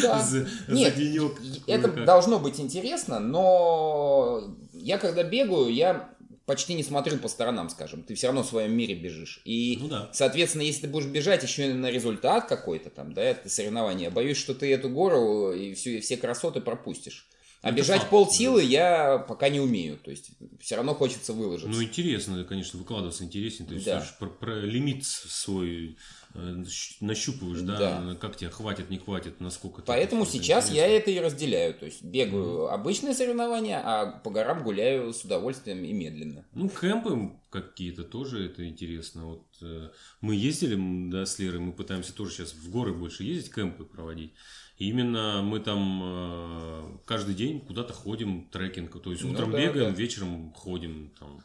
Да. 0.02 0.20
за, 0.24 0.48
за 0.66 0.72
Нет, 0.72 0.96
денек. 0.96 1.40
Это 1.66 1.84
Кое-как. 1.88 2.04
должно 2.04 2.38
быть 2.38 2.58
интересно, 2.58 3.20
но 3.20 4.56
я 4.72 4.98
когда 4.98 5.22
бегаю, 5.22 5.72
я 5.72 6.10
почти 6.46 6.74
не 6.74 6.82
смотрю 6.82 7.18
по 7.18 7.28
сторонам, 7.28 7.68
скажем. 7.68 8.02
Ты 8.02 8.14
все 8.14 8.28
равно 8.28 8.42
в 8.42 8.46
своем 8.46 8.72
мире 8.72 8.94
бежишь. 8.94 9.40
И, 9.44 9.78
Ну 9.80 9.88
да. 9.88 10.08
соответственно, 10.12 10.62
если 10.62 10.82
ты 10.82 10.88
будешь 10.88 11.06
бежать 11.06 11.42
еще 11.42 11.70
и 11.70 11.72
на 11.74 11.90
результат 11.90 12.46
какой-то 12.48 12.88
там, 12.90 13.12
да, 13.12 13.22
это 13.22 13.48
соревнование, 13.50 14.08
боюсь, 14.10 14.38
что 14.38 14.54
ты 14.54 14.72
эту 14.72 14.88
гору 14.88 15.52
и, 15.52 15.74
всю, 15.74 15.90
и 15.90 16.00
все 16.00 16.16
красоты 16.16 16.60
пропустишь. 16.62 17.28
Это 17.62 17.74
бежать 17.74 17.98
факт, 18.00 18.10
полсилы 18.10 18.62
я 18.62 19.18
пока 19.18 19.48
не 19.48 19.58
умею. 19.60 19.98
То 19.98 20.10
есть 20.10 20.30
все 20.60 20.76
равно 20.76 20.94
хочется 20.94 21.32
выложиться. 21.32 21.68
Ну, 21.68 21.82
интересно, 21.82 22.44
конечно, 22.44 22.78
выкладываться 22.78 23.24
интереснее. 23.24 23.68
То 23.68 23.74
есть 23.74 23.86
Да. 23.86 24.06
про, 24.20 24.28
про 24.28 24.60
лимит 24.60 25.04
свой 25.04 25.96
э, 26.34 26.38
э, 26.40 26.64
нащупываешь, 27.00 27.60
да, 27.62 27.78
Да. 27.78 28.14
как 28.14 28.36
тебе 28.36 28.50
хватит, 28.50 28.90
не 28.90 28.98
хватит, 28.98 29.40
насколько. 29.40 29.82
Поэтому 29.82 30.22
просто 30.22 30.38
сейчас 30.38 30.70
я 30.70 30.86
интересно. 30.86 30.98
это 30.98 31.10
и 31.10 31.20
разделяю. 31.20 31.74
То 31.74 31.86
есть 31.86 32.02
бегаю 32.04 32.72
обычные 32.72 33.14
соревнования, 33.14 33.80
а 33.84 34.06
по 34.06 34.30
горам 34.30 34.62
гуляю 34.62 35.12
с 35.12 35.24
удовольствием 35.24 35.82
и 35.84 35.92
медленно. 35.92 36.44
Ну, 36.54 36.68
кемпы 36.68 37.32
какие-то 37.50 38.04
тоже 38.04 38.46
это 38.46 38.68
интересно. 38.68 39.26
Вот 39.26 39.46
э, 39.62 39.90
мы 40.20 40.36
ездили, 40.36 41.10
да, 41.10 41.26
с 41.26 41.38
Лерой, 41.40 41.60
мы 41.60 41.72
пытаемся 41.72 42.12
тоже 42.14 42.32
сейчас 42.34 42.52
в 42.52 42.70
горы 42.70 42.94
больше 42.94 43.24
ездить, 43.24 43.52
кемпы 43.52 43.84
проводить. 43.84 44.32
И 44.78 44.88
именно 44.90 45.42
мы 45.42 45.58
там 45.60 46.00
э, 46.04 46.98
каждый 47.04 47.34
день 47.34 47.60
куда-то 47.60 47.92
ходим, 47.92 48.48
трекинг. 48.50 49.00
То 49.02 49.10
есть 49.10 49.24
Ну 49.24 49.32
утром 49.32 49.50
да, 49.50 49.58
бегаем, 49.58 49.92
да. 49.92 49.98
вечером 49.98 50.52
ходим 50.52 51.12
там. 51.18 51.38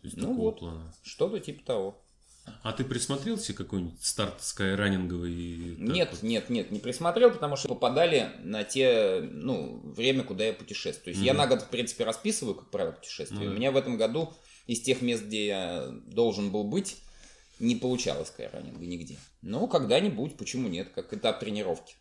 То 0.00 0.04
есть 0.04 0.16
Ну 0.16 0.28
такого 0.28 0.44
вот. 0.46 0.58
плана. 0.58 0.94
Что-то 1.02 1.38
типа 1.38 1.64
того. 1.64 2.02
А 2.62 2.72
ты 2.72 2.82
присмотрел 2.84 3.38
себе 3.38 3.58
какой-нибудь 3.58 4.02
старт 4.02 4.42
скайранинговый? 4.42 5.76
Нет, 5.78 6.08
вот? 6.10 6.22
нет, 6.22 6.50
нет, 6.50 6.70
не 6.72 6.80
присмотрел, 6.80 7.30
потому 7.30 7.54
что 7.56 7.68
попадали 7.68 8.32
на 8.42 8.64
те, 8.64 9.20
ну, 9.30 9.80
время, 9.84 10.24
куда 10.24 10.46
я 10.46 10.52
путешествую. 10.52 11.04
То 11.04 11.10
есть 11.10 11.22
я 11.22 11.34
Мгм. 11.34 11.38
на 11.42 11.46
год, 11.46 11.62
в 11.62 11.68
принципе, 11.68 12.02
расписываю, 12.04 12.56
как 12.56 12.70
правило, 12.70 12.92
путешествия. 12.92 13.38
Ну 13.38 13.44
да. 13.44 13.50
У 13.50 13.54
меня 13.54 13.70
в 13.70 13.76
этом 13.76 13.96
году 13.96 14.34
из 14.66 14.80
тех 14.80 15.02
мест, 15.02 15.24
где 15.24 15.46
я 15.46 15.88
должен 16.06 16.50
был 16.50 16.64
быть, 16.64 16.96
не 17.60 17.76
получалось 17.76 18.28
скайранинга 18.28 18.84
нигде. 18.84 19.18
Но 19.42 19.68
когда-нибудь, 19.68 20.36
почему 20.36 20.68
нет, 20.68 20.88
как 20.94 21.12
этап 21.14 21.38
тренировки. 21.38 21.94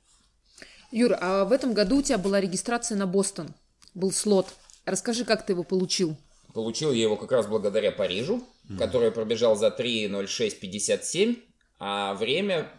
Юр, 0.92 1.16
а 1.20 1.46
в 1.46 1.52
этом 1.52 1.74
году 1.74 1.98
у 2.00 2.02
тебя 2.02 2.18
была 2.18 2.42
регистрация 2.42 2.98
на 2.98 3.08
Бостон. 3.08 3.54
Был 3.94 4.12
слот. 4.12 4.48
Расскажи, 4.86 5.26
как 5.26 5.46
ты 5.46 5.54
его 5.54 5.64
получил. 5.64 6.18
Получил 6.54 6.92
я 6.92 7.04
его 7.04 7.16
как 7.16 7.32
раз 7.32 7.48
благодаря 7.48 7.92
Парижу, 7.92 8.44
который 8.78 9.06
я 9.06 9.12
пробежал 9.12 9.56
за 9.56 9.68
3.06.57, 9.68 11.38
а 11.80 12.14
время 12.16 12.70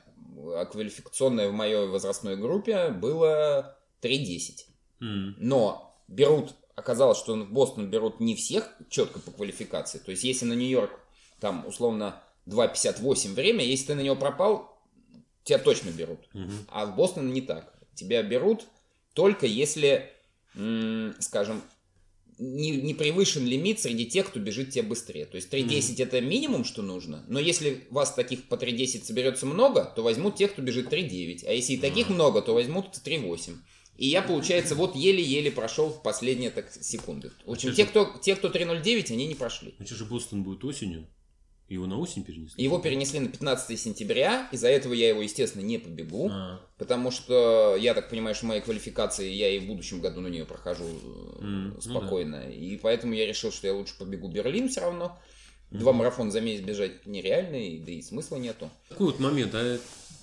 квалификационное 0.70 1.48
в 1.48 1.52
моей 1.52 1.86
возрастной 1.86 2.36
группе 2.36 2.88
было 2.88 3.76
3.10. 4.02 4.66
М. 5.00 5.36
Но 5.38 5.96
берут, 6.08 6.54
оказалось, 6.74 7.18
что 7.18 7.34
в 7.34 7.50
Бостон 7.50 7.90
берут 7.90 8.20
не 8.20 8.34
всех 8.36 8.68
четко 8.88 9.20
по 9.20 9.30
квалификации. 9.30 9.98
То 9.98 10.10
есть, 10.10 10.24
если 10.24 10.44
на 10.44 10.54
Нью-Йорк 10.54 11.00
там 11.40 11.66
условно 11.66 12.22
2.58 12.46 13.34
время, 13.34 13.64
если 13.64 13.88
ты 13.88 13.94
на 13.94 14.00
него 14.00 14.16
пропал, 14.16 14.78
тебя 15.44 15.58
точно 15.58 15.90
берут. 15.90 16.20
Мгм. 16.34 16.66
А 16.68 16.86
в 16.86 16.96
Бостон 16.96 17.32
не 17.32 17.40
так. 17.40 17.72
Тебя 17.94 18.22
берут 18.22 18.66
только 19.14 19.46
если, 19.46 20.10
скажем, 21.20 21.62
не, 22.38 22.70
не 22.70 22.94
превышен 22.94 23.44
лимит 23.44 23.80
среди 23.80 24.06
тех, 24.06 24.26
кто 24.28 24.40
бежит 24.40 24.70
тебя 24.70 24.84
быстрее. 24.84 25.26
То 25.26 25.36
есть 25.36 25.52
3.10 25.52 26.02
это 26.02 26.20
минимум, 26.20 26.64
что 26.64 26.82
нужно. 26.82 27.24
Но 27.28 27.38
если 27.38 27.86
вас 27.90 28.14
таких 28.14 28.48
по 28.48 28.54
3.10 28.54 29.04
соберется 29.04 29.46
много, 29.46 29.84
то 29.84 30.02
возьмут 30.02 30.36
тех, 30.36 30.52
кто 30.52 30.62
бежит 30.62 30.92
3.9. 30.92 31.46
А 31.46 31.52
если 31.52 31.74
и 31.74 31.78
таких 31.78 32.08
много, 32.08 32.42
то 32.42 32.54
возьмут 32.54 32.86
3.8. 33.04 33.56
И 33.98 34.08
я, 34.08 34.22
получается, 34.22 34.74
вот 34.74 34.96
еле-еле 34.96 35.50
прошел 35.50 35.90
в 35.90 36.02
последние 36.02 36.50
так, 36.50 36.72
секунды. 36.72 37.30
В 37.44 37.52
общем, 37.52 37.68
Это 37.68 37.76
те, 37.76 37.82
же- 37.84 37.88
кто, 37.90 38.18
те, 38.20 38.36
кто 38.36 38.48
3.09, 38.48 39.12
они 39.12 39.26
не 39.26 39.34
прошли. 39.34 39.74
Ну 39.78 39.86
что 39.86 39.94
же 39.94 40.04
Бостон 40.06 40.42
будет 40.42 40.64
осенью? 40.64 41.06
Его 41.72 41.86
на 41.86 41.98
осень 41.98 42.22
перенесли? 42.24 42.62
Его 42.62 42.78
перенесли 42.78 43.20
на 43.20 43.28
15 43.28 43.78
сентября. 43.80 44.48
Из-за 44.52 44.68
этого 44.68 44.92
я 44.92 45.08
его, 45.08 45.22
естественно, 45.22 45.62
не 45.62 45.78
побегу. 45.78 46.28
А, 46.30 46.60
Потому 46.78 47.10
что 47.10 47.76
я 47.76 47.94
так 47.94 48.10
понимаю, 48.10 48.34
что 48.34 48.46
моей 48.46 48.60
квалификации 48.60 49.30
я 49.30 49.48
и 49.50 49.58
в 49.60 49.66
будущем 49.66 50.00
году 50.00 50.20
на 50.20 50.28
нее 50.28 50.44
прохожу 50.44 50.84
э, 50.84 51.42
М, 51.42 51.74
ну 51.74 51.80
спокойно. 51.80 52.50
И 52.50 52.76
поэтому 52.76 53.12
я 53.14 53.26
решил, 53.26 53.52
что 53.52 53.66
я 53.66 53.74
лучше 53.74 53.96
побегу 53.98 54.28
Берлин 54.28 54.68
все 54.68 54.80
равно. 54.80 55.18
Два 55.70 55.92
марафона 55.94 56.30
за 56.30 56.40
месяц 56.42 56.62
бежать 56.64 57.06
нереально, 57.06 57.56
и, 57.56 57.78
да 57.78 57.92
и 57.92 58.02
смысла 58.02 58.36
нету. 58.36 58.68
Такой 58.90 59.06
вот 59.06 59.20
момент, 59.20 59.54
а 59.54 59.78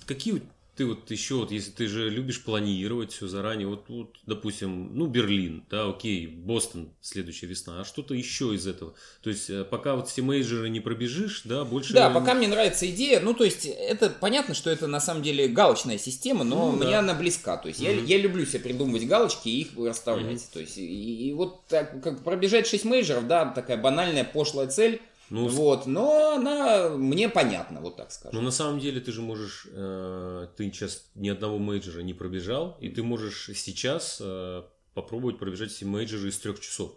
какие 0.06 0.42
ты 0.80 0.86
вот 0.86 1.10
еще, 1.10 1.34
вот 1.34 1.50
если 1.52 1.72
ты 1.72 1.86
же 1.86 2.08
любишь 2.08 2.42
планировать 2.42 3.12
все 3.12 3.28
заранее, 3.28 3.66
вот, 3.68 3.84
вот, 3.88 4.16
допустим, 4.24 4.96
ну, 4.96 5.08
Берлин, 5.08 5.62
да, 5.68 5.86
окей, 5.90 6.26
Бостон, 6.26 6.94
следующая 7.02 7.48
весна, 7.48 7.82
а 7.82 7.84
что-то 7.84 8.14
еще 8.14 8.54
из 8.54 8.66
этого? 8.66 8.94
То 9.22 9.28
есть, 9.28 9.50
э, 9.50 9.62
пока 9.64 9.94
вот 9.94 10.08
все 10.08 10.22
major 10.22 10.62
ы 10.62 10.70
не 10.70 10.80
пробежишь, 10.80 11.42
да, 11.44 11.66
больше... 11.66 11.92
Да, 11.92 12.08
пока 12.08 12.32
мне 12.32 12.48
нравится 12.48 12.88
идея, 12.88 13.20
ну, 13.20 13.34
то 13.34 13.44
есть, 13.44 13.66
это 13.66 14.08
понятно, 14.08 14.54
что 14.54 14.70
это 14.70 14.86
на 14.86 15.00
самом 15.00 15.22
деле 15.22 15.48
галочная 15.48 15.98
система, 15.98 16.44
но 16.44 16.72
Ну, 16.72 16.78
да. 16.78 16.86
мне 16.86 16.98
она 16.98 17.12
близка. 17.12 17.58
То 17.58 17.68
есть, 17.68 17.80
я, 17.80 17.92
Мгм. 17.92 18.06
я 18.06 18.16
люблю 18.16 18.46
себе 18.46 18.60
придумывать 18.60 19.06
галочки 19.06 19.50
и 19.50 19.60
их 19.60 19.68
расставлять. 19.76 20.48
То 20.50 20.60
есть, 20.60 20.78
и, 20.78 21.28
и 21.28 21.32
вот 21.34 21.66
так, 21.66 22.02
как 22.02 22.24
пробежать 22.24 22.66
6 22.66 22.86
major 22.86 23.11
ов, 23.11 23.26
да, 23.26 23.44
такая 23.44 23.76
банальная, 23.76 24.24
пошлая 24.24 24.68
цель, 24.68 25.02
Ну, 25.30 25.46
вот, 25.48 25.86
но 25.86 26.34
она 26.34 26.88
мне 26.90 27.28
понятна, 27.28 27.80
вот 27.80 27.96
так 27.96 28.10
скажем. 28.12 28.36
Но 28.36 28.44
на 28.44 28.50
самом 28.50 28.80
деле 28.80 29.00
ты 29.00 29.12
же 29.12 29.22
можешь, 29.22 29.66
э, 29.70 30.48
ты 30.56 30.64
сейчас 30.72 31.04
ни 31.14 31.28
одного 31.28 31.58
мейджора 31.58 32.00
не 32.00 32.14
пробежал, 32.14 32.76
и 32.80 32.88
ты 32.88 33.02
можешь 33.04 33.48
сейчас 33.54 34.18
э, 34.20 34.62
попробовать 34.94 35.38
пробежать 35.38 35.70
все 35.70 35.84
мейджоры 35.86 36.28
из 36.28 36.38
трех 36.38 36.58
часов. 36.60 36.92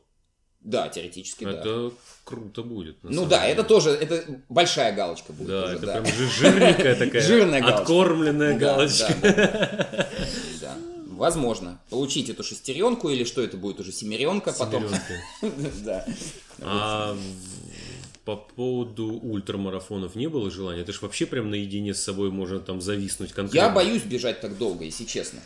Да, 0.61 0.88
теоретически, 0.88 1.43
да. 1.43 1.51
Это 1.51 1.91
круто 2.23 2.63
будет. 2.63 2.97
Ну 3.03 3.25
да, 3.25 3.41
деле. 3.41 3.53
это 3.53 3.63
тоже, 3.65 3.89
это 3.91 4.23
большая 4.49 4.93
галочка 4.95 5.34
будет 5.34 5.49
Да, 5.49 5.65
уже, 5.65 5.75
это 5.75 5.86
да. 5.86 5.91
прям 5.93 6.05
жи- 6.07 6.29
жирненькая 6.29 6.95
такая, 6.95 7.21
Жирная 7.27 7.59
галочка. 7.61 7.81
откормленная 7.81 8.57
галочка. 8.57 9.13
да. 10.61 10.77
Возможно. 11.09 11.79
Получить 11.89 12.29
эту 12.29 12.43
шестеренку 12.43 13.09
или 13.09 13.25
что 13.25 13.41
это 13.41 13.57
будет 13.57 13.79
уже 13.79 13.91
семеренка 13.91 14.53
потом. 14.53 14.86
Семеренка. 15.41 15.71
Да. 15.84 16.05
А 16.61 17.17
по 18.26 18.38
поводу 18.38 19.07
ультрамарафонов 19.07 20.15
не 20.15 20.28
было 20.28 20.49
желания? 20.49 20.82
Это 20.82 20.93
ж 20.93 21.01
вообще 21.01 21.26
прям 21.26 21.49
наедине 21.49 21.93
с 21.93 22.01
собой 22.01 22.32
можно 22.32 22.59
там 22.59 22.82
зависнуть 22.82 23.34
конкретно. 23.34 23.67
Я 23.67 23.74
боюсь 23.74 24.03
бежать 24.03 24.41
так 24.41 24.57
долго, 24.57 24.86
если 24.86 25.05
честно. 25.05 25.39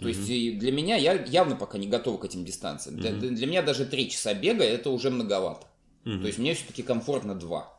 То 0.00 0.08
есть 0.08 0.28
и 0.28 0.52
для 0.52 0.70
меня, 0.70 0.96
я 0.96 1.14
явно 1.24 1.56
пока 1.56 1.76
не 1.78 1.88
готов 1.88 2.20
к 2.20 2.24
этим 2.24 2.44
дистанциям. 2.44 2.98
Для, 2.98 3.10
для 3.10 3.46
меня 3.46 3.62
даже 3.62 3.84
3 3.84 4.10
часа 4.10 4.32
бега 4.32 4.62
это 4.62 4.90
уже 4.90 5.10
многовато. 5.10 5.66
Мгм. 6.04 6.20
То 6.20 6.26
есть 6.28 6.38
мне 6.38 6.54
все-таки 6.54 6.82
комфортно 6.82 7.34
2. 7.34 7.78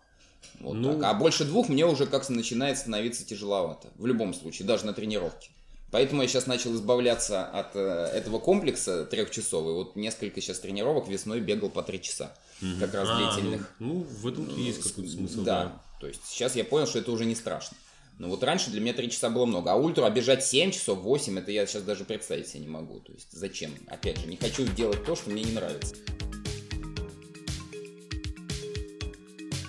Вот 0.59 0.73
Ну- 0.73 0.93
так. 0.93 1.03
А 1.03 1.13
больше 1.13 1.45
двух 1.45 1.69
мне 1.69 1.85
уже 1.85 2.05
как-то 2.05 2.33
начинает 2.33 2.77
становиться 2.77 3.25
тяжеловато. 3.25 3.87
В 3.95 4.05
любом 4.05 4.33
случае, 4.33 4.67
даже 4.67 4.85
на 4.85 4.93
тренировке. 4.93 5.49
Поэтому 5.91 6.23
я 6.23 6.27
сейчас 6.27 6.47
начал 6.47 6.73
избавляться 6.75 7.45
от 7.45 7.75
э, 7.75 7.79
этого 8.13 8.39
комплекса 8.39 9.05
трехчасовый. 9.05 9.73
Вот 9.75 9.95
несколько 9.95 10.41
сейчас 10.41 10.59
тренировок 10.59 11.07
весной 11.07 11.39
бегал 11.39 11.69
по 11.69 11.83
3 11.83 12.01
часа. 12.01 12.35
Как 12.79 12.93
раз 12.93 13.07
А, 13.11 13.17
длительных. 13.17 13.69
Ну, 13.79 13.93
ну, 13.93 14.03
в 14.03 14.27
этом 14.27 14.47
есть 14.57 14.81
какой-то 14.83 15.09
смысл, 15.11 15.43
Да. 15.43 15.63
да. 15.63 15.81
То 15.99 16.07
есть 16.07 16.21
сейчас 16.27 16.55
я 16.55 16.63
понял, 16.65 16.87
что 16.87 16.99
это 16.99 17.11
уже 17.11 17.25
не 17.25 17.35
страшно. 17.35 17.77
Но 18.19 18.29
вот 18.29 18.43
раньше 18.43 18.69
для 18.69 18.79
меня 18.79 18.93
3 18.93 19.09
часа 19.09 19.29
было 19.29 19.45
много. 19.45 19.71
А 19.71 19.75
ультру 19.75 20.03
обижать 20.03 20.43
7 20.45 20.71
часов, 20.71 20.99
8, 20.99 21.39
это 21.39 21.51
я 21.51 21.65
сейчас 21.65 21.83
даже 21.83 22.03
представить 22.05 22.47
себе 22.47 22.61
не 22.61 22.67
могу. 22.67 22.99
То 22.99 23.11
есть 23.11 23.27
зачем? 23.31 23.71
Опять 23.87 24.19
же, 24.19 24.27
не 24.27 24.37
хочу 24.37 24.65
делать 24.67 25.03
то, 25.03 25.15
что 25.15 25.29
мне 25.31 25.43
не 25.43 25.51
нравится. 25.53 25.95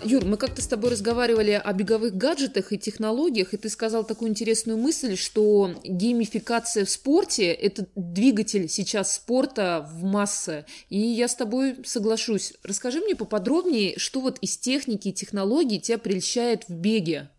Юр, 0.04 0.26
мы 0.26 0.36
как-то 0.36 0.60
с 0.60 0.66
тобой 0.66 0.90
разговаривали 0.90 1.52
о 1.52 1.72
беговых 1.72 2.14
гаджетах 2.14 2.72
и 2.72 2.78
технологиях, 2.78 3.54
и 3.54 3.56
ты 3.56 3.70
сказал 3.70 4.04
такую 4.04 4.30
интересную 4.30 4.78
мысль, 4.78 5.16
что 5.16 5.70
геймификация 5.82 6.84
в 6.84 6.90
спорте– 6.90 7.50
это 7.52 7.86
двигатель 7.96 8.68
сейчас 8.68 9.14
спорта 9.14 9.88
в 9.90 10.04
массы. 10.04 10.66
И 10.90 10.98
я 10.98 11.26
с 11.26 11.34
тобой 11.34 11.76
соглашусь. 11.84 12.52
Расскажи 12.62 13.00
мне 13.00 13.16
поподробнее, 13.16 13.98
что 13.98 14.20
вот 14.20 14.38
из 14.40 14.58
техники 14.58 15.08
и 15.08 15.12
технологий 15.12 15.80
тебя 15.80 15.96
прельщает 15.96 16.64
в 16.68 16.74
беге. 16.74 17.30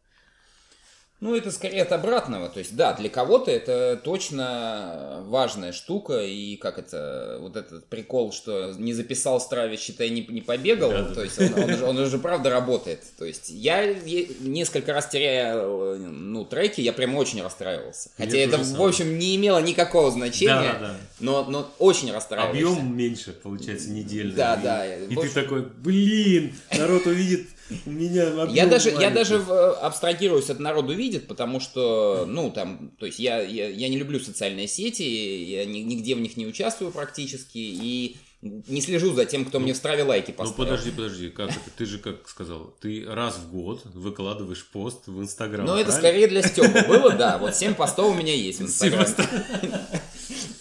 Ну, 1.25 1.35
это 1.35 1.49
скорее 1.49 1.81
от 1.81 1.91
обратного. 1.91 2.49
То 2.49 2.59
есть, 2.59 2.75
да, 2.75 2.93
для 2.93 3.09
кого-то 3.09 3.49
это 3.49 3.99
точно 4.03 5.23
важная 5.25 5.71
штука. 5.71 6.21
И 6.21 6.55
как 6.55 6.77
это, 6.77 7.39
вот 7.41 7.55
этот 7.55 7.87
прикол, 7.87 8.31
что 8.31 8.73
не 8.77 8.93
записал 8.93 9.41
Страве, 9.41 9.75
считай, 9.77 10.09
не, 10.09 10.23
не 10.29 10.41
побегал. 10.41 10.91
Да-да. 10.91 11.15
То 11.15 11.23
есть, 11.23 11.39
он, 11.39 11.53
он 11.55 11.69
уже, 11.71 11.85
он 11.85 11.97
уже 11.97 12.19
правда 12.19 12.51
работает. 12.51 12.99
То 13.17 13.25
есть, 13.25 13.49
я 13.49 13.91
несколько 14.41 14.93
раз 14.93 15.07
теряя, 15.07 15.65
ну, 15.65 16.45
треки, 16.45 16.81
я 16.81 16.93
прям 16.93 17.15
очень 17.15 17.41
расстраивался. 17.41 18.11
Хотя 18.17 18.33
то 18.33 18.37
это, 18.37 18.57
в 18.59 18.81
общем, 18.83 19.17
не 19.17 19.35
имело 19.35 19.57
никакого 19.57 20.11
значения. 20.11 20.73
Да, 20.73 20.79
да. 20.79 20.95
Но, 21.19 21.43
но 21.45 21.71
очень 21.79 22.11
расстраиваешься. 22.11 22.71
Объем 22.71 22.95
меньше, 22.95 23.31
получается, 23.31 23.89
недельный. 23.89 24.35
Да, 24.35 24.55
И- 24.55 24.63
да. 24.63 24.95
И 24.95 25.15
ты 25.15 25.29
такой, 25.29 25.63
блин, 25.63 26.53
народ 26.77 27.07
увидит 27.07 27.47
у 27.85 27.89
меня 27.89 28.45
Я 28.49 28.67
даже, 28.67 28.89
я 28.89 28.95
маленький». 28.95 29.15
даже 29.15 29.35
э, 29.47 29.69
абстрагируюсь 29.81 30.49
от 30.49 30.59
народу 30.59 30.93
видит, 30.93 31.27
потому 31.27 31.59
что, 31.59 32.25
ну, 32.27 32.51
там, 32.51 32.91
то 32.99 33.05
есть 33.05 33.19
я, 33.19 33.41
я, 33.41 33.67
я 33.69 33.89
не 33.89 33.97
люблю 33.97 34.19
социальные 34.19 34.67
сети, 34.67 35.01
я 35.03 35.65
ни- 35.65 35.79
нигде 35.79 36.15
в 36.15 36.19
них 36.19 36.37
не 36.37 36.45
участвую 36.45 36.91
практически, 36.91 37.57
и 37.57 38.17
не 38.41 38.81
слежу 38.81 39.11
за 39.13 39.25
тем, 39.25 39.43
кто 39.45 39.59
мне 39.59 39.73
в 39.73 39.77
страве 39.77 40.03
лайки 40.03 40.29
Ну 40.29 40.37
поставил. 40.37 40.65
подожди, 40.65 40.91
подожди, 40.91 41.29
как 41.29 41.49
это? 41.49 41.59
Ты 41.75 41.85
же 41.87 41.97
как 41.97 42.29
сказал, 42.29 42.75
ты 42.79 43.03
раз 43.07 43.37
в 43.37 43.51
год 43.51 43.81
выкладываешь 43.85 44.63
пост 44.67 45.07
в 45.07 45.19
Инстаграм. 45.19 45.65
Но 45.65 45.79
это 45.79 45.91
скорее 45.91 46.27
для 46.27 46.43
Степа 46.43 46.83
было, 46.87 47.13
да. 47.13 47.39
Вот 47.39 47.55
7 47.57 47.73
постов 47.73 48.11
у 48.11 48.13
меня 48.13 48.35
есть 48.35 48.59
в 48.61 48.69
Семь 48.69 48.93
Инстаграме. 48.93 49.79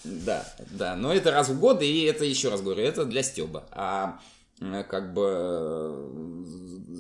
Да, 0.04 0.46
да. 0.70 0.96
Но 0.96 1.12
это 1.12 1.30
раз 1.30 1.48
в 1.48 1.58
год, 1.58 1.82
и 1.82 2.02
это 2.04 2.24
еще 2.24 2.48
раз 2.48 2.62
говорю, 2.62 2.82
это 2.82 3.04
для 3.04 3.22
Стеба. 3.22 3.64
А 3.72 4.18
как 4.60 5.12
бы 5.14 5.26
э, 5.26 6.44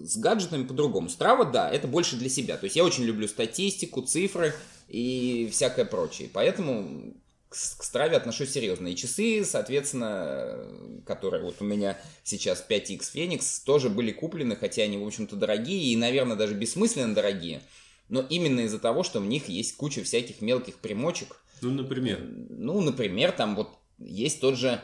с 0.04 0.16
гаджетами 0.16 0.64
по-другому. 0.64 1.08
Страва, 1.08 1.44
да, 1.44 1.70
это 1.70 1.86
больше 1.86 2.16
для 2.16 2.28
себя. 2.28 2.56
То 2.56 2.64
есть 2.64 2.76
я 2.76 2.84
очень 2.84 3.04
люблю 3.04 3.28
статистику, 3.28 4.02
цифры 4.02 4.54
и 4.88 5.48
всякое 5.52 5.84
прочее. 5.84 6.28
Поэтому 6.32 7.14
к, 7.48 7.56
страве 7.56 8.16
отношусь 8.16 8.50
серьезно. 8.50 8.88
И 8.88 8.96
часы, 8.96 9.44
соответственно, 9.44 10.24
э, 10.26 11.00
которые 11.06 11.42
вот 11.42 11.56
у 11.60 11.64
меня 11.64 11.96
сейчас 12.22 12.64
5X 12.68 13.00
Phoenix, 13.14 13.62
тоже 13.64 13.88
были 13.88 14.10
куплены, 14.10 14.56
хотя 14.56 14.82
они, 14.82 14.98
в 14.98 15.06
общем-то, 15.06 15.36
дорогие 15.36 15.92
и, 15.92 15.96
наверное, 15.96 16.36
даже 16.36 16.54
бессмысленно 16.54 17.14
дорогие. 17.14 17.62
Но 18.08 18.20
именно 18.20 18.60
из-за 18.60 18.78
того, 18.78 19.02
что 19.02 19.20
в 19.20 19.26
них 19.26 19.48
есть 19.48 19.76
куча 19.76 20.02
всяких 20.02 20.40
мелких 20.40 20.76
примочек. 20.78 21.40
Ну, 21.62 21.70
например. 21.70 22.20
Ну, 22.50 22.80
например, 22.80 23.32
там 23.32 23.54
вот 23.56 23.70
есть 23.98 24.40
тот 24.40 24.56
же 24.56 24.80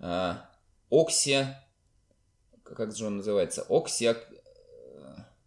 э, 0.00 0.34
Окси... 0.90 1.44
Как 2.76 2.94
же 2.94 3.06
он 3.06 3.18
называется? 3.18 3.64
Окси... 3.68 4.06
э, 4.06 4.14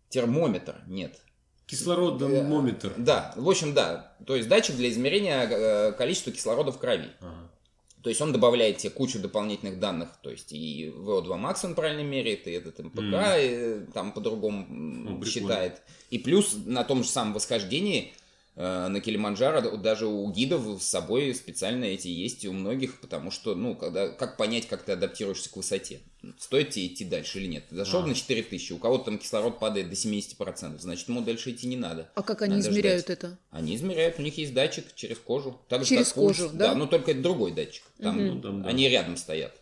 Термометр. 0.09 0.75
Нет. 0.87 1.19
Кислородометр. 1.67 2.93
Да, 2.97 3.33
в 3.35 3.49
общем, 3.49 3.73
да. 3.73 4.13
То 4.27 4.35
есть 4.35 4.49
датчик 4.49 4.75
для 4.75 4.89
измерения 4.89 5.47
э, 5.49 5.91
количества 5.93 6.31
кислорода 6.33 6.71
в 6.71 6.77
крови. 6.79 7.09
Ага. 7.21 7.49
То 8.03 8.09
есть 8.09 8.19
он 8.19 8.33
добавляет 8.33 8.77
тебе 8.77 8.89
кучу 8.89 9.19
дополнительных 9.19 9.79
данных, 9.79 10.09
то 10.23 10.31
есть 10.31 10.51
и 10.51 10.91
VO2 10.97 11.27
max 11.39 11.59
он 11.63 11.75
правильно 11.75 12.01
меряет, 12.01 12.47
и 12.47 12.51
этот 12.51 12.79
МПК 12.79 12.97
Мгм. 12.99 13.13
э, 13.15 13.85
там 13.93 14.11
по-другому 14.11 14.65
Ну, 14.67 15.23
считает. 15.23 15.81
И 16.09 16.17
плюс 16.17 16.55
на 16.65 16.83
том 16.83 17.03
же 17.03 17.09
самом 17.09 17.33
восхождении 17.33 18.11
э, 18.11 18.20
на 18.55 18.99
Килиманджаро 18.99 19.77
даже 19.77 20.07
у 20.07 20.29
гидов 20.29 20.83
с 20.83 20.85
собой 20.85 21.33
специально 21.33 21.85
эти 21.85 22.09
есть 22.09 22.43
и 22.43 22.49
у 22.49 22.53
многих, 22.53 22.99
потому 22.99 23.31
что, 23.31 23.55
ну, 23.55 23.75
когда, 23.75 24.09
как 24.09 24.35
понять, 24.37 24.67
как 24.67 24.83
ты 24.83 24.91
адаптируешься 24.91 25.49
к 25.49 25.55
высоте? 25.55 26.01
Стоит 26.37 26.71
тебе 26.71 26.87
идти 26.87 27.05
дальше 27.05 27.39
или 27.39 27.47
нет? 27.47 27.63
Ты 27.69 27.75
зашел 27.75 28.01
А. 28.03 28.05
на 28.07 28.13
4000, 28.13 28.73
у 28.73 28.77
кого-то 28.77 29.05
там 29.05 29.17
кислород 29.19 29.57
падает 29.57 29.89
до 29.89 29.95
70%, 29.95 30.79
значит, 30.79 31.07
ему 31.07 31.21
дальше 31.21 31.51
идти 31.51 31.65
не 31.67 31.77
надо. 31.77 32.11
А 32.13 32.21
как 32.23 32.41
они 32.41 32.57
Надо 32.57 32.69
измеряют 32.69 33.05
ждать. 33.05 33.17
это? 33.19 33.37
Они 33.51 33.73
измеряют, 33.75 34.19
у 34.19 34.21
них 34.21 34.37
есть 34.37 34.53
датчик 34.53 34.85
через 34.95 35.17
кожу. 35.17 35.59
Так 35.69 35.83
же, 35.83 35.87
Через 35.89 36.07
как 36.07 36.15
пульс. 36.15 36.37
кожу, 36.37 36.49
да? 36.53 36.75
но 36.75 36.87
только 36.87 37.11
это 37.11 37.21
другой 37.21 37.53
датчик. 37.53 37.83
Там, 38.01 38.15
Мгм. 38.17 38.35
Ну, 38.35 38.41
там, 38.41 38.63
да. 38.63 38.69
Они 38.69 38.89
рядом 38.89 39.15
стоят. 39.17 39.53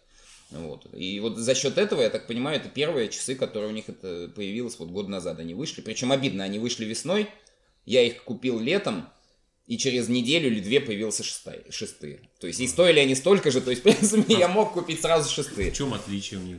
Вот. 0.52 0.88
И 0.96 1.20
вот 1.20 1.38
за 1.38 1.54
счет 1.54 1.78
этого, 1.78 2.02
я 2.02 2.10
так 2.10 2.26
понимаю, 2.26 2.58
это 2.60 2.70
первые 2.70 3.10
часы, 3.10 3.36
которые 3.36 3.70
у 3.70 3.74
них 3.74 3.88
это 3.88 4.32
появилось 4.36 4.80
вот 4.80 4.90
год 4.90 5.08
назад. 5.08 5.38
Они 5.40 5.54
вышли. 5.54 5.82
Причем 5.82 6.12
обидно, 6.12 6.44
они 6.44 6.58
вышли 6.58 6.86
весной. 6.86 7.30
Я 7.86 8.04
их 8.04 8.24
купил 8.24 8.60
летом. 8.60 9.10
И 9.68 9.78
через 9.78 10.10
неделю 10.10 10.48
или 10.48 10.62
две 10.62 10.82
появился 10.82 11.24
шестой, 11.24 11.64
шестые. 11.70 12.22
То 12.40 12.48
есть 12.48 12.60
и 12.60 12.68
стоили 12.68 13.00
они 13.00 13.14
столько 13.14 13.52
же, 13.52 13.62
то 13.62 13.70
есть, 13.70 13.82
в 13.82 13.84
принципе, 13.84 14.34
я 14.34 14.48
мог 14.48 14.74
купить 14.74 15.00
сразу 15.00 15.30
шестые. 15.32 15.70
В 15.70 15.76
чем 15.76 15.94
отличие 15.94 16.40
у 16.40 16.44
них? 16.44 16.58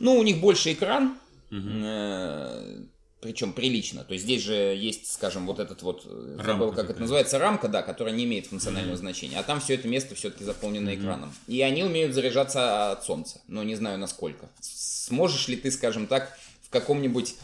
Ну, 0.00 0.16
у 0.16 0.22
них 0.22 0.38
больше 0.38 0.74
экран. 0.74 1.16
Э, 1.50 2.84
причем 3.20 3.52
прилично. 3.52 4.04
То 4.04 4.12
есть 4.12 4.24
здесь 4.24 4.42
же 4.42 4.54
есть, 4.54 5.10
скажем, 5.12 5.46
вот 5.46 5.58
этот 5.58 5.82
вот, 5.82 6.02
э, 6.04 6.36
Рамка 6.36 6.52
забыл, 6.52 6.72
как 6.72 6.90
это 6.90 7.00
называется, 7.00 7.38
рамка, 7.38 7.68
да, 7.68 7.82
которая 7.82 8.14
не 8.14 8.24
имеет 8.24 8.46
функционального 8.46 8.96
значения. 8.96 9.38
А 9.38 9.42
там 9.42 9.60
все 9.60 9.74
это 9.74 9.88
место 9.88 10.14
все-таки 10.14 10.44
заполнено 10.44 10.94
экраном. 10.94 11.32
И 11.46 11.62
они 11.62 11.82
умеют 11.82 12.14
заряжаться 12.14 12.92
от 12.92 13.04
солнца, 13.04 13.40
но 13.48 13.62
не 13.62 13.74
знаю 13.74 13.98
насколько. 13.98 14.48
Сможешь 14.60 15.48
ли 15.48 15.56
ты, 15.56 15.70
скажем 15.70 16.06
так, 16.06 16.38
в 16.62 16.70
каком-нибудь 16.70 17.34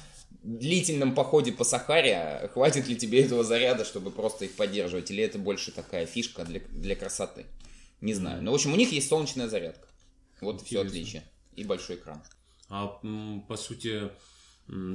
длительном 0.42 1.14
походе 1.14 1.52
по 1.52 1.64
Сахаре, 1.64 2.50
хватит 2.52 2.88
ли 2.88 2.96
тебе 2.96 3.22
этого 3.22 3.44
заряда, 3.44 3.84
чтобы 3.84 4.10
просто 4.10 4.44
их 4.44 4.52
поддерживать? 4.52 5.10
Или 5.10 5.22
это 5.22 5.38
больше 5.38 5.72
такая 5.72 6.06
фишка 6.06 6.44
для, 6.44 6.60
для 6.70 6.96
красоты? 6.96 7.46
Не 8.00 8.14
знаю. 8.14 8.42
Но, 8.42 8.50
в 8.50 8.54
общем, 8.54 8.72
у 8.72 8.76
них 8.76 8.92
есть 8.92 9.08
солнечная 9.08 9.48
зарядка. 9.48 9.88
Вот 10.40 10.62
все 10.62 10.80
Интересно. 10.80 10.88
отличие. 10.88 11.22
И 11.54 11.64
большой 11.64 11.96
экран. 11.96 12.20
А 12.68 13.00
по 13.46 13.56
сути, 13.56 14.10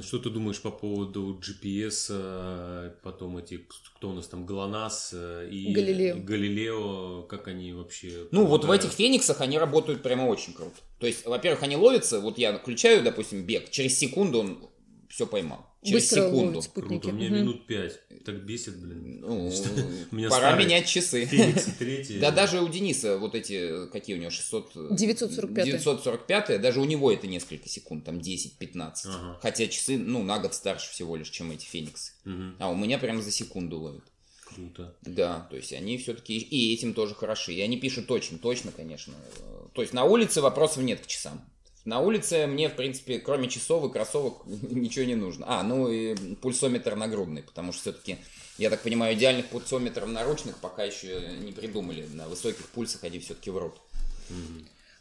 что 0.02 0.18
ты 0.18 0.30
думаешь 0.30 0.62
по 0.62 0.72
поводу 0.72 1.39
GPS, 1.39 2.08
э, 2.10 2.91
потом 3.04 3.38
эти, 3.38 3.66
кто 3.95 4.10
у 4.10 4.14
нас 4.14 4.28
там, 4.28 4.45
ГЛОНАСС 4.45 5.12
э, 5.14 5.50
и 5.52 5.72
Галилео. 5.72 6.18
Галилео, 6.18 7.24
как 7.24 7.48
они 7.48 7.74
вообще... 7.74 8.28
Ну, 8.32 8.45
вот 8.45 8.60
в 8.60 8.62
помогают? 8.62 8.86
этих 8.86 8.93
фениксах 8.95 9.41
они 9.41 9.58
работают 9.60 10.02
прямо 10.02 10.24
очень 10.24 10.54
круто. 10.54 10.76
То 11.00 11.08
есть, 11.08 11.26
во-первых, 11.26 11.64
они 11.64 11.76
ловятся, 11.76 12.20
вот 12.20 12.38
я 12.38 12.58
включаю, 12.58 13.04
допустим, 13.04 13.45
бег, 13.45 13.70
через 13.70 13.98
секунду 13.98 14.39
он 14.39 14.70
все 15.18 15.26
поймал. 15.26 15.65
Через 15.82 16.03
Быстро 16.03 16.28
секунду. 16.28 16.61
спутники. 16.61 17.01
Круто, 17.01 17.07
у 17.09 17.11
меня 17.18 17.30
Мгм. 17.30 17.39
минут 17.39 17.65
пять. 17.65 17.99
Так 18.24 18.45
бесит, 18.45 18.78
блин. 18.78 19.20
Ну, 19.22 19.51
пора 20.30 20.55
менять 20.55 20.88
часы. 20.88 21.26
Феникс 21.26 21.63
третий. 21.80 22.20
Да 22.20 22.30
даже 22.30 22.61
у 22.61 22.68
Дениса 22.70 23.18
вот 23.18 23.34
эти, 23.34 23.88
какие 23.88 24.15
у 24.15 24.20
него, 24.20 24.30
600... 24.30 24.95
945. 24.95 25.65
945, 25.65 26.61
даже 26.61 26.80
у 26.82 26.86
него 26.86 27.11
это 27.11 27.26
несколько 27.26 27.68
секунд, 27.68 28.05
там 28.05 28.20
10-15. 28.20 28.93
Ага. 29.05 29.39
Хотя 29.41 29.65
часы, 29.65 29.97
ну, 29.97 30.22
на 30.22 30.38
год 30.38 30.53
старше 30.53 30.91
всего 30.91 31.15
лишь, 31.15 31.32
чем 31.32 31.49
эти 31.49 31.65
фениксы. 31.65 32.11
А 32.59 32.70
у 32.70 32.76
меня 32.76 32.99
прям 32.99 33.20
за 33.24 33.32
секунду 33.32 33.80
ловит. 33.80 34.03
Круто. 34.45 34.95
Да, 35.01 35.47
то 35.49 35.55
есть 35.57 35.74
они 35.74 35.97
все-таки 35.97 36.38
и 36.38 36.74
этим 36.76 36.93
тоже 36.93 37.15
хороши. 37.15 37.53
И 37.53 37.61
они 37.61 37.78
пишут 37.78 38.11
очень 38.11 38.38
точно, 38.38 38.72
конечно. 38.72 39.13
Э, 39.39 39.65
То 39.74 39.82
есть 39.82 39.93
на 39.93 40.05
улице 40.05 40.41
вопросов 40.41 40.84
нет 40.84 41.01
к 41.01 41.07
часам. 41.07 41.41
На 41.88 42.02
улице 42.02 42.48
мне, 42.48 42.68
в 42.68 42.76
принципе, 42.76 43.18
кроме 43.18 43.48
часов 43.48 43.86
и 43.86 43.94
кроссовок 43.94 44.42
ничего 44.46 45.06
не 45.06 45.16
нужно. 45.16 45.46
А, 45.48 45.64
ну 45.64 45.90
и 45.90 46.16
пульсометр 46.36 46.96
нагрудный, 46.98 47.44
потому 47.44 47.72
что 47.72 47.84
все-таки, 47.84 48.18
я 48.58 48.70
так 48.70 48.82
понимаю, 48.82 49.16
идеальных 49.16 49.46
пульсометров 49.46 50.10
наручных 50.10 50.58
пока 50.58 50.84
еще 50.84 51.22
не 51.40 51.54
придумали. 51.54 52.06
На 52.12 52.28
высоких 52.28 52.68
пульсах 52.68 53.06
они 53.06 53.20
все-таки 53.20 53.52
врут. 53.52 53.76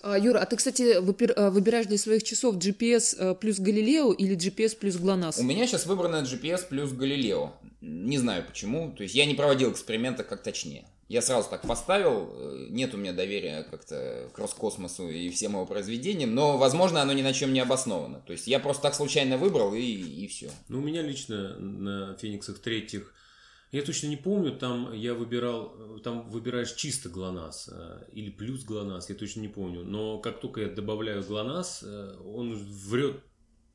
А, 0.01 0.17
Юра, 0.17 0.39
а 0.39 0.47
ты, 0.47 0.55
кстати, 0.55 0.93
а, 0.93 1.51
выбираешь 1.51 1.87
для 1.87 1.99
своих 1.99 2.23
часов 2.23 2.55
GPS 2.55 3.17
э, 3.19 3.35
плюс 3.35 3.59
Галилео 3.59 4.13
или 4.13 4.37
GPS 4.37 4.77
плюс 4.77 4.95
ГЛОНАСС? 4.95 5.39
У 5.39 5.43
меня 5.43 5.67
сейчас 5.67 5.87
выбрано 5.87 6.23
GPS 6.23 6.69
плюс 6.69 6.93
Галилео. 6.93 7.53
Не 7.81 8.19
знаю 8.19 8.45
почему. 8.47 8.93
То 8.93 9.03
есть 9.03 9.17
я 9.17 9.27
не 9.27 9.35
проводил 9.35 9.73
эксперимента 9.73 10.23
как 10.23 10.45
точнее. 10.45 10.87
Я 11.09 11.23
сразу 11.23 11.49
так 11.49 11.63
поставил. 11.63 12.31
э, 12.33 12.67
Нет 12.71 12.93
у 12.95 12.97
меня 12.97 13.13
доверия 13.13 13.63
как-то 13.63 14.29
к 14.33 14.39
Роскосмосу 14.39 15.09
и 15.09 15.31
всем 15.31 15.53
его 15.53 15.65
произведениям. 15.65 16.35
Но, 16.35 16.59
возможно, 16.59 17.01
оно 17.01 17.13
ни 17.13 17.23
на 17.23 17.33
чем 17.33 17.53
не 17.53 17.61
обосновано. 17.61 18.21
То 18.27 18.33
есть 18.33 18.49
я 18.49 18.59
просто 18.59 18.83
так 18.83 18.95
случайно 18.95 19.37
выбрал 19.37 19.73
и, 19.73 19.81
и 19.81 20.27
все. 20.27 20.51
Ну, 20.69 20.79
у 20.79 20.83
меня 20.83 21.03
лично 21.03 21.57
на 21.59 22.17
Фениксах 22.17 22.59
третьих, 22.59 23.13
я 23.73 23.83
точно 23.83 24.07
не 24.07 24.17
помню, 24.17 24.53
там 24.57 24.93
я 24.93 25.15
выбирал, 25.15 25.75
э, 25.79 25.99
там 26.03 26.29
выбираешь 26.29 26.73
чисто 26.73 27.09
ГЛОНАСС 27.09 27.69
э, 27.73 28.05
или 28.13 28.31
плюс 28.31 28.65
ГЛОНАСС, 28.65 29.09
я 29.09 29.15
точно 29.15 29.41
не 29.41 29.49
помню. 29.49 29.85
Но 29.85 30.19
как 30.19 30.41
только 30.41 30.63
я 30.63 30.69
добавляю 30.69 31.23
ГЛОНАСС, 31.23 31.85
он 32.25 32.55
врет 32.55 33.21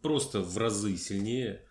просто 0.02 0.42
в 0.42 0.58
разы 0.58 0.98
сильнее. 0.98 1.62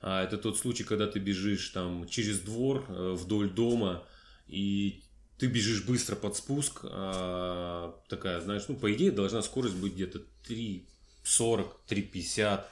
А 0.00 0.22
это 0.22 0.38
тот 0.38 0.58
случай, 0.58 0.84
когда 0.84 1.06
ты 1.08 1.18
бежишь 1.18 1.68
там 1.70 2.06
через 2.08 2.40
двор 2.40 2.84
вдоль 2.88 3.50
дома, 3.50 4.04
и 4.52 5.02
ты 5.38 5.46
бежишь 5.46 5.84
быстро 5.84 6.14
под 6.14 6.36
спуск, 6.36 6.80
а, 6.84 7.98
такая, 8.08 8.40
знаешь, 8.40 8.64
ну, 8.68 8.76
по 8.76 8.92
идее, 8.92 9.10
должна 9.10 9.42
скорость 9.42 9.74
быть 9.76 9.94
где-то 9.94 10.20
3,40, 10.48 11.68
3,50. 11.88 12.64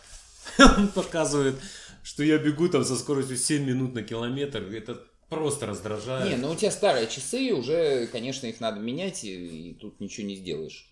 Он 0.78 0.88
показывает, 0.88 1.56
что 2.02 2.22
я 2.22 2.38
бегу 2.38 2.68
там 2.68 2.84
со 2.84 2.96
скоростью 2.96 3.36
7 3.38 3.64
минут 3.64 3.94
на 3.94 4.02
километр. 4.02 4.62
Это 4.62 5.02
просто 5.28 5.66
раздражает. 5.66 6.30
Не, 6.30 6.36
ну 6.36 6.52
у 6.52 6.54
тебя 6.54 6.70
старые 6.70 7.08
часы, 7.08 7.52
уже, 7.54 8.06
конечно, 8.08 8.46
их 8.46 8.60
надо 8.60 8.78
менять, 8.78 9.24
и, 9.24 9.70
и 9.70 9.74
тут 9.74 9.98
ничего 9.98 10.26
не 10.26 10.36
сделаешь. 10.36 10.86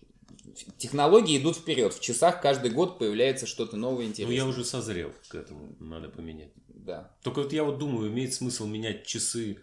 Технологии 0.77 1.37
идут 1.37 1.57
вперед. 1.57 1.93
В 1.93 2.01
часах 2.01 2.41
каждый 2.41 2.71
год 2.71 2.97
появляется 2.97 3.45
что-то 3.45 3.77
новое 3.77 4.05
Ну, 4.05 4.09
интересное. 4.09 4.35
я 4.35 4.45
уже 4.45 4.65
созрел 4.65 5.13
к 5.27 5.35
этому, 5.35 5.75
надо 5.79 6.09
поменять. 6.09 6.51
Да. 6.67 7.15
Только 7.23 7.43
вот 7.43 7.53
я 7.53 7.63
вот 7.63 7.77
думаю, 7.77 8.09
имеет 8.09 8.33
смысл 8.33 8.65
менять 8.65 9.05
часы 9.05 9.59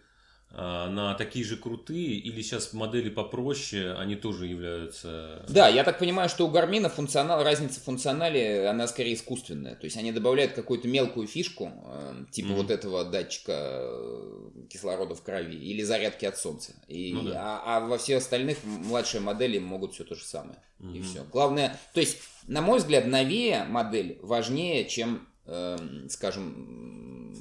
на 0.58 1.14
такие 1.14 1.44
же 1.44 1.56
крутые, 1.58 2.14
или 2.14 2.40
сейчас 2.40 2.72
модели 2.72 3.10
попроще, 3.10 3.92
они 3.92 4.16
тоже 4.16 4.46
являются... 4.46 5.44
Да, 5.48 5.68
я 5.68 5.84
так 5.84 5.98
понимаю, 5.98 6.30
что 6.30 6.46
у 6.46 6.50
Гармина 6.50 6.88
функционал, 6.88 7.44
разница 7.44 7.78
в 7.80 7.82
функционале, 7.84 8.66
она 8.66 8.88
скорее 8.88 9.14
искусственная. 9.14 9.74
То 9.74 9.84
есть 9.84 9.98
они 9.98 10.12
добавляют 10.12 10.52
какую-то 10.54 10.88
мелкую 10.88 11.26
фишку, 11.26 11.70
э, 11.84 12.24
типа 12.30 12.48
Мгм. 12.48 12.56
вот 12.56 12.70
этого 12.70 13.04
датчика 13.04 13.52
э, 13.52 14.50
кислорода 14.70 15.14
в 15.14 15.22
крови 15.22 15.56
или 15.56 15.82
зарядки 15.82 16.24
от 16.24 16.38
солнца. 16.38 16.72
И, 16.88 17.12
Ну 17.12 17.24
да. 17.24 17.62
а, 17.64 17.76
а 17.76 17.80
во 17.86 17.98
всех 17.98 18.18
остальных 18.22 18.56
младшие 18.64 19.20
модели 19.20 19.58
могут 19.58 19.92
все 19.92 20.04
то 20.04 20.14
же 20.14 20.24
самое. 20.24 20.58
И 20.80 20.84
Мгм. 20.84 21.02
все. 21.02 21.24
Главное, 21.30 21.78
то 21.92 22.00
есть, 22.00 22.18
на 22.46 22.62
мой 22.62 22.78
взгляд, 22.78 23.06
новее 23.06 23.64
модель 23.64 24.18
важнее, 24.22 24.86
чем, 24.86 25.28
эм, 25.44 26.08
скажем, 26.08 27.34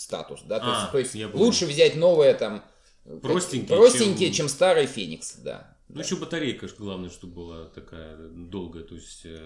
статус. 0.00 0.40
Да? 0.46 0.58
То, 0.60 0.66
А, 0.66 0.80
есть, 0.80 0.92
то 0.92 0.98
есть 0.98 1.14
я 1.14 1.28
понял. 1.28 1.44
лучше 1.44 1.66
взять 1.66 1.96
новое 1.96 2.34
там 2.34 2.62
э, 3.04 3.18
Простенькие, 3.22 3.76
простенькие 3.76 4.28
чем- 4.28 4.34
чем... 4.34 4.48
старый 4.48 4.86
Феникс, 4.86 5.36
да. 5.36 5.76
Ну, 5.88 6.00
еще 6.00 6.16
батарейка, 6.16 6.68
главное, 6.78 7.08
чтобы 7.10 7.32
была 7.34 7.64
такая 7.66 8.16
долгая, 8.18 8.82
то 8.84 8.94
есть... 8.94 9.22
э, 9.24 9.38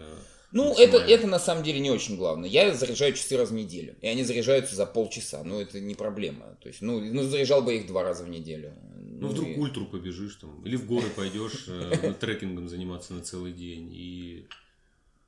Ну, 0.50 0.74
это, 0.76 0.96
это 0.96 1.26
на 1.28 1.38
самом 1.38 1.62
деле 1.62 1.78
не 1.78 1.90
очень 1.90 2.16
главное. 2.16 2.48
Я 2.48 2.74
заряжаю 2.74 3.12
часы 3.12 3.36
раз 3.36 3.50
в 3.50 3.55
неделю, 3.55 3.94
и 4.00 4.09
они 4.09 4.24
заряжаются 4.24 4.74
за 4.74 4.84
полчаса. 4.86 5.42
Ну, 5.44 5.61
это 5.61 5.78
не 5.80 5.94
проблема. 5.94 6.57
То 6.61 6.68
есть, 6.68 6.82
ну, 6.82 7.00
ну 7.00 7.22
заряжал 7.22 7.62
бы 7.62 7.76
их 7.76 7.86
два 7.86 8.03
раза 8.03 8.24
в 8.24 8.28
неделю. 8.28 8.72
Ну, 8.96 9.28
вдруг 9.28 9.48
и- 9.50 9.55
ультру 9.55 9.86
побежишь 9.86 10.34
там, 10.34 10.61
или 10.64 10.74
в 10.74 10.84
горы 10.86 11.07
пойдешь 11.14 11.66
э, 11.68 12.12
трекингом 12.20 12.68
заниматься 12.68 13.12
на 13.14 13.22
целый 13.22 13.53
день, 13.53 13.90
и 13.94 14.46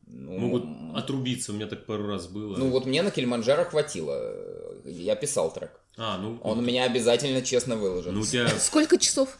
Ну, 0.07 0.37
Могут 0.37 0.64
отрубиться, 0.97 1.53
у 1.53 1.55
меня 1.55 1.68
так 1.68 1.87
пару 1.87 2.09
раз 2.09 2.27
было. 2.27 2.57
Ну 2.57 2.70
вот 2.70 2.87
мне 2.87 3.03
на 3.03 3.12
Килиманджаро 3.12 3.64
хватило. 3.66 4.74
Я 4.85 5.16
писал 5.16 5.53
трек. 5.53 5.80
А, 5.97 6.18
ну, 6.18 6.39
Он 6.43 6.59
у 6.59 6.62
меня 6.62 6.85
обязательно 6.85 7.41
честно 7.43 7.76
выложен. 7.76 8.14
ну 8.14 8.20
у 8.20 8.26
тебя 8.26 8.49
Сколько 8.59 8.99
часов? 8.99 9.39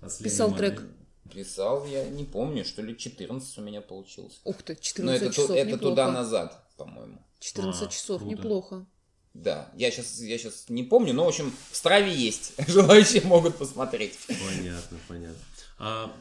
последний 0.00 0.30
писал 0.30 0.50
момент. 0.50 0.76
трек? 0.76 0.88
Писал, 1.32 1.86
я 1.86 2.04
не 2.08 2.24
помню, 2.24 2.64
что 2.64 2.82
ли 2.82 2.96
14 2.96 3.58
у 3.58 3.60
меня 3.60 3.80
получилось. 3.80 4.40
Ух 4.44 4.62
ты, 4.62 4.72
Но 4.74 4.78
14 4.80 5.22
это, 5.22 5.26
ту- 5.34 5.42
часов, 5.42 5.50
это 5.56 5.78
туда-назад, 5.78 6.64
по-моему. 6.76 7.18
14 7.38 7.82
А, 7.82 7.86
часов, 7.86 8.20
круто. 8.20 8.34
неплохо. 8.36 8.86
Да, 9.32 9.70
я 9.76 9.92
сейчас, 9.92 10.18
я 10.20 10.36
сейчас 10.38 10.64
не 10.68 10.82
помню, 10.82 11.14
но, 11.14 11.24
в 11.24 11.28
общем, 11.28 11.54
в 11.70 11.76
Страве 11.76 12.12
есть. 12.12 12.52
Желающие 12.66 13.22
могут 13.22 13.56
посмотреть. 13.58 14.18
Понятно, 14.26 14.98
понятно. 15.06 15.38
А 15.78 16.12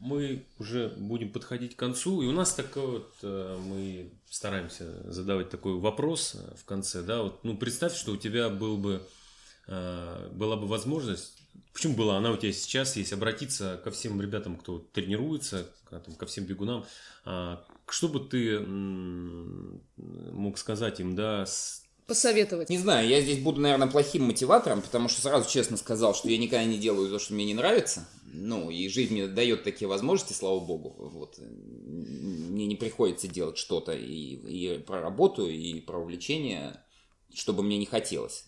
мы 0.00 0.46
уже 0.58 0.88
будем 0.96 1.30
подходить 1.32 1.74
к 1.74 1.78
концу, 1.78 2.22
и 2.22 2.26
у 2.26 2.32
нас 2.32 2.54
такой 2.54 2.86
вот, 2.86 3.12
э, 3.22 3.58
мы 3.66 4.10
стараемся 4.30 5.10
задавать 5.10 5.50
такой 5.50 5.74
вопрос 5.74 6.36
э, 6.36 6.54
в 6.56 6.64
конце, 6.64 7.02
да, 7.02 7.22
вот, 7.22 7.42
ну, 7.44 7.56
представь, 7.56 7.94
что 7.96 8.12
у 8.12 8.16
тебя 8.16 8.48
был 8.48 8.76
бы, 8.76 9.02
э, 9.66 10.30
была 10.32 10.56
бы 10.56 10.66
возможность, 10.66 11.42
почему 11.72 11.94
была, 11.96 12.16
она 12.16 12.30
у 12.30 12.36
тебя 12.36 12.52
сейчас 12.52 12.96
есть, 12.96 13.12
обратиться 13.12 13.80
ко 13.82 13.90
всем 13.90 14.20
ребятам, 14.20 14.56
кто 14.56 14.78
тренируется, 14.78 15.68
ко, 15.90 16.26
всем 16.26 16.44
бегунам, 16.44 16.84
а, 17.24 17.64
что 17.88 18.08
бы 18.08 18.20
ты 18.20 18.60
мог 18.60 20.58
сказать 20.58 21.00
им, 21.00 21.16
да, 21.16 21.46
с- 21.46 21.87
Посоветовать. 22.08 22.70
Не 22.70 22.78
знаю, 22.78 23.06
я 23.06 23.20
здесь 23.20 23.38
буду, 23.38 23.60
наверное, 23.60 23.86
плохим 23.86 24.24
мотиватором, 24.24 24.80
потому 24.80 25.10
что 25.10 25.20
сразу 25.20 25.46
честно 25.46 25.76
сказал, 25.76 26.14
что 26.14 26.30
я 26.30 26.38
никогда 26.38 26.64
не 26.64 26.78
делаю 26.78 27.10
то, 27.10 27.18
что 27.18 27.34
мне 27.34 27.44
не 27.44 27.52
нравится. 27.52 28.08
Ну, 28.32 28.70
и 28.70 28.88
жизнь 28.88 29.12
мне 29.12 29.26
дает 29.26 29.62
такие 29.62 29.88
возможности, 29.88 30.32
слава 30.32 30.58
богу. 30.58 30.94
Вот. 30.96 31.38
Мне 31.38 32.64
не 32.64 32.76
приходится 32.76 33.28
делать 33.28 33.58
что-то 33.58 33.92
и, 33.92 34.36
и 34.36 34.78
про 34.78 35.02
работу, 35.02 35.50
и 35.50 35.80
про 35.80 35.98
увлечение, 35.98 36.82
чтобы 37.34 37.62
мне 37.62 37.76
не 37.76 37.84
хотелось. 37.84 38.46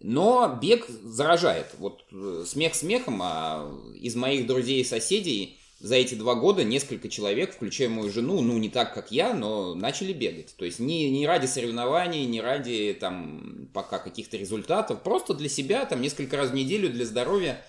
Но 0.00 0.58
бег 0.62 0.88
заражает. 0.88 1.74
Вот 1.78 2.06
э, 2.12 2.44
смех 2.46 2.74
смехом, 2.74 3.20
а 3.22 3.78
из 3.94 4.16
моих 4.16 4.46
друзей 4.46 4.80
и 4.80 4.84
соседей 4.84 5.58
за 5.80 5.96
эти 5.96 6.14
два 6.14 6.34
года 6.34 6.64
несколько 6.64 7.08
человек, 7.08 7.54
включая 7.54 7.88
мою 7.88 8.10
жену, 8.10 8.40
ну, 8.40 8.56
не 8.58 8.70
так, 8.70 8.94
как 8.94 9.10
я, 9.10 9.34
но 9.34 9.74
начали 9.74 10.12
бегать. 10.12 10.54
То 10.56 10.64
есть 10.64 10.78
не, 10.78 11.10
не 11.10 11.26
ради 11.26 11.46
соревнований, 11.46 12.24
не 12.24 12.40
ради 12.40 12.96
там 12.98 13.68
пока 13.74 13.98
каких-то 13.98 14.36
результатов, 14.36 15.02
просто 15.02 15.34
для 15.34 15.48
себя, 15.48 15.84
там, 15.84 16.00
несколько 16.00 16.36
раз 16.36 16.50
в 16.50 16.54
неделю 16.54 16.88
для 16.88 17.04
здоровья. 17.04 17.62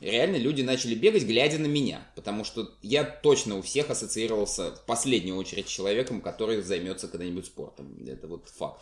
Реально 0.00 0.36
люди 0.36 0.62
начали 0.62 0.94
бегать, 0.94 1.24
глядя 1.24 1.58
на 1.58 1.66
меня, 1.66 2.06
потому 2.16 2.44
что 2.44 2.70
я 2.82 3.04
точно 3.04 3.58
у 3.58 3.62
всех 3.62 3.90
ассоциировался 3.90 4.72
в 4.72 4.84
последнюю 4.86 5.36
очередь 5.36 5.68
с 5.68 5.70
человеком, 5.70 6.20
который 6.20 6.62
займется 6.62 7.08
когда-нибудь 7.08 7.46
спортом. 7.46 7.94
Это 8.06 8.26
вот 8.26 8.48
факт. 8.48 8.80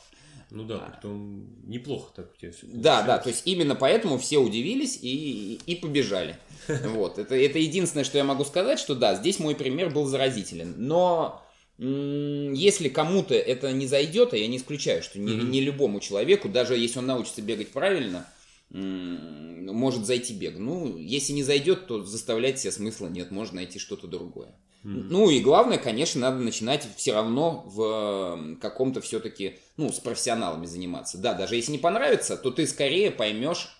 Ну 0.54 0.64
да, 0.64 0.78
потом 0.78 1.46
неплохо 1.66 2.12
так 2.14 2.32
у 2.34 2.38
тебя 2.38 2.52
все 2.52 2.66
Да, 2.66 3.02
да, 3.02 3.18
то 3.18 3.30
есть 3.30 3.46
именно 3.46 3.74
поэтому 3.74 4.18
все 4.18 4.36
удивились 4.38 4.98
и, 5.00 5.58
и 5.66 5.74
побежали. 5.76 6.36
Вот, 6.68 7.18
это, 7.18 7.34
это 7.34 7.58
единственное, 7.58 8.04
что 8.04 8.18
я 8.18 8.24
могу 8.24 8.44
сказать, 8.44 8.78
что 8.78 8.94
да, 8.94 9.14
здесь 9.14 9.38
мой 9.38 9.54
пример 9.54 9.90
был 9.90 10.04
заразителен. 10.04 10.74
Но 10.76 11.42
если 11.78 12.88
кому-то 12.90 13.34
это 13.34 13.72
не 13.72 13.86
зайдет, 13.86 14.34
а 14.34 14.36
я 14.36 14.46
не 14.46 14.58
исключаю, 14.58 15.02
что 15.02 15.18
не, 15.18 15.34
не 15.34 15.62
любому 15.62 16.00
человеку, 16.00 16.50
даже 16.50 16.76
если 16.76 16.98
он 16.98 17.06
научится 17.06 17.40
бегать 17.40 17.70
правильно, 17.70 18.26
может 18.70 20.04
зайти 20.04 20.34
бег. 20.34 20.58
Ну, 20.58 20.98
если 20.98 21.32
не 21.32 21.42
зайдет, 21.42 21.86
то 21.86 22.04
заставлять 22.04 22.60
себя 22.60 22.72
смысла 22.72 23.08
нет, 23.08 23.30
можно 23.30 23.56
найти 23.56 23.78
что-то 23.78 24.06
другое. 24.06 24.54
Ну 24.84 25.30
и 25.30 25.40
главное, 25.40 25.78
конечно, 25.78 26.20
надо 26.20 26.38
начинать 26.38 26.86
все 26.96 27.12
равно 27.14 27.62
в 27.66 28.54
э, 28.54 28.56
каком-то 28.60 29.00
все-таки, 29.00 29.58
ну, 29.76 29.92
с 29.92 30.00
профессионалами 30.00 30.66
заниматься. 30.66 31.18
Да, 31.18 31.34
даже 31.34 31.54
если 31.54 31.72
не 31.72 31.78
понравится, 31.78 32.36
то 32.36 32.50
ты 32.50 32.66
скорее 32.66 33.10
поймешь 33.12 33.76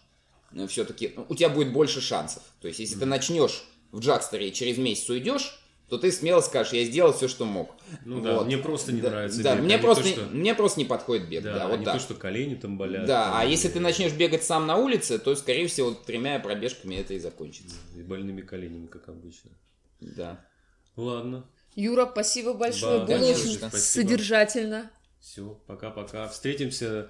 все-таки, 0.68 1.14
у 1.28 1.34
тебя 1.34 1.48
будет 1.48 1.72
больше 1.72 2.00
шансов. 2.00 2.42
То 2.61 2.68
есть, 2.68 2.78
если 2.78 2.98
ты 2.98 3.07
начнешь 3.07 3.64
в 3.90 4.00
Джакстере 4.00 4.48
и 4.48 4.53
через 4.53 4.78
месяц 4.78 5.09
уйдешь, 5.11 5.59
то 5.88 5.98
ты 5.98 6.11
смело 6.11 6.40
скажешь, 6.40 6.72
я 6.72 6.84
сделал 6.84 7.12
все, 7.12 7.28
что 7.28 7.44
мог. 7.44 7.74
Ну 8.07 8.22
да, 8.22 8.40
мне 8.44 8.57
просто 8.57 8.92
не 8.92 9.00
Да, 9.03 9.11
нравится 9.11 9.42
Да, 9.42 9.57
бег, 9.57 9.64
мне 9.64 9.74
а 9.76 9.78
просто, 9.78 10.05
то, 10.05 10.09
что- 10.11 10.20
мне 10.26 10.55
просто 10.55 10.78
не 10.80 10.86
подходит 10.86 11.28
бег. 11.28 11.42
Да, 11.44 11.55
Да, 11.55 11.68
вот 11.68 11.80
не 11.80 11.84
так. 11.84 11.94
то, 11.94 12.00
что 12.00 12.14
колени 12.14 12.55
там 12.55 12.78
болят. 12.78 13.07
Да, 13.07 13.24
там, 13.26 13.34
а 13.38 13.44
если 13.44 13.68
ты 13.68 13.78
начнешь 13.80 14.12
бегать 14.12 14.42
сам 14.42 14.66
на 14.66 14.76
улице, 14.76 15.18
то, 15.18 15.34
скорее 15.34 15.66
всего, 15.66 15.90
тремя 15.90 16.38
пробежками 16.38 16.94
это 16.94 17.12
и 17.12 17.18
закончится. 17.18 17.76
И 17.96 18.03
больными 18.03 18.40
коленями, 18.40 18.86
как 18.86 19.09
обычно. 19.09 19.50
Да. 20.00 20.42
Ладно, 20.97 21.45
Юра, 21.74 22.09
спасибо 22.11 22.53
большое. 22.55 23.01
Да, 23.01 23.07
Было 23.07 23.14
конечно, 23.18 23.43
очень 23.51 23.55
спасибо. 23.59 23.76
содержательно. 23.78 24.90
все, 25.20 25.59
пока-пока. 25.66 26.28
Встретимся 26.28 27.09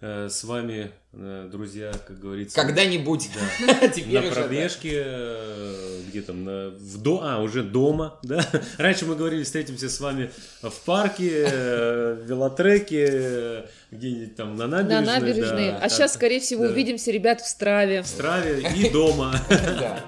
э, 0.00 0.28
с 0.28 0.44
вами, 0.44 0.92
э, 1.12 1.48
друзья, 1.50 1.92
как 2.06 2.20
говорится. 2.20 2.54
Когда-нибудь. 2.60 3.30
Да. 3.66 3.88
Теперь 3.88 4.28
на 4.28 4.30
пробежке, 4.30 5.02
э, 5.04 6.00
где 6.08 6.22
там, 6.22 6.44
на, 6.44 6.70
в 6.70 7.02
до, 7.02 7.22
а, 7.24 7.38
уже 7.40 7.64
дома, 7.64 8.20
да. 8.22 8.46
Раньше 8.78 9.04
мы 9.06 9.16
говорили, 9.16 9.42
встретимся 9.42 9.88
с 9.90 9.98
вами 9.98 10.30
в 10.62 10.80
парке, 10.84 11.46
э, 11.50 12.14
в 12.14 12.26
велотреке, 12.28 13.06
э, 13.10 13.66
где-нибудь 13.90 14.36
там 14.36 14.54
на 14.56 14.68
На 14.68 14.82
набережной. 14.82 15.20
набережной. 15.20 15.70
да. 15.72 15.78
а 15.82 15.88
сейчас, 15.88 16.14
скорее 16.14 16.38
всего, 16.38 16.64
да. 16.66 16.70
увидимся, 16.70 17.10
ребят, 17.10 17.40
в 17.40 17.48
Страве. 17.48 18.02
В 18.02 18.06
Страве 18.06 18.62
и 18.76 18.90
дома. 18.90 19.34
Да. 19.48 20.04